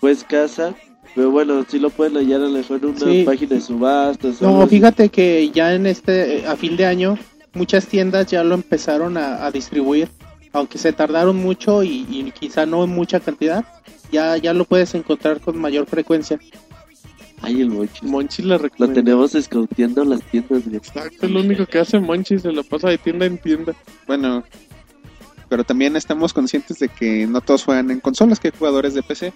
[0.00, 0.74] fue escasa.
[1.14, 3.22] Pero bueno, sí lo pueden hallar a lo mejor en una Sí.
[3.24, 4.42] página de subastas.
[4.42, 4.76] algo No, así.
[4.76, 7.16] fíjate que ya en este, eh, a fin de año,
[7.52, 10.08] muchas tiendas ya lo empezaron a, a distribuir,
[10.52, 13.64] aunque se tardaron mucho y, y quizá no en mucha cantidad,
[14.10, 16.38] ya, ya lo puedes encontrar con mayor frecuencia.
[17.42, 18.02] Ay, el Monchis.
[18.02, 20.64] Monchis le Lo tenemos escauteando las tiendas.
[20.64, 20.76] güey.
[20.76, 23.74] Exacto, es lo único que hace Monchis, se la pasa de tienda en tienda.
[24.06, 24.42] bueno,
[25.48, 29.02] pero también estamos conscientes de que no todos juegan en consolas, que hay jugadores de
[29.02, 29.32] PC.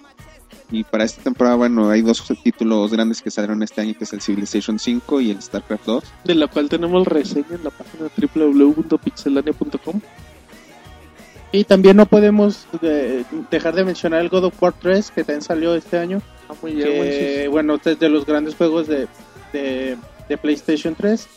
[0.71, 4.13] Y para esta temporada, bueno, hay dos títulos grandes que salieron este año, que es
[4.13, 6.03] el Civilization 5 y el StarCraft 2.
[6.25, 10.01] De la cual tenemos reseña en la página www.pixelania.com.
[11.51, 15.41] Y también no podemos eh, dejar de mencionar el God of War 3, que también
[15.41, 19.07] salió este año, Ah, muy bien, que bueno, es de los grandes juegos de,
[19.53, 19.97] de,
[20.27, 21.27] de PlayStation 3.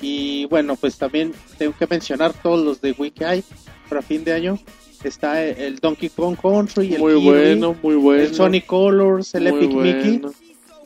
[0.00, 3.44] Y bueno, pues también tengo que mencionar todos los de Wii que hay
[3.88, 4.58] para fin de año.
[5.04, 8.22] Está el Donkey Kong Country, el Muy Kirby, bueno, muy bueno.
[8.22, 10.22] el Sonic Colors, el muy Epic Mickey,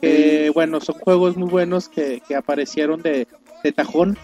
[0.01, 3.27] que bueno, son juegos muy buenos que, que aparecieron de,
[3.63, 4.17] de tajón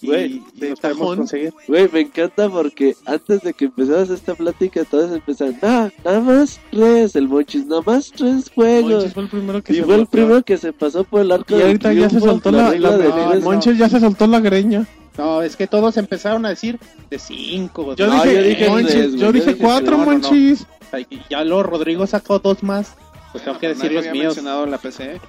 [0.00, 1.16] Güey, y de tajón.
[1.16, 1.52] conseguir.
[1.66, 6.60] Güey, me encanta porque antes de que empezamos esta plática, todos empezaron, no, nada más
[6.70, 8.92] tres, el Monchis, nada más tres juegos.
[8.92, 11.32] Monchis fue el primero que Y se fue el primero que se pasó por el
[11.32, 13.42] arco Y ahorita ya se soltó la, la- no, tres.
[13.42, 14.86] Monchis ya se soltó la greña.
[15.18, 16.78] No, es que todos empezaron a decir
[17.10, 17.94] de cinco.
[17.96, 19.96] Yo No, dije, yo dije Monchis, tres, güey, yo yo dije dije cuatro.
[19.98, 22.94] No, y ya lo Rodrigo sacó dos más.
[23.32, 24.24] Pues tengo que decir los había míos.
[24.36, 25.20] mencionado la PC.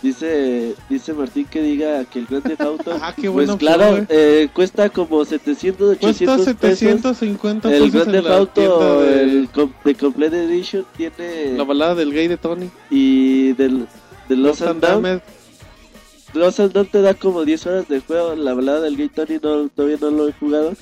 [0.00, 3.74] Dice, dice Martín que diga que el Grand Theft Auto, Ah, qué pues buena opción,
[3.74, 4.06] claro, güey.
[4.10, 6.78] eh, cuesta como 700, 800 Cuesta pesos.
[6.78, 11.56] 750 El pesos Grand en Theft la Auto, de el com- de Complete Edition, tiene...
[11.56, 12.70] la balada del gay de Tony.
[12.90, 13.88] Y del,
[14.28, 14.80] de Los and
[16.34, 18.34] Los and Down te da como 10 horas de juego.
[18.36, 20.72] La balada del Gay Tony no, todavía no lo he jugado.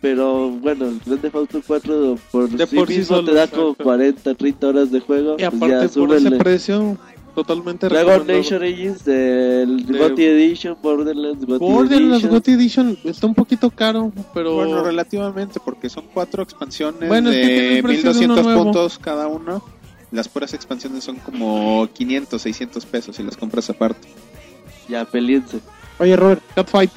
[0.00, 3.34] Pero bueno, el Grand Theft Auto 4 por, De sí por sí mismo solo, te
[3.34, 3.84] da como exacto.
[3.84, 5.32] 40, 30 horas de juego.
[5.34, 6.96] Y pues aparte ya por ese precio,
[7.34, 8.26] totalmente Dragon.
[8.26, 12.30] Nation Origins del De- GOTY Edition, Borderlands GOTY Borderlands Edition.
[12.32, 17.36] GOTY Edition está un poquito caro, pero Bueno, relativamente, porque son cuatro expansiones Bueno, es
[17.36, 18.64] que tiene de el precio de uno 1200 nuevo.
[18.64, 19.62] puntos cada uno.
[20.12, 24.08] Las puras expansiones son como 500, 600 pesos si las compras aparte.
[24.90, 25.60] Ya, peleense.
[25.98, 26.90] Oye, Robert, Catfight.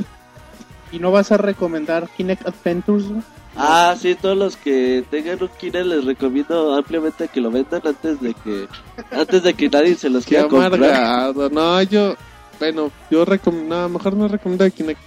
[0.92, 3.08] ¿y no vas a recomendar Kinect Adventures?
[3.08, 3.22] güey?
[3.56, 8.20] Ah, sí, todos los que tengan un Kinect les recomiendo ampliamente que lo vendan antes
[8.20, 8.68] de que
[9.12, 10.74] antes de que nadie se los Qué quiera comprar.
[10.74, 11.50] amargado.
[11.50, 12.16] No, yo,
[12.60, 15.00] bueno, yo recomiendo, no, mejor no recomiendo Kinect.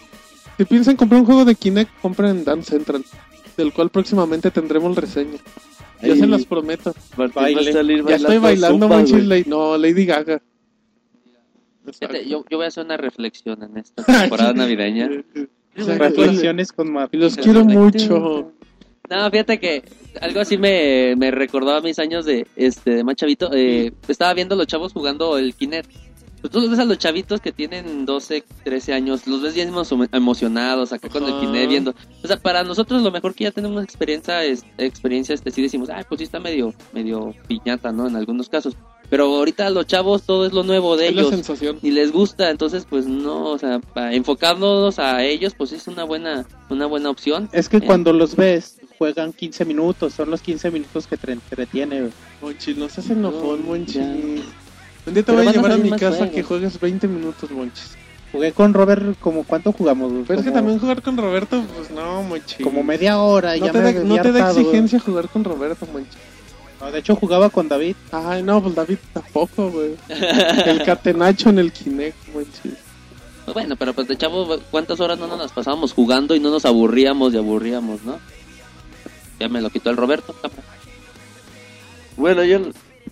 [0.57, 3.05] Si piensan comprar un juego de Kinect, compren Dance Central,
[3.57, 5.39] del cual próximamente tendremos reseña.
[6.03, 6.95] Ya Ahí se los prometo.
[7.17, 9.03] Martín va a salir Ya estoy bailando, zumba.
[9.03, 10.41] Lady- no, Lady Gaga.
[11.93, 15.09] Fíjate, yo, yo voy a hacer una reflexión en esta temporada navideña.
[15.77, 18.53] Reflexiones con los quiero mucho.
[19.09, 19.85] No, fíjate que
[20.21, 23.51] algo así me, me recordó a mis años de este de más chavito.
[23.53, 25.91] Eh, estaba viendo a los chavos jugando el Kinect.
[26.41, 29.71] Pues tú los ves a los chavitos que tienen 12, 13 años, los ves bien
[29.73, 31.39] emo- emocionados acá con el.
[31.41, 31.95] Kinect viendo.
[32.23, 35.89] O sea, para nosotros lo mejor que ya tenemos experiencia es experiencia este sí decimos,
[35.89, 38.09] ay, pues sí está medio medio piñata, ¿no?
[38.09, 38.75] En algunos casos.
[39.09, 41.79] Pero ahorita los chavos todo es lo nuevo de Es la ellos sensación.
[41.83, 46.03] y les gusta, entonces pues no, o sea, para enfocarnos a ellos pues es una
[46.05, 47.49] buena una buena opción.
[47.53, 50.15] Es que Eh, cuando los ves, juegan 15 minutos.
[50.15, 52.09] Son los 15 minutos que te entretiene.
[52.43, 53.95] Monchis, no seas enojón, No, Monchis.
[53.95, 54.03] ya.
[55.07, 56.35] Un día te voy a a llevar a salir mi casa juegos.
[56.35, 57.97] que juegues 20 minutos, Monchis.
[58.33, 60.13] Jugué con Robert, como ¿cuánto jugamos?
[60.27, 62.59] Pero es que Como- también jugar con Roberto, pues no, Monchis.
[62.65, 63.57] Como media hora.
[63.57, 66.17] No ya te, me da, no te da exigencia jugar con Roberto, Monchis.
[66.81, 67.97] No, de hecho, jugaba con David.
[68.13, 69.95] Ay, no, pues David tampoco, güey.
[70.09, 72.17] El catenacho en el Kinect.
[72.33, 72.47] Pues
[73.55, 76.65] bueno, pero pues de chavo, ¿cuántas horas no nos las pasábamos jugando y no nos
[76.65, 78.19] aburríamos y aburríamos, no?
[79.39, 80.35] Ya me lo quitó el Roberto.
[82.17, 82.59] Bueno, yo,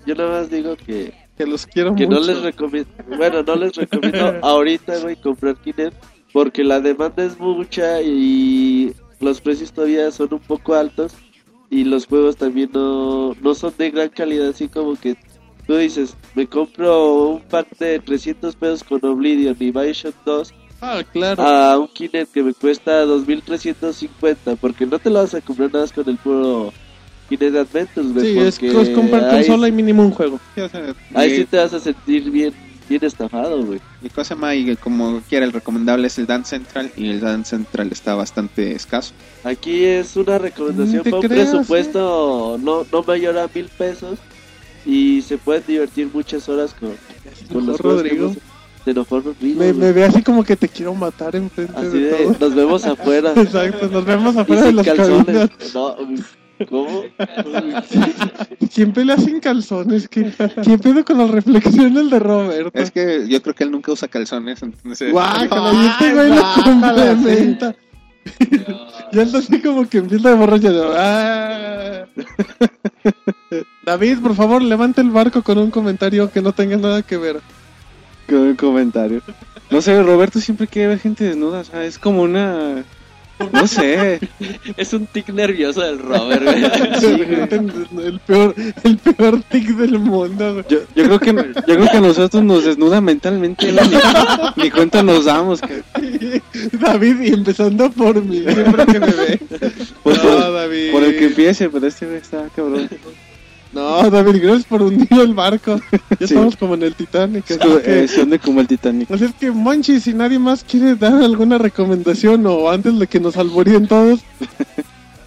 [0.07, 2.21] yo nada más digo que, Que los quiero que mucho.
[2.21, 5.95] no les recomiendo, bueno, no les recomiendo ahorita, güey, comprar Kinect
[6.35, 11.15] porque la demanda es mucha y los precios todavía son un poco altos
[11.75, 15.17] y los juegos también no, no son de gran calidad, así como que
[15.67, 21.03] tú dices, me compro un pack de 300 pesos con Oblivion y Bioshock 2 Ah,
[21.13, 21.43] claro.
[21.43, 25.85] a un Kinect que me cuesta 2350 porque no te lo vas a comprar nada
[25.85, 26.73] más con el puro
[27.29, 30.39] Kinect Adventures, sí, es, es comprar consola y mínimo un juego.
[31.15, 32.53] Ahí sí te vas a sentir bien,
[32.89, 33.81] bien estafado, güey.
[34.03, 37.51] Y cosa más, y como quiera, el recomendable es el Dance Central y el Dance
[37.51, 39.13] Central está bastante escaso.
[39.45, 44.19] Aquí es una recomendación para un creas, presupuesto no, no mayor a mil pesos
[44.85, 46.93] y se pueden divertir muchas horas con,
[47.53, 48.35] con los Rodrigo.
[48.85, 52.25] Se enojó Rodrigo, Me, ve así como que te quiero matar enfrente Así de, de,
[52.25, 52.37] todo.
[52.39, 53.33] nos vemos afuera.
[53.37, 55.25] Exacto, nos vemos y afuera de sin los calzones.
[55.25, 55.75] cabinas.
[55.75, 55.97] No,
[56.67, 57.03] ¿cómo?
[58.75, 60.09] ¿Quién pelea sin calzones?
[60.09, 60.33] ¿Qué-
[60.63, 62.79] ¿Quién pedo con las reflexiones de Roberto?
[62.79, 65.13] Es que yo creo que él nunca usa calzones, entonces...
[65.13, 66.65] Guácala, y este güey lo guácala,
[67.15, 67.75] complementa.
[69.13, 70.73] Ya está así como que empieza de borracho.
[70.73, 72.07] de, "Ah".
[73.85, 77.41] David, por favor, levanta el barco con un comentario que no tenga nada que ver.
[78.29, 79.21] Con un comentario.
[79.71, 82.83] No sé, Roberto siempre quiere ver gente desnuda, o sea, es como una...
[83.53, 84.21] No sé.
[84.77, 86.65] Es un tic nervioso del Robert, güey.
[88.07, 88.55] el peor,
[88.85, 90.53] el peor tic del mundo.
[90.55, 90.65] güey.
[90.69, 91.33] Yo, yo creo que
[91.67, 93.79] yo creo que a nosotros nos desnuda mentalmente, ni,
[94.65, 95.61] ni cuenta nos damos.
[95.61, 95.83] Que,
[96.81, 99.41] David, y empezando por mí, siempre que me ve.
[100.03, 100.93] Pues, no, por- David.
[100.93, 102.89] por el que empiece, pero este está cabrón.
[103.75, 105.81] No, David, gracias por hundir el barco.
[106.21, 106.35] Ya Sí.
[106.35, 107.51] estamos como en el Titanic.
[107.51, 109.11] Es como- que- eh, como el Titanic.
[109.11, 113.19] Así es que, Monchi, si nadie más quiere dar alguna recomendación o antes de que
[113.21, 114.21] nos alboríen todos,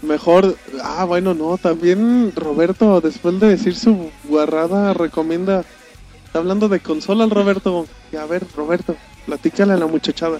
[0.01, 0.55] mejor.
[0.83, 5.65] Ah, bueno, no, también Roberto, después de decir su guarrada, recomienda.
[6.25, 7.85] Está hablando de consolas, Roberto.
[8.11, 8.95] Y a ver, Roberto,
[9.25, 10.39] platícale a la muchachada.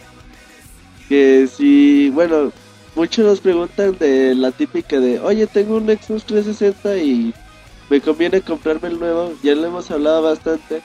[1.10, 2.52] que si, bueno,
[2.94, 7.34] muchos nos preguntan de la típica de, oye, tengo un Xbox 360 y
[7.90, 10.82] me conviene comprarme el nuevo, ya lo hemos hablado bastante,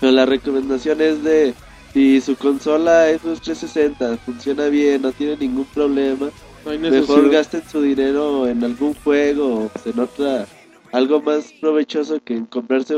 [0.00, 1.54] pero la recomendación es de,
[1.92, 6.30] si su consola Xbox 360 funciona bien, no tiene ningún problema,
[6.64, 10.46] No mejor gasten su dinero en algún juego o en otra,
[10.92, 12.96] algo más provechoso que en comprarse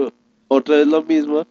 [0.48, 1.46] otra vez lo mismo.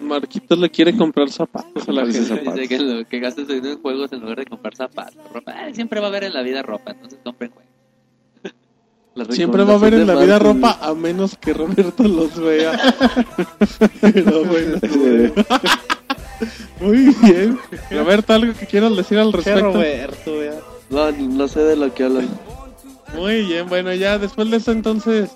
[0.00, 2.22] Marquitos le quiere comprar zapatos a la gente.
[2.22, 2.68] zapatos.
[2.68, 5.52] Que, que gastes dinero en juegos en lugar de comprar zapatos, ropa.
[5.56, 7.65] Ah, siempre va a haber en la vida ropa, entonces compren juegos.
[9.30, 12.72] Siempre va a haber en la vida ropa a menos que Roberto los vea.
[14.00, 14.78] Pero bueno.
[16.80, 17.58] Muy bien.
[17.90, 19.72] Roberto, algo que quieras decir al respecto.
[19.72, 20.32] Roberto.
[20.90, 22.28] No, no sé de lo que hablan.
[23.14, 25.30] Muy bien, bueno, ya después de eso entonces,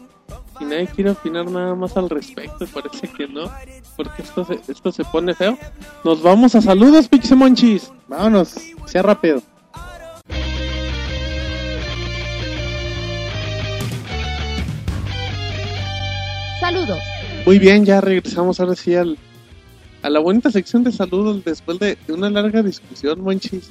[0.59, 3.51] si nadie quiere opinar nada más al respecto, parece que no,
[3.97, 5.57] porque esto se, esto se pone feo.
[6.05, 7.91] Nos vamos a saludos, Pixemonchis.
[8.09, 8.55] Vámonos,
[8.87, 9.43] sea rápido.
[16.71, 17.01] Saludos.
[17.47, 19.19] Muy bien, ya regresamos ahora sí al,
[20.03, 23.71] a la bonita sección de saludos después de, de una larga discusión, Monchis,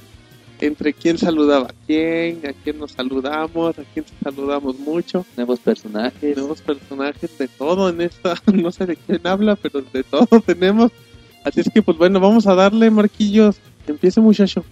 [0.60, 5.26] entre quién saludaba a quién, a quién nos saludamos, a quién saludamos mucho.
[5.38, 6.36] Nuevos personajes.
[6.36, 10.92] Nuevos personajes de todo en esta, no sé de quién habla, pero de todo tenemos.
[11.46, 13.62] Así es que, pues bueno, vamos a darle, Marquillos.
[13.88, 14.66] Empiece, muchacho.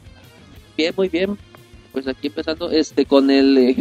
[0.75, 1.37] Bien, muy bien.
[1.93, 3.73] Pues aquí empezando este con el eh,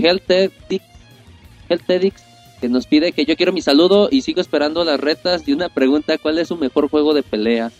[1.68, 2.22] Heltedix,
[2.66, 5.68] que nos pide que yo quiero mi saludo y sigo esperando las retas y una
[5.68, 7.70] pregunta, ¿cuál es su mejor juego de pelea?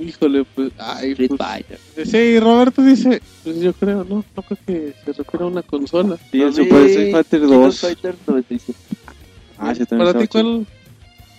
[0.00, 1.78] Híjole, pues, ay, Street pues, Fighter.
[2.06, 6.16] Sí, Roberto dice, pues yo creo, no, no creo que se refiere a una consola.
[6.32, 7.80] Sí, el A mí, Super Street Fighter Street 2.
[7.80, 8.78] Fighter 97.
[9.58, 10.26] Ah, sí, también Para ti.
[10.26, 10.66] ¿cuál?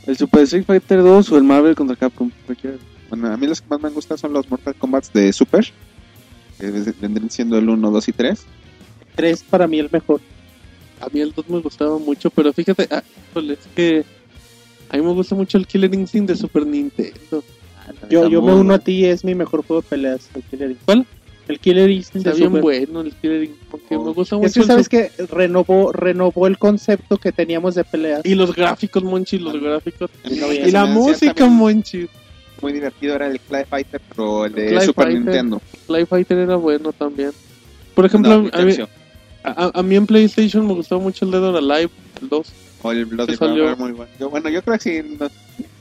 [0.08, 2.32] El Super Street Fighter 2 o el Marvel contra Capcom.
[2.46, 2.78] cualquiera.
[3.10, 5.66] Bueno, a mí los que más me gustan son los Mortal Kombat de Super.
[6.58, 6.72] Que
[7.02, 8.46] vendrían siendo el 1, 2 y 3.
[9.16, 10.22] Tres para mí el mejor.
[11.04, 13.04] A mí el 2 me gustaba mucho, pero fíjate, ah,
[13.36, 14.06] es que
[14.90, 17.44] a mí me gusta mucho el Killer Instinct de Super Nintendo.
[17.78, 20.30] Ah, Yo, yo me uno a ti, es mi mejor juego de peleas.
[20.34, 20.86] El Killer Instinct.
[20.86, 21.06] ¿Cuál?
[21.48, 22.62] El Killer Instinct Está bien Super.
[22.62, 26.48] bueno el Killer Instinct, porque me gusta Es mucho que el sabes que renovó, renovó
[26.48, 28.22] el concepto que teníamos de peleas.
[28.24, 30.10] Y los gráficos, Monchi, los gráficos.
[30.24, 32.08] Y no, Y la música, también Monchi.
[32.62, 35.22] Muy divertido era el Clay Fighter, pero el de Clay Super Fighter.
[35.22, 35.62] Nintendo.
[35.86, 37.32] Fly Fighter era bueno también.
[37.94, 38.88] Por ejemplo, No, a, mí, Tercio.
[39.44, 41.90] A- a mí en PlayStation me gustaba mucho el Dead or Alive,
[42.22, 42.48] el 2.
[42.82, 43.36] O el Bloody.
[43.36, 44.12] Roar, muy bueno.
[44.20, 45.18] Yo, bueno, yo creo que sí.
[45.20, 45.30] no-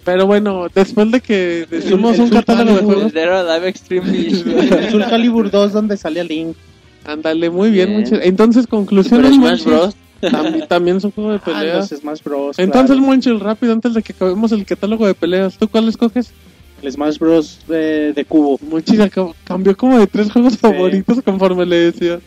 [0.05, 4.06] Pero bueno, después de que decimos el un catálogo de juegos, Dead or Alive Extreme.
[4.78, 6.56] El Soul Calibur 2 donde salía Link.
[7.05, 8.01] ándale muy bien, Bien.
[8.02, 8.16] Monchi.
[8.22, 9.97] Entonces, conclusión Super del Smash Bros.
[10.30, 11.90] También, también es un juego de Ah, peleas.
[11.90, 12.56] los Smash Bros.
[12.60, 13.02] Entonces, claro.
[13.02, 16.30] Monchi, rápido, antes de que acabemos el catálogo de peleas, ¿tú cuál escoges?
[16.80, 17.59] el Smash Bros.
[17.66, 18.59] de, de cubo.
[18.68, 22.20] Monchi acab- cambió como de tres juegos favoritos conforme le decía.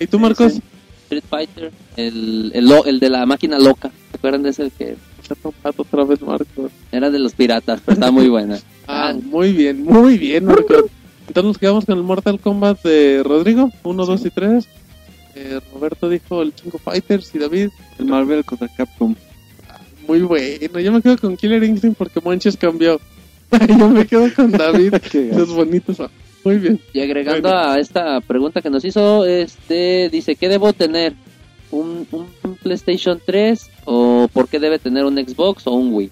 [0.00, 0.54] ¿Y tú, Marcos?
[0.54, 0.62] sí.
[1.04, 3.90] Street Fighter, el, el, el de la máquina loca.
[4.10, 4.96] ¿Se acuerdan de ese que
[5.76, 6.70] otra vez, Marcos.
[6.92, 8.58] era de los piratas, pero estaba muy buena?
[8.86, 10.84] Ah, muy bien, muy bien, Marcos.
[11.26, 14.68] Entonces nos quedamos con el Mortal Kombat de Rodrigo, 1, 2 y 3.
[15.36, 19.14] Eh, Roberto dijo el King of Fighters y David, El Marvel contra Capcom.
[20.06, 20.78] muy bueno.
[20.80, 23.00] Yo me quedo con Killer Instinct porque Monches cambió.
[23.68, 24.96] Yo me quedo con David,
[25.34, 25.96] los bonitos.
[26.44, 26.80] Muy bien.
[26.92, 31.14] Y agregando a esta pregunta que nos hizo, este dice, ¿qué debo tener?
[31.70, 36.10] ¿Un, un PlayStation 3 o por qué debe tener un Xbox o un Wii?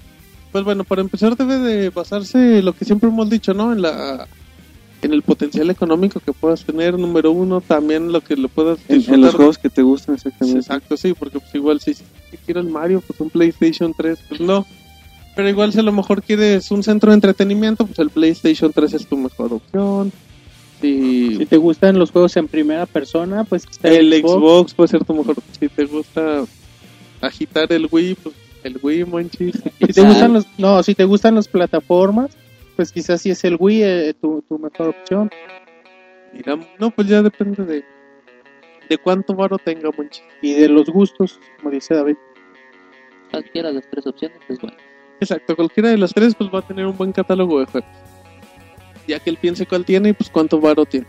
[0.50, 3.72] Pues bueno, para empezar debe de basarse lo que siempre hemos dicho, ¿no?
[3.72, 4.26] En la
[5.02, 9.02] en el potencial económico que puedas tener, número uno, también lo que lo puedas En,
[9.12, 10.60] en los juegos que te gustan exactamente.
[10.60, 12.04] Exacto, sí, porque pues igual si, si
[12.44, 14.64] quiero el Mario, pues un PlayStation 3, pues no.
[15.34, 18.94] Pero igual si a lo mejor quieres un centro de entretenimiento, pues el PlayStation 3
[18.94, 20.12] es tu mejor opción.
[20.80, 25.04] Si Si te gustan los juegos en primera persona, pues está el Xbox puede ser
[25.04, 25.36] tu mejor.
[25.58, 26.44] Si te gusta
[27.20, 28.34] agitar el Wii, pues
[28.64, 29.62] el Wii, monchis.
[29.80, 32.30] Si te gustan los, no, si te gustan las plataformas,
[32.76, 35.30] pues quizás si es el Wii eh, tu, tu mejor opción.
[36.34, 37.84] Mira, no, pues ya depende de
[38.88, 40.22] de cuánto varo tenga, monchis.
[40.42, 42.16] Y de los gustos, como dice David.
[43.30, 44.76] Cualquiera de las tres opciones es bueno.
[45.22, 47.90] Exacto, cualquiera de las tres pues va a tener un buen catálogo de juegos.
[49.06, 51.06] Ya que él piense cuál tiene y pues cuánto varo tiene.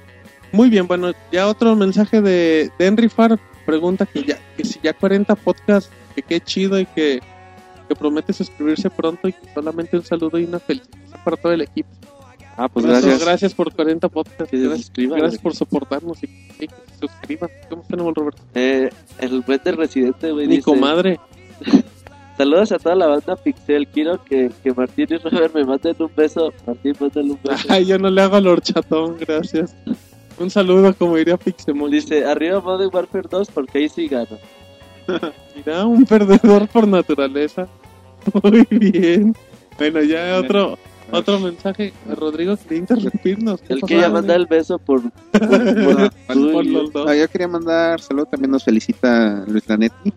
[0.51, 4.79] Muy bien, bueno, ya otro mensaje de, de Henry Farr pregunta que ya que si
[4.83, 7.21] ya 40 podcasts, que qué chido y que,
[7.87, 11.61] que promete suscribirse pronto y que solamente un saludo y una felicitación para todo el
[11.61, 11.89] equipo.
[12.55, 13.05] Ah, pues gracias.
[13.05, 13.27] gracias.
[13.27, 14.51] Gracias por 40 podcasts.
[14.51, 16.27] Que gracias, por soportarnos y,
[16.59, 17.49] y que se suscriban.
[17.67, 18.43] ¿Cómo tenemos, Roberto?
[18.53, 21.19] Eh, el buen del residente, güey, Mi dice, comadre.
[22.37, 23.87] Saludos a toda la banda Pixel.
[23.87, 26.51] Quiero que, que Martín y Robert me manden un beso.
[26.65, 27.67] Martín, mándale un beso.
[27.69, 29.75] Ay, yo no le hago al horchatón, gracias.
[30.39, 31.91] Un saludo, como diría Pixemon.
[31.91, 34.37] Dice, arriba Modern Warfare 2 porque ahí sí gano.
[35.55, 37.67] Mira, un perdedor por naturaleza.
[38.41, 39.35] Muy bien.
[39.77, 40.77] Bueno, ya otro
[41.11, 41.93] otro mensaje.
[42.17, 43.61] Rodrigo, quería interrumpirnos.
[43.61, 45.01] ¿Qué Él quería mandar el beso por...
[45.01, 47.07] Bueno, Por los dos.
[47.07, 50.11] Ah, yo quería mandar saludos, también nos felicita Luis Lanetti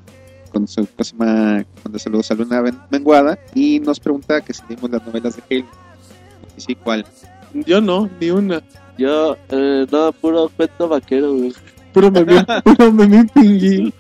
[0.57, 4.91] con su próxima, cuando saludos a Luna Ben- Menguada y nos pregunta que si leímos
[4.91, 5.67] las novelas de Halo.
[6.57, 7.05] Y sí, ¿cuál?
[7.53, 8.63] Yo no, ni una.
[8.97, 11.53] Yo, eh, no, puro cuento vaquero, güey.
[11.93, 13.93] Puro memín, puro memín pinguín.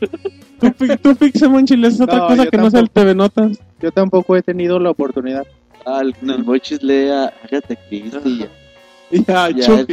[0.58, 0.72] Tú,
[1.02, 2.88] tú Pixemon Chile, es otra No, cosa que no sea el.
[2.90, 3.58] TV Notas.
[3.80, 5.44] Yo tampoco he tenido la oportunidad.
[5.84, 6.34] Ah, el, No.
[6.34, 8.48] el Mochis lea Agatha Christie.
[9.10, 9.90] Y ya, Ya, Chuck,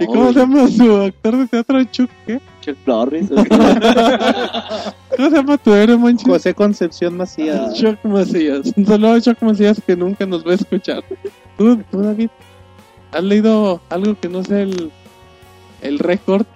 [0.00, 1.84] ¿Y cómo se llama su actor de teatro?
[1.84, 2.40] Chuck, ¿qué?
[2.60, 3.28] Chuck Norris.
[5.16, 6.24] ¿Cómo se llama tu héroe, Monchi?
[6.24, 7.74] José Concepción Macías.
[7.74, 8.72] Chuck Macías.
[8.76, 11.02] Un saludo a Chuck Macías que nunca nos va a escuchar.
[11.56, 12.28] ¿Tú, tú, David?
[13.12, 14.90] ¿Has leído algo que no sea el,
[15.82, 16.46] el récord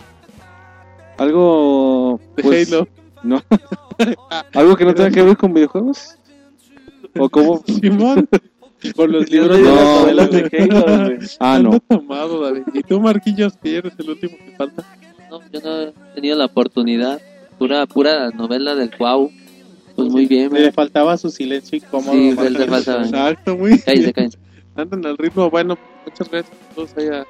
[1.19, 2.21] Algo.
[2.37, 2.89] de pues, Halo?
[3.23, 3.43] No.
[4.55, 6.19] Algo que no tenga que ver con videojuegos.
[7.19, 7.63] ¿O cómo?
[7.67, 8.29] Simón.
[8.95, 10.01] Por los libros leí de las No.
[10.01, 11.19] novelas de Halo, güey.
[11.41, 11.81] Ah, no.
[11.81, 12.63] tomado, David.
[12.75, 14.85] ¿Y tú, Marquillos, que eres el último que falta?
[15.31, 17.21] No, yo no he tenido la oportunidad.
[17.59, 19.31] Pura, pura novela del Cuau.
[19.95, 22.13] Pues muy bien, Le faltaba su silencio incómodo.
[22.13, 23.03] Sí, le faltaba.
[23.05, 24.13] Exacto, muy Cállense, bien.
[24.13, 24.39] cállense.
[24.75, 25.49] Andan al ritmo.
[25.49, 27.25] Bueno, muchas gracias a todos ahí a,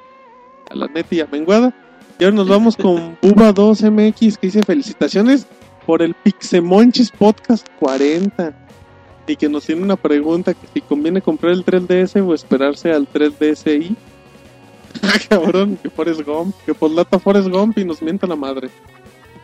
[0.69, 1.73] a la neta y a Menguada.
[2.19, 5.47] Y ahora nos vamos con Buba2MX que dice felicitaciones
[5.85, 8.66] por el Pixemonchis Podcast 40.
[9.27, 13.07] Y que nos tiene una pregunta que si conviene comprar el 3DS o esperarse al
[13.07, 13.95] 3DSi.
[15.03, 18.69] Ah, Cabrón, que Forrest Gump, que por lata Forrest Gump y nos mienta la madre.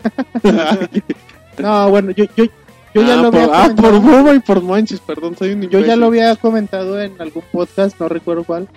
[1.57, 2.45] No, bueno, yo, yo,
[2.93, 5.79] yo ya ah, lo por, había ah, por y por Monchis, perdón, soy un Yo
[5.81, 8.67] ya lo había comentado en algún podcast, no recuerdo cuál,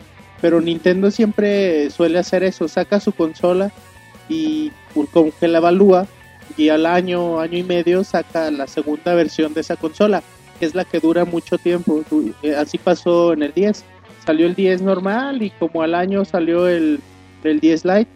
[0.41, 3.73] pero Nintendo siempre suele hacer eso, saca su consola
[4.28, 4.73] y
[5.12, 6.07] como que la evalúa
[6.57, 10.23] y al año, año y medio saca la segunda versión de esa consola,
[10.57, 12.03] que es la que dura mucho tiempo.
[12.43, 13.85] Eh, Así pasó en el 10.
[14.24, 17.01] Salió el 10 normal y como al año salió el,
[17.45, 18.09] el 10 Lite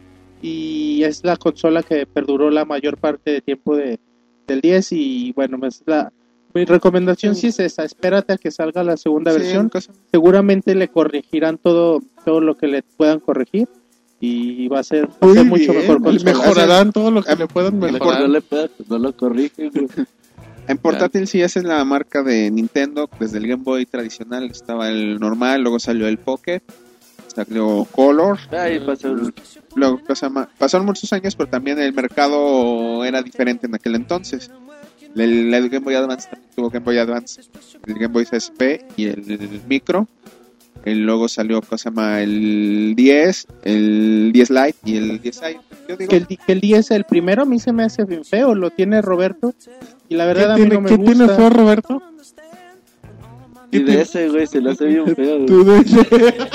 [0.42, 3.98] y es la consola que perduró la mayor parte de tiempo de,
[4.46, 6.12] del 10 y bueno, es la,
[6.54, 9.70] mi recomendación sí es esa, espérate a que salga la segunda Sí, versión,
[10.10, 13.68] seguramente le corregirán todo todo lo que le puedan corregir
[14.18, 16.32] y va a ser, va a ser mucho bien, mejor consola.
[16.32, 18.20] mejorarán todo lo que le puedan Mejor mejorar.
[18.22, 19.86] no le pueda, no lo corrige, güey.
[20.70, 23.10] En portátil sí, esa es la marca de Nintendo.
[23.18, 26.62] Desde el Game Boy tradicional estaba el normal, luego salió el Pocket,
[27.26, 28.38] salió Color.
[28.52, 29.16] Ahí pasó.
[29.74, 30.00] Luego,
[30.58, 34.48] pasaron muchos años, pero también el mercado era diferente en aquel entonces.
[35.16, 37.40] El, el Game Boy Advance también tuvo Game Boy Advance,
[37.88, 38.62] el Game Boy CSP
[38.96, 40.06] y el, Micro.
[40.84, 45.60] El luego salió cosa se llama el 10, el 10 Lite y el 10i.
[45.88, 48.24] Yo digo, que el, que el 10 el primero a mí se me hace bien
[48.24, 49.52] feo, lo tiene Roberto
[50.10, 51.12] y la verdad ¿Qué a mí tiene, no me qué gusta.
[51.12, 52.02] tiene feo Roberto?
[53.70, 55.46] Y de ese, güey, se lo hace bien feo, güey.
[55.46, 56.48] Tú de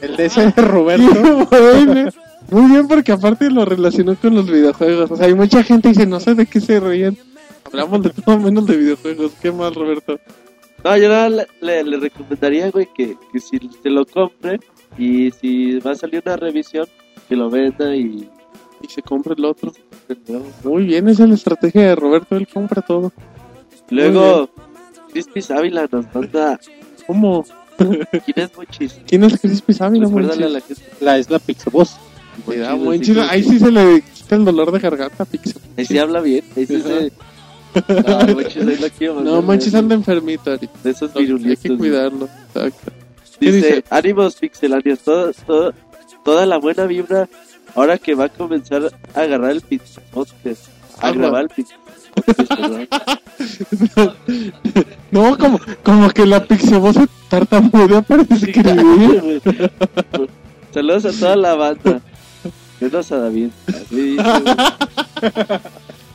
[0.00, 1.04] El de ese de Roberto.
[2.50, 5.10] Muy bien, porque aparte lo relacionó con los videojuegos.
[5.10, 7.16] O sea, hay mucha gente que dice, no sé de qué se ríen.
[7.64, 9.32] Hablamos de todo menos de videojuegos.
[9.40, 10.18] Qué mal, Roberto.
[10.82, 14.60] No, yo no, le, le, le recomendaría, güey, que, que si se lo compre
[14.96, 16.86] y si va a salir una revisión,
[17.28, 18.28] que lo venda y...
[18.84, 19.72] Y se compra el otro.
[20.62, 22.36] Muy bien, esa es la estrategia de Roberto.
[22.36, 23.12] Él compra todo.
[23.90, 24.50] Luego,
[25.10, 26.60] Crispis Ávila nos manda...
[27.06, 27.44] ¿Cómo?
[27.76, 29.00] ¿Quién es Mochis?
[29.06, 30.36] ¿Quién es Crispy Ávila, a Monchis?
[30.38, 30.62] la.
[31.00, 31.96] La es la Pixaboss.
[32.46, 35.60] Mira, Monchis, Monchis, Ahí sí se le quita el dolor de garganta, Pixel.
[35.76, 37.12] Ahí sí habla bien, ahí sí se...
[37.88, 39.20] No, Monchis, ahí lo quiero.
[39.20, 40.72] No, Monchis anda enfermito ahorita.
[40.82, 41.62] De esos Hay virulitos.
[41.62, 42.28] que cuidarlo.
[42.54, 42.92] Exacto.
[43.40, 43.84] ¿Qué Dice, dice?
[43.90, 45.74] ánimos pixelanios, todo, todo,
[46.24, 47.28] toda la buena vibra
[47.74, 50.68] ahora que va a comenzar a agarrar el pizza podcast,
[51.00, 51.74] a Ah, grabar el pizza.
[55.10, 59.40] No, como, como que la Pixaboss se tartamudea para escribir.
[60.72, 62.00] Saludos a toda la banda.
[62.80, 63.48] Menos a David.
[63.68, 64.16] Así.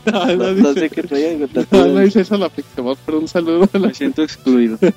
[0.06, 3.19] No, no no, dice- sé qué traigan con No, no dice eso la Pixaboss, pero
[3.19, 4.77] un saludo a la Me siento excluido.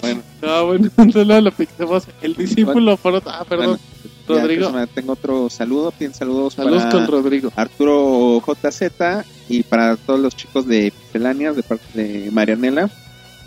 [0.00, 0.22] Bueno.
[0.42, 2.06] No, bueno, un saludo a la Pixaboss.
[2.22, 4.66] El discípulo, por otro- ah, perdón, ya, Rodrigo.
[4.66, 5.90] cosa ma- tengo otro saludo.
[5.92, 7.52] Piden saludos, Saludos para con Rodrigo.
[7.56, 12.90] Arturo JZ y para todos los chicos de Pixelania de parte de Marianela,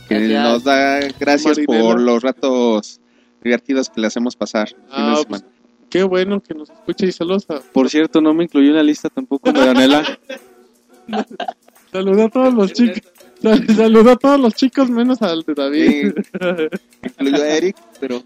[0.09, 0.43] que Gracias.
[0.43, 1.81] nos da gracias Marinela.
[1.83, 2.99] por los ratos
[3.43, 4.69] divertidos que le hacemos pasar.
[4.69, 5.45] fin de Ah, pues,
[5.89, 8.83] qué bueno que nos escuche y saludos a, Por cierto, no me incluyó en la
[8.83, 10.03] lista tampoco Marianela.
[11.91, 13.01] saluda a todos los chicos.
[13.43, 16.13] Sal- Saluda a todos los chicos menos al de David.
[17.03, 18.23] Incluyó a Eric, pero.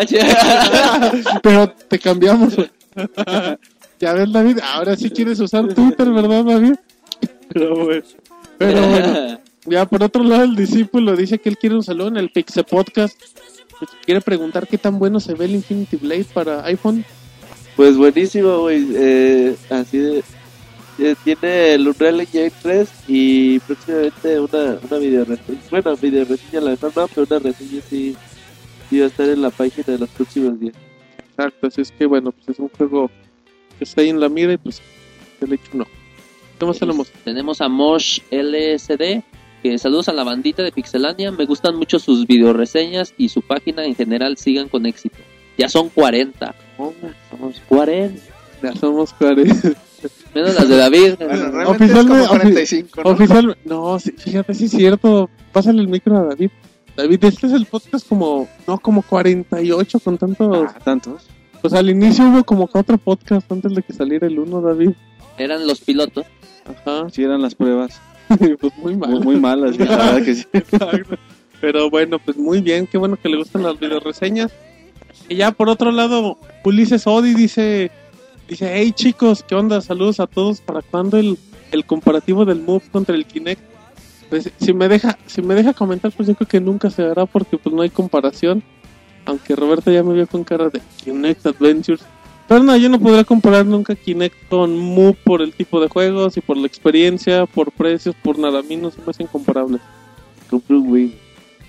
[1.42, 2.54] Pero te cambiamos.
[4.00, 6.74] ya ves, David, ahora sí quieres usar Twitter, ¿verdad, David?
[7.52, 8.02] Pero bueno.
[8.58, 9.38] Pero bueno.
[9.66, 12.64] Ya, por otro lado, el discípulo dice que él quiere un saludo en el Pixel
[12.64, 13.18] Podcast.
[13.78, 17.04] Pues, quiere preguntar qué tan bueno se ve el Infinity Blade para iPhone.
[17.74, 18.86] Pues buenísimo, güey.
[18.94, 20.24] Eh, así de.
[20.98, 25.58] eh, tiene el Unreal Engine 3 y próximamente una, una video reseña.
[25.70, 28.16] Bueno, video reseña la verdad no, pero una reseña sí,
[28.90, 30.74] sí va a estar en la página de los próximos días.
[31.18, 33.10] Exacto, así es que bueno, pues es un juego
[33.78, 34.80] que está ahí en la mira y pues
[35.38, 35.90] que le echo un ojo.
[36.58, 37.08] ¿Qué más tenemos?
[37.24, 39.22] Tenemos a Mosh LSD.
[39.62, 41.30] Que saludos a la bandita de Pixelania.
[41.32, 44.36] Me gustan mucho sus videoreseñas y su página en general.
[44.38, 45.16] Sigan con éxito.
[45.58, 46.54] Ya son 40.
[46.78, 46.92] Oh,
[47.30, 48.22] somos 40.
[48.62, 49.72] Ya somos 40.
[50.34, 51.14] Menos las de David.
[51.18, 53.10] Bueno, Oficialmente- como 45, ¿no?
[53.10, 55.28] Oficial, no, sí, fíjate, sí es cierto.
[55.52, 56.50] Pásale el micro a David.
[56.96, 60.70] David, este es el podcast como, no, como 48 con tantos.
[60.74, 61.26] Ah, tantos.
[61.60, 64.92] Pues al inicio hubo como cuatro podcasts antes de que saliera el uno, David.
[65.36, 66.24] Eran los pilotos.
[66.64, 68.00] Ajá, Sí, eran las pruebas.
[68.60, 69.10] pues muy mal.
[69.10, 70.46] Muy, muy malas, la verdad que sí.
[70.52, 71.16] Exacto.
[71.60, 74.52] Pero bueno, pues muy bien, qué bueno que le gustan las videoreseñas.
[75.28, 77.90] Y ya por otro lado, Ulises Odi dice,
[78.48, 79.80] dice, hey chicos, ¿qué onda?
[79.82, 80.60] Saludos a todos.
[80.60, 81.38] ¿Para cuándo el,
[81.72, 83.75] el comparativo del Move contra el Kinect?
[84.28, 87.26] Pues si me deja, si me deja comentar, pues yo creo que nunca se hará
[87.26, 88.62] porque pues no hay comparación.
[89.24, 92.02] Aunque Roberto ya me vio con cara de Kinect Adventures.
[92.48, 96.36] Pero no, yo no podría comparar nunca Kinect con Move por el tipo de juegos
[96.36, 98.60] y por la experiencia, por precios, por nada.
[98.60, 99.80] A mí no se me comparables.
[100.48, 101.18] Compré un Wii.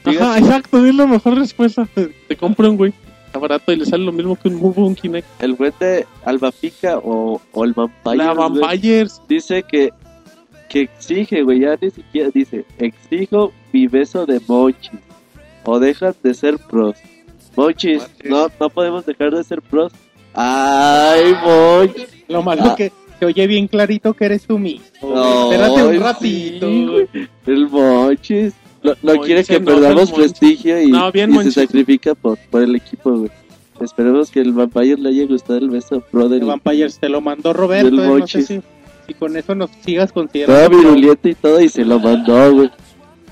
[0.05, 1.87] Ajá, exacto, es la mejor respuesta.
[2.27, 2.93] Te compra un Wii,
[3.25, 5.27] está barato y le sale lo mismo que un Move o un Kinect.
[5.41, 8.17] El buen de Albafica o, o el Vampire.
[8.17, 9.91] La güey, Vampires, Dice que,
[10.69, 14.91] que exige, güey, ya ni siquiera dice, exijo mi beso de Monchis.
[15.63, 16.97] O dejas de ser pros.
[17.55, 18.07] Monchis.
[18.23, 19.91] no, no podemos dejar de ser pros.
[20.33, 22.07] Ay, Monchis.
[22.27, 22.75] Lo malo Ah.
[22.75, 24.85] que se oye bien clarito que eres tú mismo.
[25.01, 26.67] No, Espérate un sí, ratito.
[26.69, 27.07] güey.
[27.47, 28.53] El Monchis.
[28.83, 30.13] No, no quiere que perdamos el Monchis.
[30.15, 31.53] prestigio y, No, bien, y se Monchis.
[31.55, 33.31] sacrifica por, por el equipo, güey.
[33.81, 37.21] Esperemos que el Vampire le haya gustado el beso pro del El Vampires te lo
[37.21, 37.89] mandó Roberto.
[37.91, 38.45] Del eh, no sé Monchis.
[38.47, 38.61] si,
[39.07, 40.77] si con eso nos sigas considerando.
[40.77, 42.69] virulento y todo y se lo mandó, güey.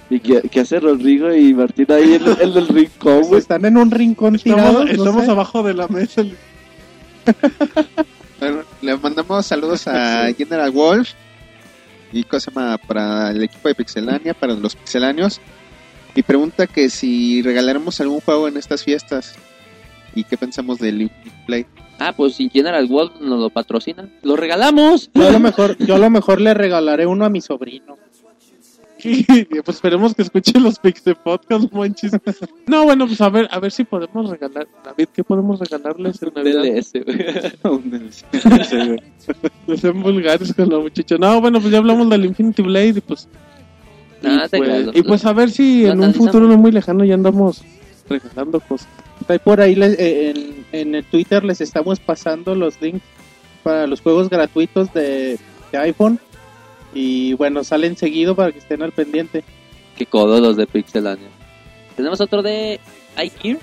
[0.10, 3.42] ¿Y qué, qué hace Rodrigo y Martín ahí en, el- en el rincón, Pues güey?
[3.42, 4.66] están en un rincón tirados.
[4.68, 5.32] estamos, no estamos sé.
[5.32, 6.24] abajo de la mesa.
[8.40, 11.12] Bueno, le mandamos saludos a General Wolf
[12.12, 15.40] y cosa más para el equipo de Pixelania, para los pixelanios.
[16.14, 19.36] Y pregunta que si regalaremos algún juego en estas fiestas
[20.14, 21.10] y qué pensamos del
[21.48, 21.66] Play.
[22.00, 25.10] Ah, pues si General World nos lo patrocina, lo regalamos.
[25.14, 27.98] Yo a lo mejor, yo a lo mejor le regalaré uno a mi sobrino.
[29.06, 32.12] pues esperemos que escuchen los Pixel Podcast, monchis.
[32.66, 34.68] No, bueno, pues a ver, a ver si podemos regalar.
[34.84, 36.64] David, ¿qué podemos regalarles en Navidad?
[36.64, 37.18] DLS, güey.
[39.68, 41.20] No sean vulgares con los muchachos.
[41.20, 43.28] No, bueno, pues ya hablamos del Infinity Blade y pues.
[44.22, 47.04] y, Ah, te pues y pues a ver si en un futuro no muy lejano
[47.04, 47.64] ya andamos
[48.10, 48.88] regalando cosas.
[49.28, 53.04] Ahí por ahí eh, en, en el Twitter les estamos pasando los links
[53.64, 55.40] para los juegos gratuitos de,
[55.72, 56.20] de iPhone.
[56.94, 59.44] Y bueno, salen seguido para que estén al pendiente.
[59.98, 61.28] Qué codos los de Pixelania.
[61.96, 62.80] Tenemos otro de
[63.18, 63.58] iGear.
[63.58, 63.60] Eh,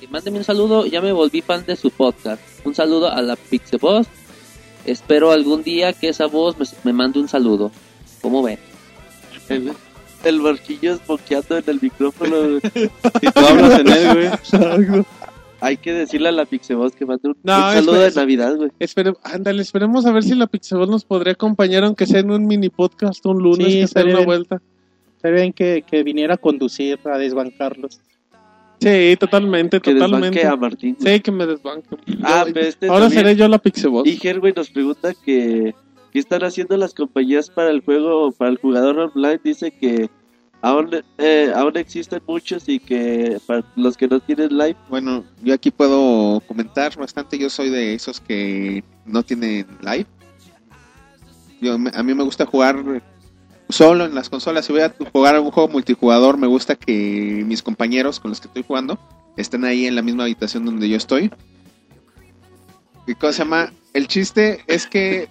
[0.00, 0.86] Que mándenme un saludo.
[0.86, 2.40] Ya me volví fan de su podcast.
[2.64, 4.06] Un saludo a la Pixel Boss.
[4.84, 7.70] Espero algún día que esa voz me, me mande un saludo.
[8.20, 8.58] ¿Cómo ven?
[9.48, 9.72] El,
[10.24, 12.56] el barquillo boqueando en el micrófono.
[12.56, 12.60] Y
[13.34, 15.04] tú hablas en él, güey.
[15.62, 18.70] Hay que decirle a la Pixeboss que mande un, No, un saludo de Navidad, güey.
[18.78, 22.46] Espere, ándale, esperemos a ver si la Pixabol nos podría acompañar, aunque sea en un
[22.46, 24.60] mini podcast un lunes, Sí, que sea estaría una vuelta.
[25.16, 28.00] Estaría bien que, que viniera a conducir, a desbancarlos.
[28.80, 30.38] Sí, totalmente, Que totalmente.
[30.38, 30.96] desbanque a Martín.
[31.00, 31.14] güey.
[31.14, 31.96] Sí, que me desbanque.
[32.24, 33.20] Ah, Yo- pero este Ahora también.
[33.24, 34.06] seré yo la Pixabol.
[34.08, 35.74] Y Herway nos pregunta que
[36.12, 39.40] qué están haciendo las compañías para el juego, para el jugador online.
[39.44, 40.10] Dice que
[40.62, 45.52] aún, eh, aún existen muchos y que para los que no tienen live, Bueno, yo
[45.52, 47.38] aquí puedo comentar bastante.
[47.38, 50.06] Yo soy de esos que no tienen live.
[51.60, 53.02] Yo, a mí me gusta jugar
[53.68, 54.64] solo en las consolas.
[54.64, 58.48] Si voy a jugar algún juego multijugador, me gusta que mis compañeros con los que
[58.48, 58.98] estoy jugando
[59.36, 61.30] estén ahí en la misma habitación donde yo estoy.
[63.06, 63.72] ¿Qué cosa se llama?
[63.94, 65.28] El chiste es que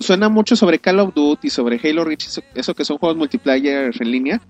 [0.00, 4.10] suena mucho sobre Call of Duty, sobre Halo Reach, eso, que son juegos multiplayer en
[4.10, 4.42] línea,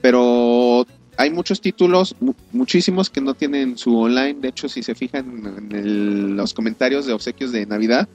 [0.00, 0.86] pero
[1.16, 4.34] hay muchos títulos, mu- muchísimos que no tienen su online.
[4.40, 8.08] De hecho, si se fijan en los comentarios de obsequios de Navidad,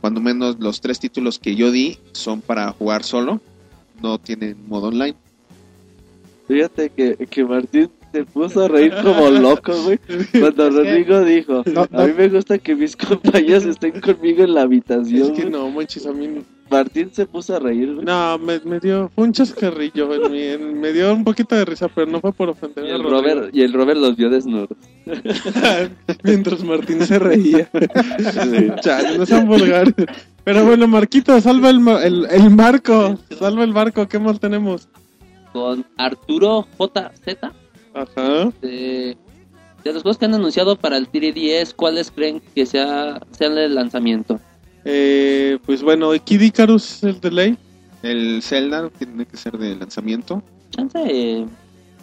[0.00, 3.40] cuando menos los tres títulos que yo di son para jugar solo,
[4.02, 5.16] no tienen modo online.
[6.46, 9.98] fíjate que, que Martín se puso a reír como loco, güey.
[10.40, 12.00] Cuando Rodrigo dijo, No, no.
[12.00, 15.22] a mí me gusta que mis compañeros estén conmigo en la habitación.
[15.22, 15.50] Es que güey".
[15.52, 16.42] no, manches, a mí...
[16.68, 18.04] Martín se puso a reír, güey.
[18.04, 19.08] No, me, me dio...
[19.14, 22.32] Fue un chascarrillo en mí, en- me dio un poquito de risa, pero no fue
[22.32, 23.20] por ofender Y a el, Rodrigo.
[23.36, 24.70] Robert, y el Robert los vio desnudos.
[26.24, 27.70] Mientras Martín se reía.
[28.80, 29.94] Chale, no sean vulgares.
[30.42, 33.16] Pero bueno, Marquito, salva el, el, el barco.
[33.38, 34.08] Salva el barco.
[34.08, 34.88] ¿Qué más tenemos?
[35.52, 37.36] Con Arturo JZ.
[37.96, 38.52] Ajá.
[38.60, 39.16] De,
[39.82, 43.74] de los juegos que han anunciado para el 3DS, ¿cuáles creen que sea, sean el
[43.74, 44.38] lanzamiento?
[44.84, 47.56] Eh, pues bueno, Kid Icarus es el delay.
[48.02, 50.42] El Zelda tiene que ser de lanzamiento.
[50.70, 51.46] Chance eh,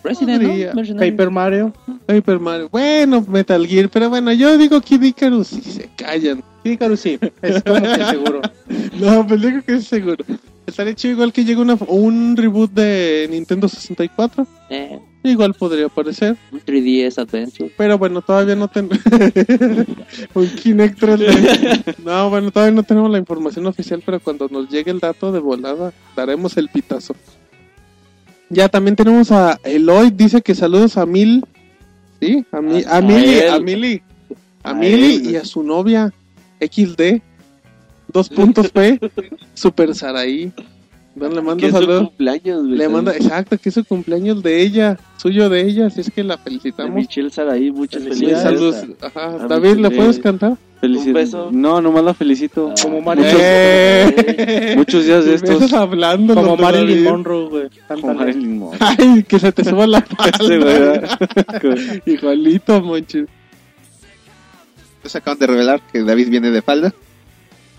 [0.03, 0.73] Resident.
[0.73, 1.11] Mercenary.
[1.11, 1.73] Paper Mario.
[2.05, 2.69] Paper Mario.
[2.69, 3.89] Bueno, Metal Gear.
[3.89, 6.43] Pero bueno, yo digo Kid Icarus y se callan.
[6.63, 7.19] Sí, Icarus sí.
[7.41, 8.41] Es como que seguro.
[8.99, 10.23] No, pues digo que es seguro.
[10.65, 14.47] Estaría chido igual que llegue una, un reboot de Nintendo 64.
[14.69, 16.35] Eh, Igual podría aparecer.
[16.51, 17.71] un 3DS Adventure.
[17.77, 18.97] Pero bueno, todavía no tenemos
[20.33, 21.95] un Kinect 3D.
[22.03, 25.39] No, bueno, todavía no tenemos la información oficial, pero cuando nos llegue el dato de
[25.39, 27.15] volada, daremos el pitazo.
[28.49, 31.45] Ya también tenemos a Eloy, dice que saludos a Mil.
[32.21, 33.49] Sí, a, mi, a, A- a Mili, él.
[33.49, 34.01] a Mili.
[34.63, 35.31] A, A Mili él.
[35.31, 36.13] y a su novia
[36.59, 37.21] XD.
[38.13, 38.99] Dos puntos P.
[39.53, 40.51] Super Saraí.
[41.15, 41.29] Le
[41.69, 42.07] su saludos.
[42.07, 42.77] cumpleaños, güey.
[42.77, 46.23] Le manda, exacto, que es su cumpleaños de ella, suyo de ella, así es que
[46.23, 46.95] la De felicitamos.
[46.95, 48.41] Michelle Saraí, muchas felicidades.
[48.41, 48.75] saludos.
[48.99, 49.25] Ajá.
[49.43, 50.57] a David, ¿le puedes cantar?
[50.81, 51.49] Un beso.
[51.51, 52.73] No, nomás la felicito.
[52.81, 54.73] Como Ah, Marilyn, Eh.
[54.75, 55.71] Muchos días de estos.
[55.73, 56.33] hablando.
[56.33, 57.03] como de Marilyn.
[57.03, 57.69] Monroe, güey.
[57.87, 58.13] Como.
[58.15, 58.79] Marilyn Monroe.
[58.99, 60.03] Ay, que se te suba la.
[60.49, 61.19] ¿verdad?
[62.07, 63.25] Igualito, monchis.
[64.95, 66.93] Entonces acaban de revelar que David viene de falda.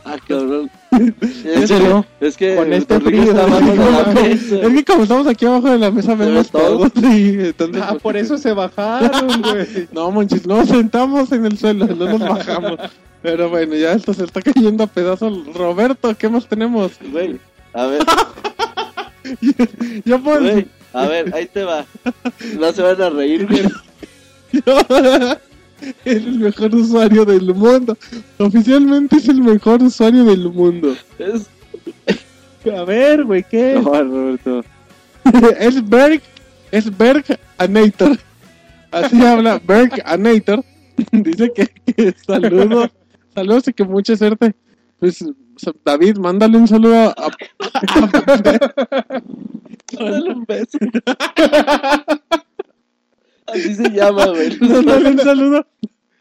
[0.05, 0.71] Ah, cabrón.
[0.93, 2.05] ¿En Es serio?
[2.21, 4.57] que, es que Con este frío, está abajo de la mesa.
[4.61, 6.87] Es que como estamos aquí abajo de la mesa, ve vemos todo.
[6.95, 9.89] Sí, entonces, Ah, por eso se bajaron, güey.
[9.93, 12.79] No, monchis, no nos sentamos en el suelo, no nos bajamos.
[13.23, 15.47] Pero bueno, ya esto se está cayendo a pedazos.
[15.55, 16.93] Roberto, ¿qué más tenemos?
[17.11, 17.41] Güey,
[17.73, 18.03] a ver,
[20.05, 20.41] Yo puedo.
[20.43, 21.87] güey, a ver, ahí te va.
[22.59, 23.63] No se van a reír, güey.
[26.05, 27.97] Es el mejor usuario del mundo.
[28.39, 30.95] Oficialmente es el mejor usuario del mundo.
[31.19, 31.49] Es
[32.73, 33.75] A ver, güey, ¿qué?
[33.85, 34.65] No, Roberto.
[35.59, 36.23] es Berg,
[36.71, 37.25] es Berg
[37.59, 38.19] Anator.
[38.91, 40.65] Así habla Berg Anator.
[41.11, 42.91] Dice que, que saludos,
[43.35, 44.55] saludos y que mucha suerte.
[45.01, 45.25] Pues
[45.85, 47.31] David, mándale un saludo a, a-
[49.93, 50.79] Dale un beso.
[53.55, 54.59] Así se llama, güey.
[54.61, 55.67] un saludo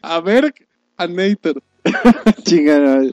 [0.02, 0.54] a Berg
[0.96, 1.62] Anator.
[2.44, 3.02] Chingada.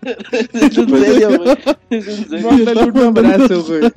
[0.00, 1.56] Es en serio, güey.
[1.90, 2.50] Es en serio.
[2.50, 3.90] Mándale un abrazo, güey.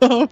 [0.00, 0.28] No,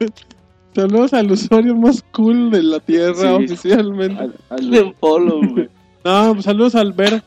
[0.75, 3.45] Saludos al usuario más cool de la tierra Sí.
[3.45, 4.21] oficialmente.
[4.23, 5.69] Al- al- Denle follow, güey.
[6.05, 7.23] No, pues saludos al Berg,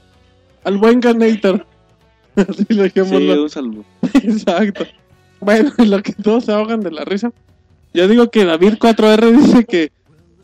[0.64, 1.66] al buen Ganator.
[2.36, 3.44] Así le Sí, dejémoslo.
[3.44, 3.86] un saludo.
[4.14, 4.86] Exacto.
[5.40, 7.32] Bueno, en lo que todos se ahogan de la risa.
[7.94, 9.92] Yo digo que David 4R dice que,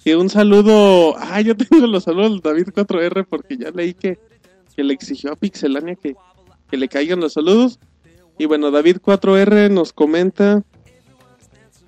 [0.03, 1.15] que un saludo.
[1.17, 4.19] Ah, yo tengo los saludos de David 4R porque ya leí que,
[4.75, 6.15] que le exigió a Pixelania que,
[6.69, 7.79] que le caigan los saludos.
[8.37, 10.63] Y bueno, David 4R nos comenta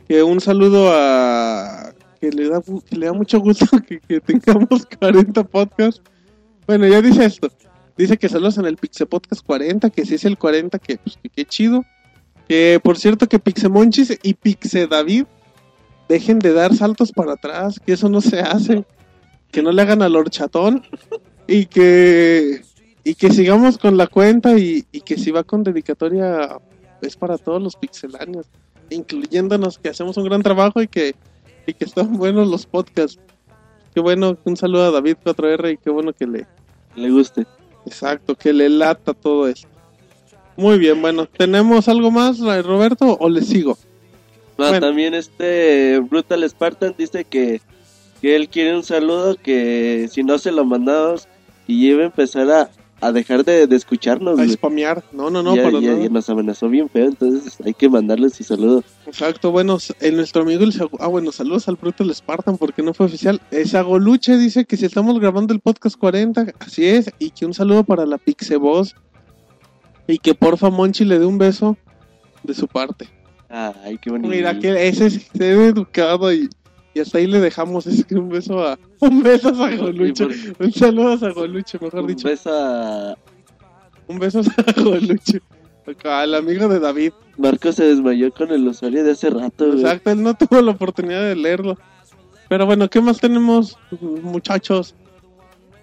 [0.07, 1.93] que un saludo a.
[2.19, 3.65] que le da, que le da mucho gusto
[4.07, 6.01] que, tengamos 40 podcasts.
[6.65, 7.51] Bueno, ya dice esto.
[7.97, 11.19] Dice que saludos en el Pixel Podcast 40, que si es el 40, que pues
[11.21, 11.83] que chido.
[12.47, 15.25] Que por cierto que Pixemonchis y Pixe David
[16.09, 18.83] dejen de dar saltos para atrás, que eso no se hace.
[19.51, 20.83] Que no le hagan al horchatón.
[21.47, 22.61] Y que
[23.03, 26.59] y que sigamos con la cuenta y, y que si va con dedicatoria
[27.01, 28.47] es para todos los pixelanios,
[28.89, 31.15] incluyéndonos que hacemos un gran trabajo y que,
[31.65, 33.19] y que están buenos los podcasts.
[33.93, 36.47] Qué bueno, un saludo a David 4R y qué bueno que le,
[36.95, 37.45] Le guste.
[37.85, 39.67] Exacto, que le lata todo esto.
[40.57, 43.77] Muy bien, bueno, ¿tenemos algo más, Roberto, o le sigo?
[44.59, 44.79] No, Bueno.
[44.87, 47.61] también este Brutal Spartan dice que,
[48.21, 51.27] que él quiere un saludo que si no se lo mandamos
[51.67, 52.69] y iba a empezar a,
[53.01, 54.33] a dejar de, de escucharnos.
[54.37, 54.49] A güey.
[54.49, 55.03] spamear.
[55.13, 56.03] No, no, no, ya, para ya- nada.
[56.03, 58.83] ya nos amenazó bien feo, entonces hay que mandarle su saludo.
[59.07, 62.93] Exacto, bueno, s- eh, nuestro amigo el Ah, bueno, saludos al Brutal Spartan porque no
[62.93, 63.39] fue oficial.
[63.51, 67.53] Eh, Sagoluche dice que si estamos grabando el podcast 40, así es, y que un
[67.53, 68.95] saludo para la Pixeboss.
[70.07, 71.77] Y que porfa Monchi le dé un beso
[72.43, 73.07] de su parte.
[73.49, 74.29] Ay, qué bonito.
[74.29, 76.49] Mira que ese es se ve educado y,
[76.93, 80.71] y hasta ahí le dejamos es que un beso a un beso a por- Un
[80.73, 82.27] saludo a Sagoluche, mejor un dicho.
[82.27, 83.15] beso a...
[84.07, 85.41] Un beso a Sagoluche.
[86.03, 87.13] Al amigo de David.
[87.37, 89.79] Marco se desmayó con el usuario de hace rato, güey.
[89.81, 91.77] Exacto, él no tuvo la oportunidad de leerlo.
[92.47, 93.77] Pero bueno, ¿qué más tenemos,
[94.21, 94.93] muchachos?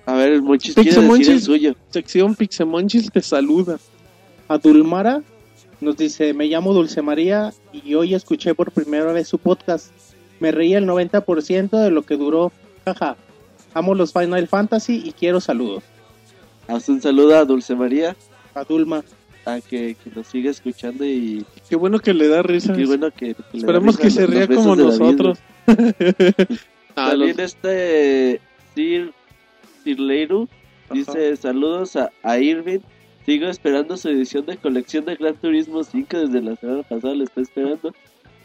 [0.05, 1.75] A ver, el Monchis quiere decir el suyo.
[1.91, 3.79] Sección Pixemonchis te saluda.
[4.49, 5.23] A Dulmara
[5.81, 9.93] nos dice, me llamo Dulce María y hoy escuché por primera vez su podcast.
[10.41, 12.53] Me reí el 90% de lo que duró.
[12.85, 13.17] Jaja.
[13.75, 15.85] Amo los Final Fantasy y quiero saludos.
[16.69, 18.17] Haz un saludo a Dulce María,
[18.55, 19.05] A Dulma.
[19.45, 22.75] a que, que nos siga escuchando y Qué bueno que le da risa.
[22.75, 23.35] qué bueno que...
[23.35, 25.39] que le da Esperemos risa que se ría como nosotros.
[26.99, 28.41] Ah, También este
[28.75, 29.13] Sir
[29.85, 32.79] dice saludos a, a Irving.
[33.27, 37.25] Sigo esperando su edición de colección de Gran Turismo 5 desde la semana pasada, lo
[37.25, 37.93] está esperando.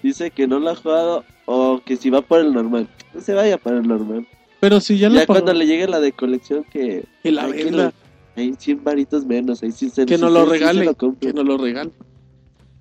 [0.01, 2.89] Dice que no lo ha jugado o que si va por el normal.
[3.13, 4.27] No se vaya para el normal.
[4.59, 7.05] Pero si ya, Ya, le cuando le llegue la de colección que...
[7.21, 7.93] Que la hay venda.
[8.35, 10.83] Hay 100 varitos menos, ahí sí se que nos lo regale.
[10.83, 11.91] lo que nos lo regale.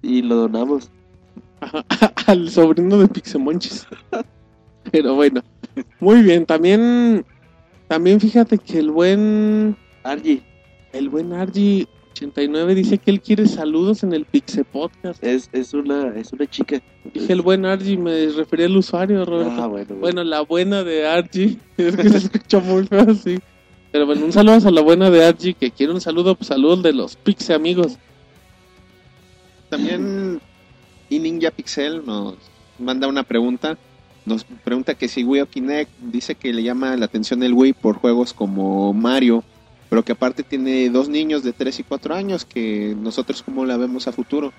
[0.00, 0.90] Y lo donamos.
[1.60, 1.84] Ajá,
[2.26, 3.86] Al sobrino de Pixemonchis.
[4.90, 5.42] Pero bueno,
[5.98, 6.46] muy bien.
[6.46, 7.26] También,
[7.88, 10.42] también fíjate que el buen, Argy,
[10.92, 15.22] el buen Argy 89 dice que él quiere saludos en el Pixe Podcast.
[15.22, 16.80] es, es, una, es una chica.
[17.14, 19.62] Dije el buen Argy, me refería al usuario, Roberto.
[19.62, 20.00] Ah, bueno, bueno.
[20.00, 21.58] Bueno, la buena de Argy.
[21.76, 23.38] Es que se escucha muy feo así.
[23.92, 26.82] Pero bueno, un saludo a la buena de Argy que quiere un saludo, pues saludos
[26.82, 27.96] de los Pixe amigos.
[29.68, 30.40] También
[31.10, 32.36] y Ninja Pixel nos
[32.78, 33.76] manda una pregunta.
[34.24, 37.72] Nos pregunta que si Wii o Kinect dice que le llama la atención el Wii
[37.74, 39.42] por juegos como Mario,
[39.90, 43.76] pero que aparte tiene dos niños de 3 y 4 años que nosotros como la
[43.76, 44.52] vemos a futuro.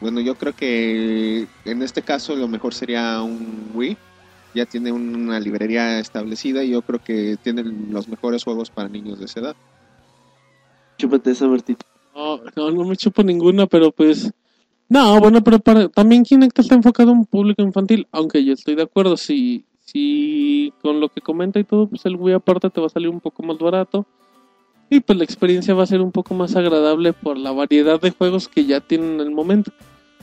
[0.00, 3.96] Bueno, yo creo que en este caso lo mejor sería un Wii.
[4.52, 9.20] Ya tiene una librería establecida y yo creo que tiene los mejores juegos para niños
[9.20, 9.56] de esa edad.
[10.98, 11.76] Chúpate esa, Martín.
[12.14, 14.32] No, no, no me chupo ninguna, pero pues.
[14.88, 18.74] No, bueno, pero para, también Kinect está enfocado a un público infantil, aunque yo estoy
[18.74, 19.16] de acuerdo.
[19.16, 22.90] Si, si con lo que comenta y todo, pues el Wii aparte te va a
[22.90, 24.04] salir un poco más barato.
[24.94, 28.10] Y pues la experiencia va a ser un poco más agradable por la variedad de
[28.12, 29.72] juegos que ya tienen en el momento.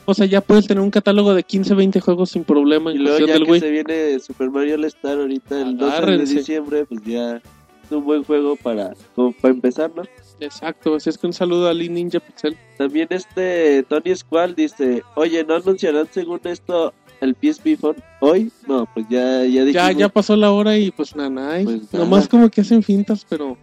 [0.06, 3.26] O sea, ya puedes tener un catálogo de 15, 20 juegos sin problema Y luego
[3.26, 3.60] ya del que Wii.
[3.60, 8.04] se viene Super Mario All Star ahorita el 12 de diciembre, pues ya es un
[8.06, 10.04] buen juego para, como para empezar, ¿no?
[10.40, 12.56] Exacto, así es que un saludo a Lee Ninja Pixel.
[12.78, 18.52] También este Tony Squall dice, oye, ¿no anunciarán según esto el PSP Phone hoy?
[18.68, 19.74] No, pues ya, ya dijimos.
[19.74, 21.30] Ya, ya pasó la hora y pues nada,
[21.64, 22.06] Pues nada.
[22.06, 23.56] nomás como que hacen fintas, pero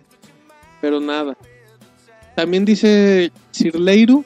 [0.81, 1.37] pero nada.
[2.35, 4.25] También dice Sirleiru,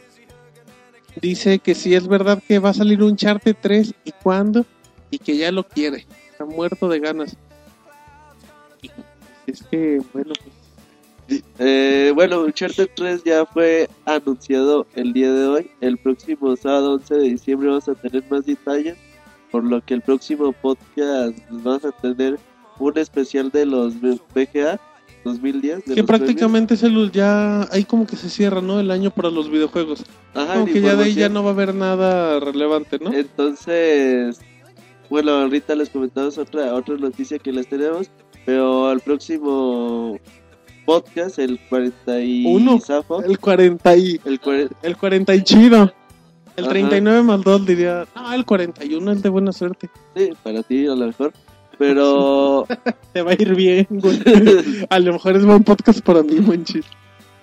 [1.21, 4.67] dice que si es verdad que va a salir un Charte 3 y cuándo,
[5.11, 7.37] y que ya lo quiere, está muerto de ganas.
[9.47, 10.63] Es que, bueno, pues,
[11.59, 15.71] Eh, bueno, Uncharted 3 ya fue anunciado el día de hoy.
[15.81, 18.97] El próximo sábado 11 de diciembre vamos a tener más detalles.
[19.51, 22.39] Por lo que el próximo podcast vamos a tener
[22.79, 24.81] un especial de los VGA
[25.25, 25.85] 2010.
[25.85, 28.81] De que prácticamente es el, ya ahí como que se cierra, ¿no?
[28.81, 30.05] El año para los videojuegos.
[30.35, 33.13] Ajá, Como que ya de ahí ya no va a haber nada relevante, ¿no?
[33.13, 34.41] Entonces,
[35.11, 38.11] bueno, ahorita les comentamos otra, otra noticia que les tenemos.
[38.45, 40.19] Pero al próximo
[40.85, 42.81] podcast, el 40 y Uno.
[42.81, 44.41] zafo, El 40 y el
[44.83, 45.93] El 40 y chido.
[46.57, 46.71] El Ajá.
[46.73, 48.05] 39 más 2 diría.
[48.15, 49.89] No, el 41 es de buena suerte.
[50.17, 51.33] sí, para ti a lo mejor.
[51.79, 52.67] Pero
[53.13, 54.21] Te va a ir bien, güey.
[54.89, 56.85] a lo mejor es buen podcast para mí, manchis.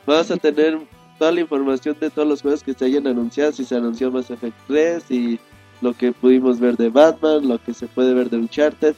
[0.05, 0.79] Vamos a tener
[1.17, 4.29] toda la información de todos los juegos que se hayan anunciado, si se anunció Mass
[4.31, 5.39] Effect 3 y
[5.81, 8.95] lo que pudimos ver de Batman, lo que se puede ver de Uncharted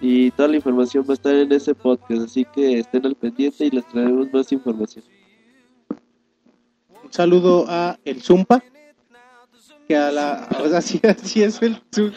[0.00, 3.64] y toda la información va a estar en ese podcast, así que estén al pendiente
[3.64, 5.04] y les traeremos más información.
[7.04, 8.62] Un saludo a el Zumpa.
[9.88, 10.48] Que a la.
[10.64, 11.80] O sea, así, así es el.
[11.92, 12.12] su-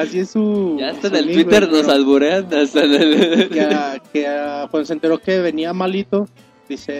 [0.00, 0.76] así es su.
[0.78, 2.52] Ya hasta en el Twitter nos alburean.
[2.54, 3.48] Hasta en el...
[3.50, 6.28] Que, a- que a- cuando se enteró que venía malito,
[6.68, 6.92] dice: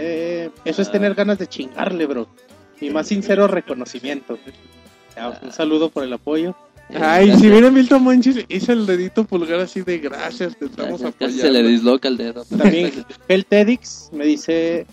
[0.47, 2.27] "Eh, Eso es tener ganas de chingarle, bro.
[2.81, 4.39] Mi más sincero reconocimiento.
[5.17, 6.55] Ya, un saludo por el apoyo.
[6.99, 11.09] Ay, si viene Milton Monchis, hice el dedito pulgar así de gracias, te estamos Casi
[11.09, 11.43] apoyando.
[11.43, 12.45] se le disloca el dedo.
[12.47, 14.87] También el Tedix me dice: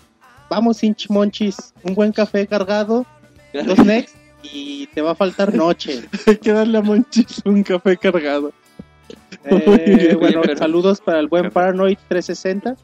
[0.50, 3.06] Vamos, hinch monchis, un buen café cargado,
[3.64, 4.14] dos next
[4.52, 6.04] y te va a faltar noche.
[6.26, 8.52] Hay que darle a Monchis un café cargado.
[9.44, 12.76] Eh, bueno, pero- saludos para el buen Paranoid 360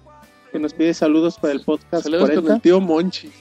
[0.52, 2.54] que nos pide saludos para el podcast Saludos con 40.
[2.56, 3.32] el tío Monchis.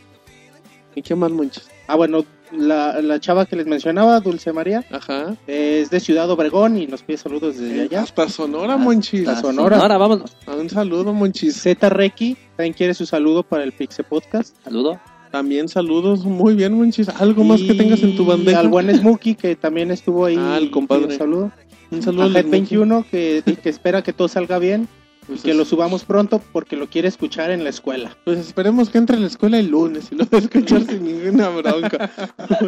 [0.95, 1.69] ¿Y qué más Monchis?
[1.87, 5.35] Ah, bueno, la, la chava que les mencionaba, Dulce María, Ajá.
[5.45, 8.01] es de Ciudad Obregón y nos pide saludos desde allá.
[8.03, 9.27] Hasta Sonora, Monchis.
[9.27, 9.77] Hasta Sonora.
[9.77, 10.35] Ahora vámonos.
[10.47, 11.61] Un saludo, Monchis.
[11.61, 14.55] Z Reiki también quiere su saludo para el Pixe Podcast.
[14.63, 14.99] Saludo.
[15.31, 17.07] También saludos, muy bien, Monchis.
[17.09, 18.59] Algo más que tengas en tu bandeja.
[18.59, 20.35] Al buen Smokey que también estuvo ahí.
[20.37, 21.05] Ah, el compadre.
[21.05, 21.51] Un saludo.
[21.89, 22.51] Un saludo al Head Smokey.
[22.59, 24.87] 21 que, que espera que todo salga bien.
[25.27, 28.17] Pues y que es- lo subamos pronto porque lo quiere escuchar en la escuela.
[28.25, 31.05] Pues esperemos que entre a la escuela el lunes y lo va a escuchar sin
[31.05, 32.11] ninguna bronca.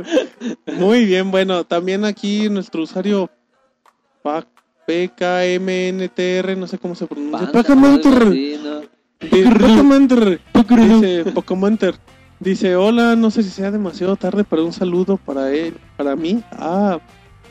[0.80, 3.30] Muy bien, bueno, también aquí nuestro usuario
[4.86, 7.52] PKMNTR, no sé cómo se pronuncia.
[7.52, 8.34] PKMNTR.
[9.20, 11.96] Dice Pokémonter.
[12.44, 16.44] Dice, hola, no sé si sea demasiado tarde para un saludo para él, para mí.
[16.52, 17.00] Ah,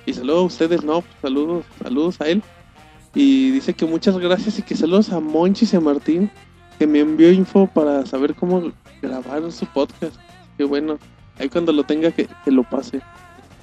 [0.05, 2.43] y saludo a ustedes, no, saludos, saludos a él.
[3.15, 6.31] Y dice que muchas gracias y que saludos a Monchis y a Martín,
[6.79, 8.71] que me envió info para saber cómo
[9.01, 10.15] grabar su podcast.
[10.59, 10.99] Que bueno,
[11.39, 13.01] ahí cuando lo tenga que, que lo pase,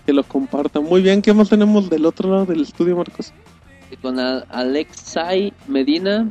[0.07, 0.79] que lo comparta.
[0.79, 3.33] Muy bien, ¿qué más tenemos del otro lado del estudio, Marcos?
[4.01, 6.27] Con Alexai Medina,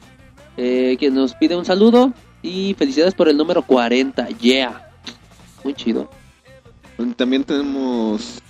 [0.57, 2.12] eh, que nos pide un saludo
[2.43, 4.29] y felicidades por el número 40.
[4.41, 4.88] Yeah.
[5.65, 6.09] Muy chido.
[7.17, 8.41] También tenemos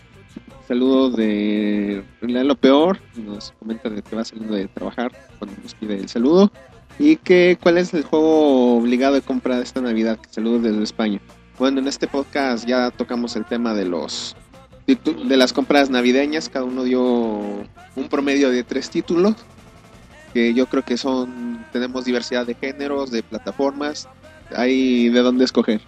[0.66, 5.96] saludos de lo peor, nos comenta de que va saliendo de trabajar cuando nos pide
[5.96, 6.52] el saludo
[6.98, 11.20] y que cuál es el juego obligado de compra de esta Navidad, saludos desde España.
[11.58, 14.36] Bueno, en este podcast ya tocamos el tema de los
[14.86, 19.34] de las compras navideñas, cada uno dio un promedio de tres títulos
[20.32, 24.08] que yo creo que son tenemos diversidad de géneros, de plataformas,
[24.54, 25.80] hay de dónde escoger.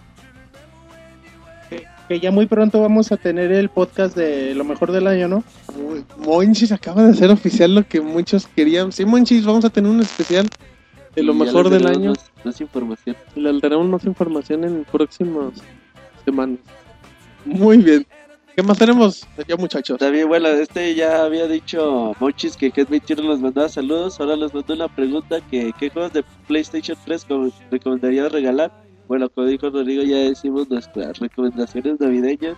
[2.11, 5.45] Que ya muy pronto vamos a tener el podcast de lo mejor del año, ¿no?
[5.77, 8.91] Uy, Monchis acaba de hacer oficial lo que muchos querían.
[8.91, 10.49] Sí, Monchis, vamos a tener un especial
[11.15, 12.09] de lo Y mejor del año.
[12.09, 13.15] Más, más información.
[13.33, 15.53] Le daremos más información en próximas
[16.25, 16.59] semanas.
[17.45, 18.05] Muy bien.
[18.57, 19.25] ¿Qué más tenemos?
[19.47, 19.97] Ya muchachos.
[19.97, 24.19] También, bueno, este ya había dicho Monchis que Head 21 nos mandaba saludos.
[24.19, 28.90] Ahora les mandó una pregunta: que ¿Qué juegos de PlayStation 3 com- recomendaría regalar?
[29.11, 32.55] Bueno, como dijo Rodrigo, ya decimos nuestras recomendaciones navideñas.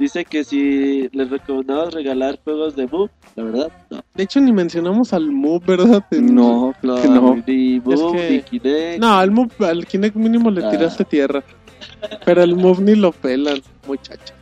[0.00, 4.00] Dice que si les recomendamos regalar juegos de Move, la verdad, no.
[4.16, 6.04] De hecho, ni mencionamos al Move, ¿verdad?
[6.10, 7.36] En- No, claro que no.
[7.46, 8.98] Ni Move, que- ni Kinect.
[9.00, 10.70] No, al Move, al Kinect mínimo le Ah.
[10.72, 11.44] tiraste tierra.
[12.24, 14.34] Pero al Move ni lo pelan, muchachos.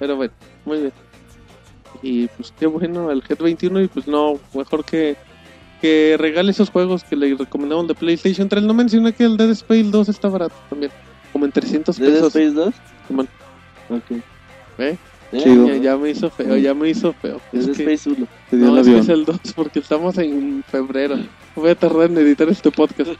[0.00, 0.32] Pero bueno,
[0.66, 0.92] muy bien.
[2.02, 5.16] Y pues qué bueno, el Head 21 y pues no, mejor que,
[5.80, 8.62] que regale esos juegos que le recomendamos de PlayStation 3.
[8.64, 10.90] No mencioné que el Dead Space 2 está barato también,
[11.32, 12.34] como en 300 ¿Dead pesos.
[12.34, 12.74] Space 2?
[13.06, 13.28] Simón.
[13.90, 14.10] Ok.
[14.78, 14.96] ¿Eh?
[15.32, 15.66] Eh, Chido.
[15.68, 17.40] Ya, ya me hizo feo, ya me hizo feo.
[17.52, 18.26] Dead Es que- Space 1.
[18.50, 21.16] Te dio no, es que es el 2 porque estamos en febrero.
[21.54, 23.10] Voy a tardar en editar este podcast.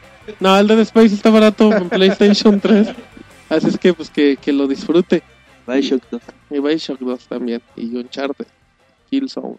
[0.41, 2.89] No, el Dead Space está barato en PlayStation 3.
[3.51, 5.23] Así es que pues que, que lo disfrute.
[5.67, 6.23] Bioshock 2.
[6.51, 7.61] Y Bioshock 2 también.
[7.77, 8.47] Y Uncharted.
[9.11, 9.57] Killzone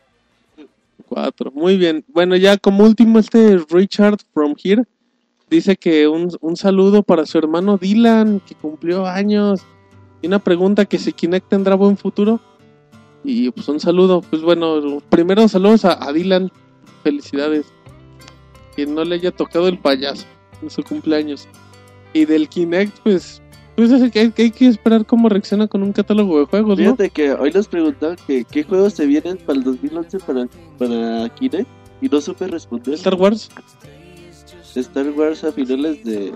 [1.09, 1.51] 4.
[1.51, 2.05] Muy bien.
[2.07, 4.85] Bueno, ya como último este Richard from here
[5.49, 9.61] dice que un, un saludo para su hermano Dylan que cumplió años.
[10.21, 12.39] Y una pregunta que si Kinect tendrá buen futuro.
[13.23, 14.21] Y pues un saludo.
[14.21, 16.51] Pues bueno, primero saludos a, a Dylan.
[17.03, 17.65] Felicidades.
[18.75, 20.25] Que no le haya tocado el payaso
[20.61, 21.47] en su cumpleaños.
[22.13, 23.41] Y del Kinect, pues,
[23.79, 26.77] pues es que hay, que hay que esperar cómo reacciona con un catálogo de juegos,
[26.77, 26.83] ¿no?
[26.83, 30.47] Fíjate que hoy les preguntaban que qué juegos se vienen para el 2011 para,
[30.77, 31.67] para Kinect
[32.01, 32.95] y no supe responder.
[32.95, 33.49] Star Wars,
[34.75, 36.33] Star Wars a finales de,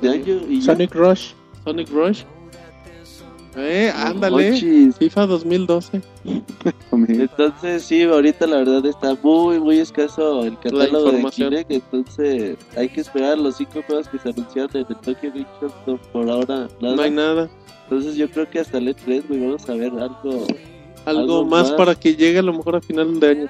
[0.00, 0.72] de año y ya.
[0.72, 1.32] Sonic Rush.
[1.64, 2.22] Sonic Rush.
[3.58, 4.50] Eh, ándale.
[4.50, 4.96] Monchis.
[4.96, 6.00] FIFA 2012.
[6.92, 11.24] Entonces sí, ahorita la verdad está muy muy escaso el catálogo de.
[11.30, 15.46] Kinect, entonces hay que esperar los cinco juegos que se anunciaron en el Tokyo Game
[15.60, 16.96] Show, por ahora nada.
[16.96, 17.48] No hay nada.
[17.84, 20.46] Entonces yo creo que hasta el E3 güey, vamos a ver algo.
[21.04, 21.72] Algo, Algo más, más.
[21.72, 23.46] para que llegue a lo mejor a final de año.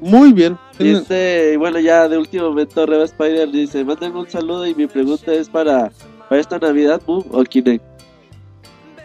[0.00, 0.58] Muy bien.
[0.78, 4.74] Y este, y bueno, ya de último momento Reba Spider dice, mándenme un saludo y
[4.74, 5.92] mi pregunta es para,
[6.28, 7.93] para esta Navidad, Move o Kinect.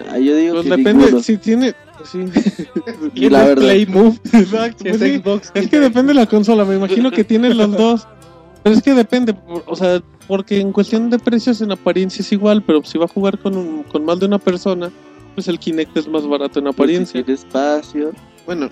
[0.08, 1.24] Ah, yo digo Pues que depende, ninguno.
[1.24, 1.74] si tiene...
[2.10, 2.20] Sí.
[3.14, 3.64] Y la verdad.
[3.64, 4.18] Play Move.
[4.34, 5.20] Exacto, Si pues es sí.
[5.20, 5.52] Xbox.
[5.54, 8.08] Es que depende de la consola, me imagino que tienen los dos.
[8.64, 9.34] Pero es que depende,
[9.66, 13.08] o sea, porque en cuestión de precios en apariencia es igual, pero si va a
[13.08, 14.92] jugar con, un- con más de una persona,
[15.36, 17.24] pues el Kinect es más barato en Pues, apariencia.
[17.26, 18.12] si espacio.
[18.46, 18.70] Bueno,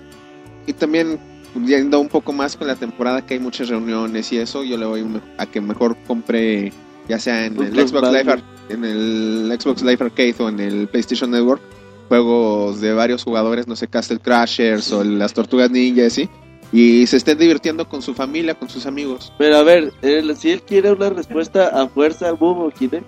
[0.66, 1.18] y también
[1.66, 4.84] yendo un poco más con la temporada que hay muchas reuniones y eso, yo le
[4.84, 5.04] voy
[5.38, 6.70] a que mejor compre
[7.08, 8.08] ya sea en el Xbox.
[8.12, 11.60] Live Ar- en el Xbox Live Arcade o en el PlayStation Network
[12.08, 16.28] juegos de varios jugadores, no sé, Castle Crashers o las Tortugas Ninja y así,
[16.72, 19.30] y se estén divirtiendo con su familia, con sus amigos.
[19.36, 23.06] Pero a ver, él- si él quiere una respuesta a fuerza, Move o Kinect.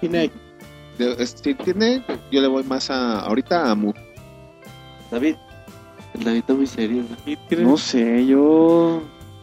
[0.00, 0.34] Kinect.
[1.24, 3.92] Si tiene, yo le voy más a ahorita a Mu.
[5.10, 5.36] David.
[6.14, 7.04] El David está muy serio.
[7.50, 7.58] ¿no?
[7.70, 9.00] No sé, yo.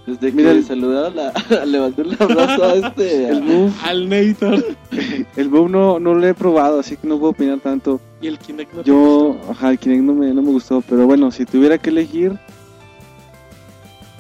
[0.07, 1.34] Desde que Mira, le el- saludaron, la,
[1.65, 3.27] le mandó un abrazo a este.
[3.30, 3.72] El move.
[3.84, 4.65] Al Nator.
[5.36, 7.99] El Move no, no lo he probado, así que no puedo opinar tanto.
[8.22, 8.95] Y el Kinect no te Yo,
[9.34, 9.52] gustó.
[9.52, 12.38] ajá, el Kinect no me, no me gustó, pero bueno, si tuviera que elegir.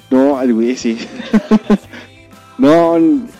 [0.09, 0.97] No, al Wii sí.
[2.57, 2.97] no,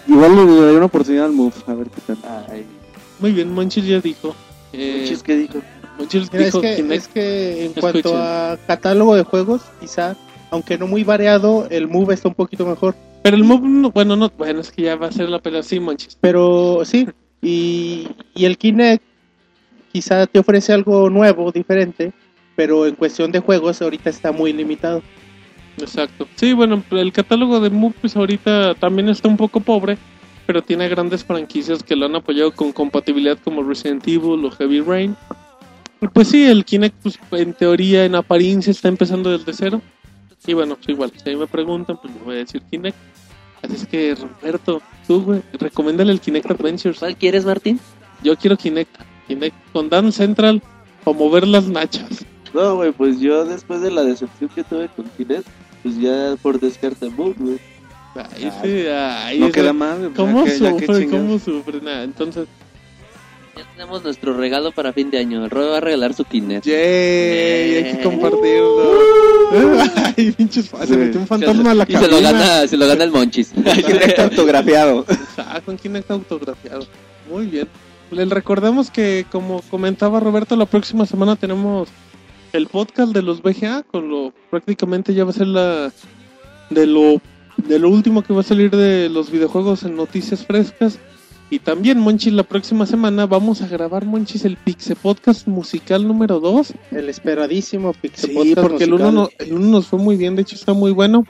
[0.07, 2.17] igual le daría una oportunidad al Move, a ver qué tal.
[2.49, 2.65] Ay,
[3.19, 4.35] Muy bien, Monchis ya dijo.
[4.73, 5.59] Eh, Monchis, ¿qué dijo?
[5.97, 6.91] Monchis Mira, es, dijo que, Kinect.
[7.01, 7.81] es que en Escuchen.
[7.81, 10.15] cuanto a catálogo de juegos, quizá,
[10.51, 12.95] aunque no muy variado, el Move está un poquito mejor.
[13.23, 15.63] Pero el Move, no- bueno, no, bueno, es que ya va a ser la pelea.
[15.63, 16.17] Sí, Monchis.
[16.21, 17.07] Pero sí,
[17.41, 19.03] y, y el Kinect
[19.91, 22.11] quizá te ofrece algo nuevo, diferente,
[22.55, 25.01] pero en cuestión de juegos ahorita está muy limitado.
[25.77, 26.27] Exacto.
[26.35, 29.97] Sí, bueno, el catálogo de Move pues ahorita también está un poco pobre,
[30.45, 34.81] pero tiene grandes franquicias que lo han apoyado con compatibilidad como Resident Evil o Heavy
[34.81, 35.15] Rain.
[36.13, 39.81] Pues sí, el Kinect pues en teoría, en apariencia está empezando desde cero.
[40.47, 42.97] Y bueno, pues igual, si a mí me preguntan, pues les voy a decir Kinect.
[43.61, 46.99] Así es que, Roberto, tú, güey, recomiéndale el Kinect Adventures.
[46.99, 47.79] ¿Cuál quieres, Martín?
[48.23, 48.95] Yo quiero Kinect.
[49.27, 50.61] Kinect con Dan Central
[51.03, 52.25] o mover las nachas.
[52.53, 55.47] No, güey, pues yo después de la decepción que tuve con Kinect,
[55.83, 57.59] pues ya por descarte Move, güey.
[58.15, 60.13] Ay, sí, ay, no queda mal.
[60.15, 61.07] ¿Cómo sufre?
[61.09, 61.81] ¿Cómo sufre?
[61.81, 62.47] Nada, entonces,
[63.57, 65.43] Ya tenemos nuestro regalo para fin de año.
[65.45, 66.65] El Roy va a regalar su Kinect.
[66.65, 66.75] ¡yay!
[67.75, 67.99] Hay que Eh.
[68.03, 68.99] compartirlo.
[70.17, 73.03] Ay, pinches se metió un fantasma a la y se lo gana, se lo gana
[73.03, 73.51] el Monchis.
[73.85, 75.05] Kinect autografiado.
[75.37, 76.85] Ah, con Kinect autografiado.
[77.29, 77.67] Muy bien.
[78.11, 81.87] Les recordamos que, como comentaba Roberto, la próxima semana tenemos
[82.53, 85.91] el podcast de los VGA, con lo prácticamente ya va a ser la
[86.69, 87.21] de lo
[87.57, 90.99] de lo último que va a salir de los videojuegos en noticias frescas.
[91.49, 96.39] Y también, Monchis, la próxima semana vamos a grabar, Monchis, el Pixe Podcast musical número
[96.39, 96.73] 2.
[96.91, 100.35] El esperadísimo Pixel Sí, Podcast porque el uno, no- el uno nos fue muy bien,
[100.35, 101.23] de hecho está muy bueno.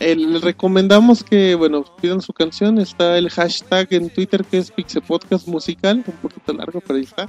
[0.00, 2.78] Eh, les recomendamos que, bueno, pidan su canción.
[2.78, 7.04] Está el hashtag en Twitter que es Pixe Podcast Musical, un poquito largo, pero ahí
[7.04, 7.28] está.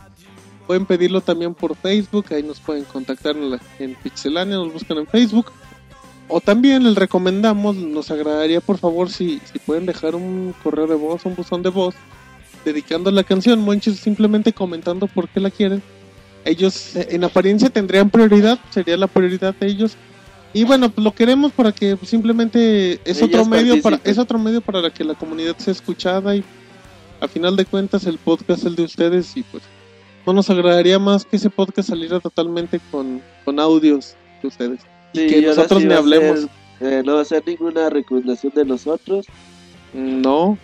[0.67, 4.99] Pueden pedirlo también por Facebook, ahí nos pueden contactar en, la- en Pixelania, nos buscan
[4.99, 5.47] en Facebook.
[6.27, 10.93] O también les recomendamos, nos agradaría por favor si, si pueden dejar un correo de
[10.93, 11.95] voz, un buzón de voz,
[12.65, 15.81] dedicando la canción, Monchis simplemente comentando por qué la quieren.
[16.45, 19.95] Ellos eh, en apariencia tendrían prioridad, sería la prioridad de ellos.
[20.53, 24.39] Y bueno, pues lo queremos para que simplemente es Ellas otro medio para es otro
[24.39, 26.43] medio para que la comunidad sea escuchada y
[27.21, 29.63] a final de cuentas el podcast es el de ustedes y pues
[30.25, 34.79] no nos agradaría más que ese podcast saliera totalmente con, con audios de ustedes.
[35.13, 36.39] Sí, que y ahora nosotros sí ni hablemos.
[36.41, 36.49] ser,
[36.81, 39.25] eh, no va a ser ninguna recomendación de nosotros.
[39.93, 40.57] No,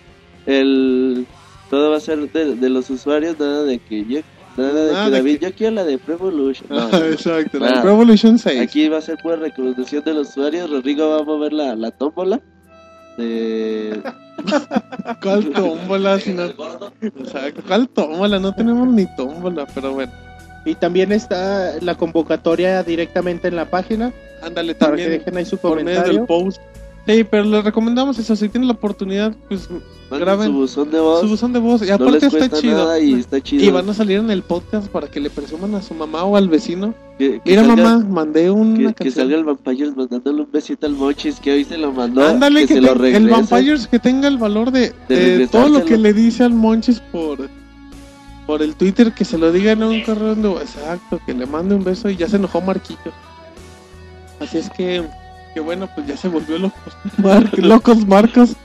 [0.46, 1.26] El,
[1.70, 4.20] todo va a ser de, de los usuarios, nada de que yo,
[4.58, 6.68] nada de Nada que de David, que- yo quiero la de Prevolution.
[6.70, 7.06] No, no, no.
[7.06, 8.62] exacto, la Revolution 6.
[8.62, 10.70] Aquí va a ser pura recomendación de los usuarios.
[10.70, 12.40] Rodrigo va a mover la, la tómbola.
[13.18, 14.02] De...
[15.22, 16.20] ¿Cuál tómbola?
[16.20, 16.44] Si no-
[17.02, 18.40] Exacto, ¿cuál tómbola?
[18.40, 20.12] No tenemos ni tómbola, pero bueno.
[20.66, 24.12] Y también está la convocatoria directamente en la página
[24.42, 26.26] Ándale, para que también dejen ahí su por medio del comentario.
[26.26, 26.62] post.
[27.08, 29.70] Sí, pero les recomendamos eso, si tienen la oportunidad, pues
[30.10, 31.22] Manden Graben su buzón de voz.
[31.22, 31.82] su buzón de voz.
[31.82, 32.98] Y aparte está chido.
[33.00, 33.64] y está chido.
[33.64, 36.36] Y van a salir en el podcast para que le presuman a su mamá o
[36.38, 36.94] al vecino.
[37.18, 40.94] Que- que Mira salga- mamá, mandé una Que, salga el Vampires mandándole un besito al
[40.94, 42.24] Mochis que hoy se lo mandó.
[42.24, 43.28] Ándale, que, se te- lo el regrese.
[43.32, 44.94] Vampires que tenga el valor de,
[45.52, 47.50] todo lo que le dice al Monchis por
[48.46, 51.84] por el Twitter, que se lo diga en un correo exacto, que le mande un
[51.84, 53.12] beso y ya se enojó Marquito.
[54.40, 55.04] Así es que,
[55.56, 58.56] que bueno, pues ya se volvió locos, Mar- locos Marcos.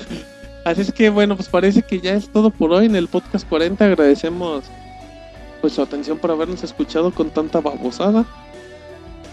[0.64, 3.48] Así es que bueno, pues parece que ya es todo por hoy en el podcast
[3.48, 3.84] 40.
[3.84, 4.64] Agradecemos
[5.60, 8.24] pues su atención por habernos escuchado con tanta babosada.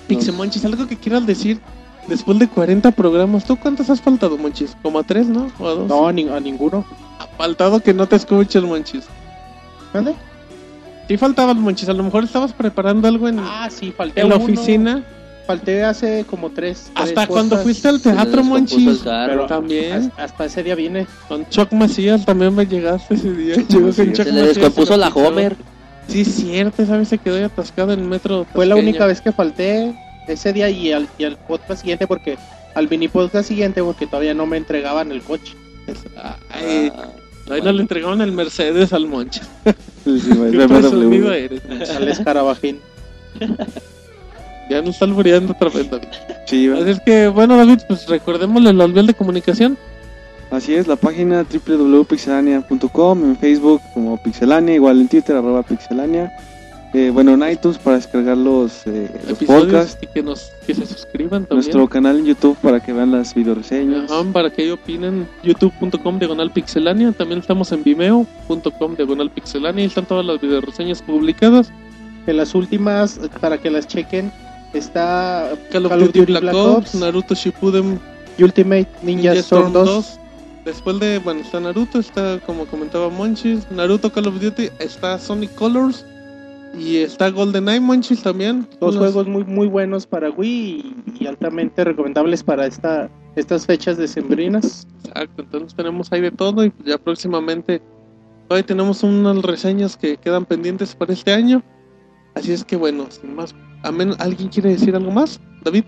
[0.08, 1.60] Pixe Monchis, algo que quieras decir
[2.08, 3.46] después de 40 programas.
[3.46, 4.76] ¿Tú cuántos has faltado, Monchis?
[4.82, 5.50] ¿Como a tres, no?
[5.60, 5.88] ¿O a dos?
[5.88, 6.86] No, ni- a ninguno.
[7.20, 9.06] Ha faltado que no te escuches, Monchis.
[9.94, 10.14] ¿Mande?
[11.08, 14.28] Sí faltaba el Monchis, a lo mejor estabas preparando algo en, Ah, sí, falté en
[14.30, 14.44] la uno.
[14.46, 15.04] oficina.
[15.48, 16.92] Falté hace como tres.
[16.94, 19.00] tres Hasta cuando cosas, fuiste al teatro, Monchis.
[19.04, 20.12] Pero También.
[20.18, 21.08] Hasta, ese día vine.
[21.30, 23.56] Con Chuck Macías también me llegaste ese día.
[23.56, 24.14] Llegó con Macías.
[24.14, 25.08] Chuck Se le descompuso la.
[25.08, 25.56] Homer.
[26.10, 28.46] Sí, es cierto, esa vez se quedó ahí atascado en el metro.
[28.54, 29.96] Fue la única vez que falté
[30.28, 32.38] ese día y al, y al podcast siguiente porque
[32.76, 35.54] al mini podcast siguiente porque todavía no me entregaban el coche.
[36.50, 37.08] Ay, Ah,
[37.50, 39.44] ahí no le entregaron el Mercedes al Monchis.
[40.04, 41.62] Sí, sí, Qué presumido eres.
[41.90, 42.80] Al escarabajín.
[44.70, 46.08] Ya nos está albureando otra vez, David.
[46.46, 46.80] Sí, va.
[46.80, 49.78] Así es que, bueno, David, pues recordémosle el albiol de comunicación.
[50.50, 56.32] Así es, la página www.pixelania.com, en Facebook como Pixelania, igual en Twitter, arroba Pixelania.
[56.94, 59.98] Eh, bueno, en iTunes para descargar los, eh, los episodios podcasts.
[60.02, 61.58] y que nos que se suscriban también.
[61.58, 64.10] Nuestro canal en YouTube para que vean las videoreseñas.
[64.10, 69.88] Ajá, para que ahí opinen, youtube.com diagonal pixelania, también estamos en vimeo.com diagonal pixelania, y
[69.88, 71.74] están todas las videoreseñas publicadas.
[72.26, 74.32] En las últimas, para que las chequen,
[74.74, 78.00] está Call of Duty Black, Ops, Naruto Shippuden
[78.40, 79.86] Ultimate Ninja, Ninja Storm Storm 2.
[79.86, 80.20] 2.
[80.66, 85.54] Después de, bueno, está Naruto, está como comentaba Monchis, Naruto Call of Duty, está Sonic
[85.56, 86.06] Colors
[86.78, 88.68] y está GoldenEye Monchis también.
[88.82, 93.66] Dos Unos- juegos muy muy buenos para Wii y, y altamente recomendables para esta estas
[93.66, 94.86] fechas decembrinas.
[95.06, 97.82] Exacto, entonces tenemos ahí de todo y ya próximamente
[98.50, 101.64] hoy tenemos unas reseñas que quedan pendientes para este año.
[102.36, 103.56] Así es que bueno, sin más,
[103.88, 105.40] a menos, ¿alguien quiere decir algo más?
[105.64, 105.84] David,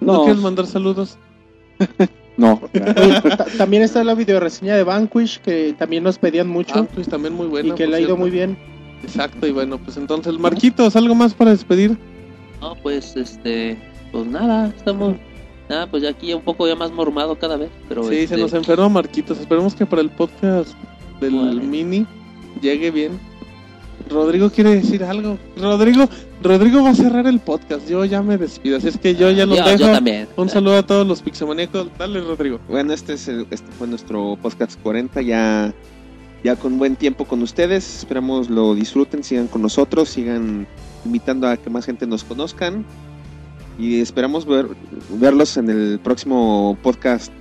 [0.00, 0.24] ¿no, No.
[0.24, 1.18] quieres mandar saludos?
[2.36, 2.58] No.
[2.72, 7.48] Oye, también está la videoreseña de Vanquish que también nos pedían mucho pues también muy
[7.48, 7.70] buena.
[7.70, 8.16] y que le ha ido cierto.
[8.16, 8.56] muy bien.
[9.02, 11.98] Exacto, y bueno, pues entonces, Marquitos, ¿algo más para despedir?
[12.62, 13.76] No, pues este,
[14.10, 15.16] pues nada, estamos,
[15.68, 18.40] nada, pues ya aquí un poco ya más mormado cada vez, pero Sí, este, se
[18.40, 19.38] nos enfermó Marquitos.
[19.38, 20.70] Esperemos que para el podcast
[21.20, 21.60] del Vale.
[21.62, 22.06] mini
[22.62, 23.18] llegue bien.
[24.08, 25.38] Rodrigo quiere decir algo.
[25.56, 26.08] Rodrigo,
[26.42, 27.88] Rodrigo va a cerrar el podcast.
[27.88, 28.78] Yo ya me despido.
[28.78, 29.78] Así es que yo ya los yo, dejo.
[29.78, 30.28] yo también.
[30.36, 31.88] Un saludo a todos los pixemoníacos.
[31.98, 32.58] Dale, Rodrigo.
[32.68, 35.72] Bueno, este, es el- este fue nuestro podcast 40, ya,
[36.42, 37.98] ya con buen tiempo con ustedes.
[37.98, 40.66] Esperamos lo disfruten, sigan con nosotros, sigan
[41.04, 42.84] invitando a que más gente nos conozcan.
[43.78, 44.66] Y esperamos ver,
[45.10, 47.32] verlos en el próximo podcast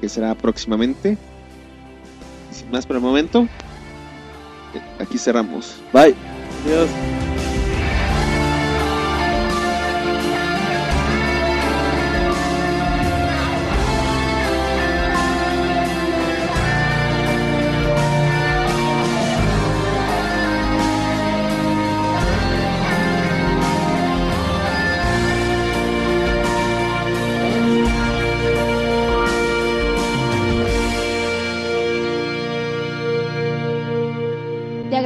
[0.00, 1.18] que será próximamente.
[2.52, 3.46] Sin más por el momento,
[4.98, 5.76] aquí cerramos.
[5.92, 6.14] Bye.
[6.64, 7.35] Adiós.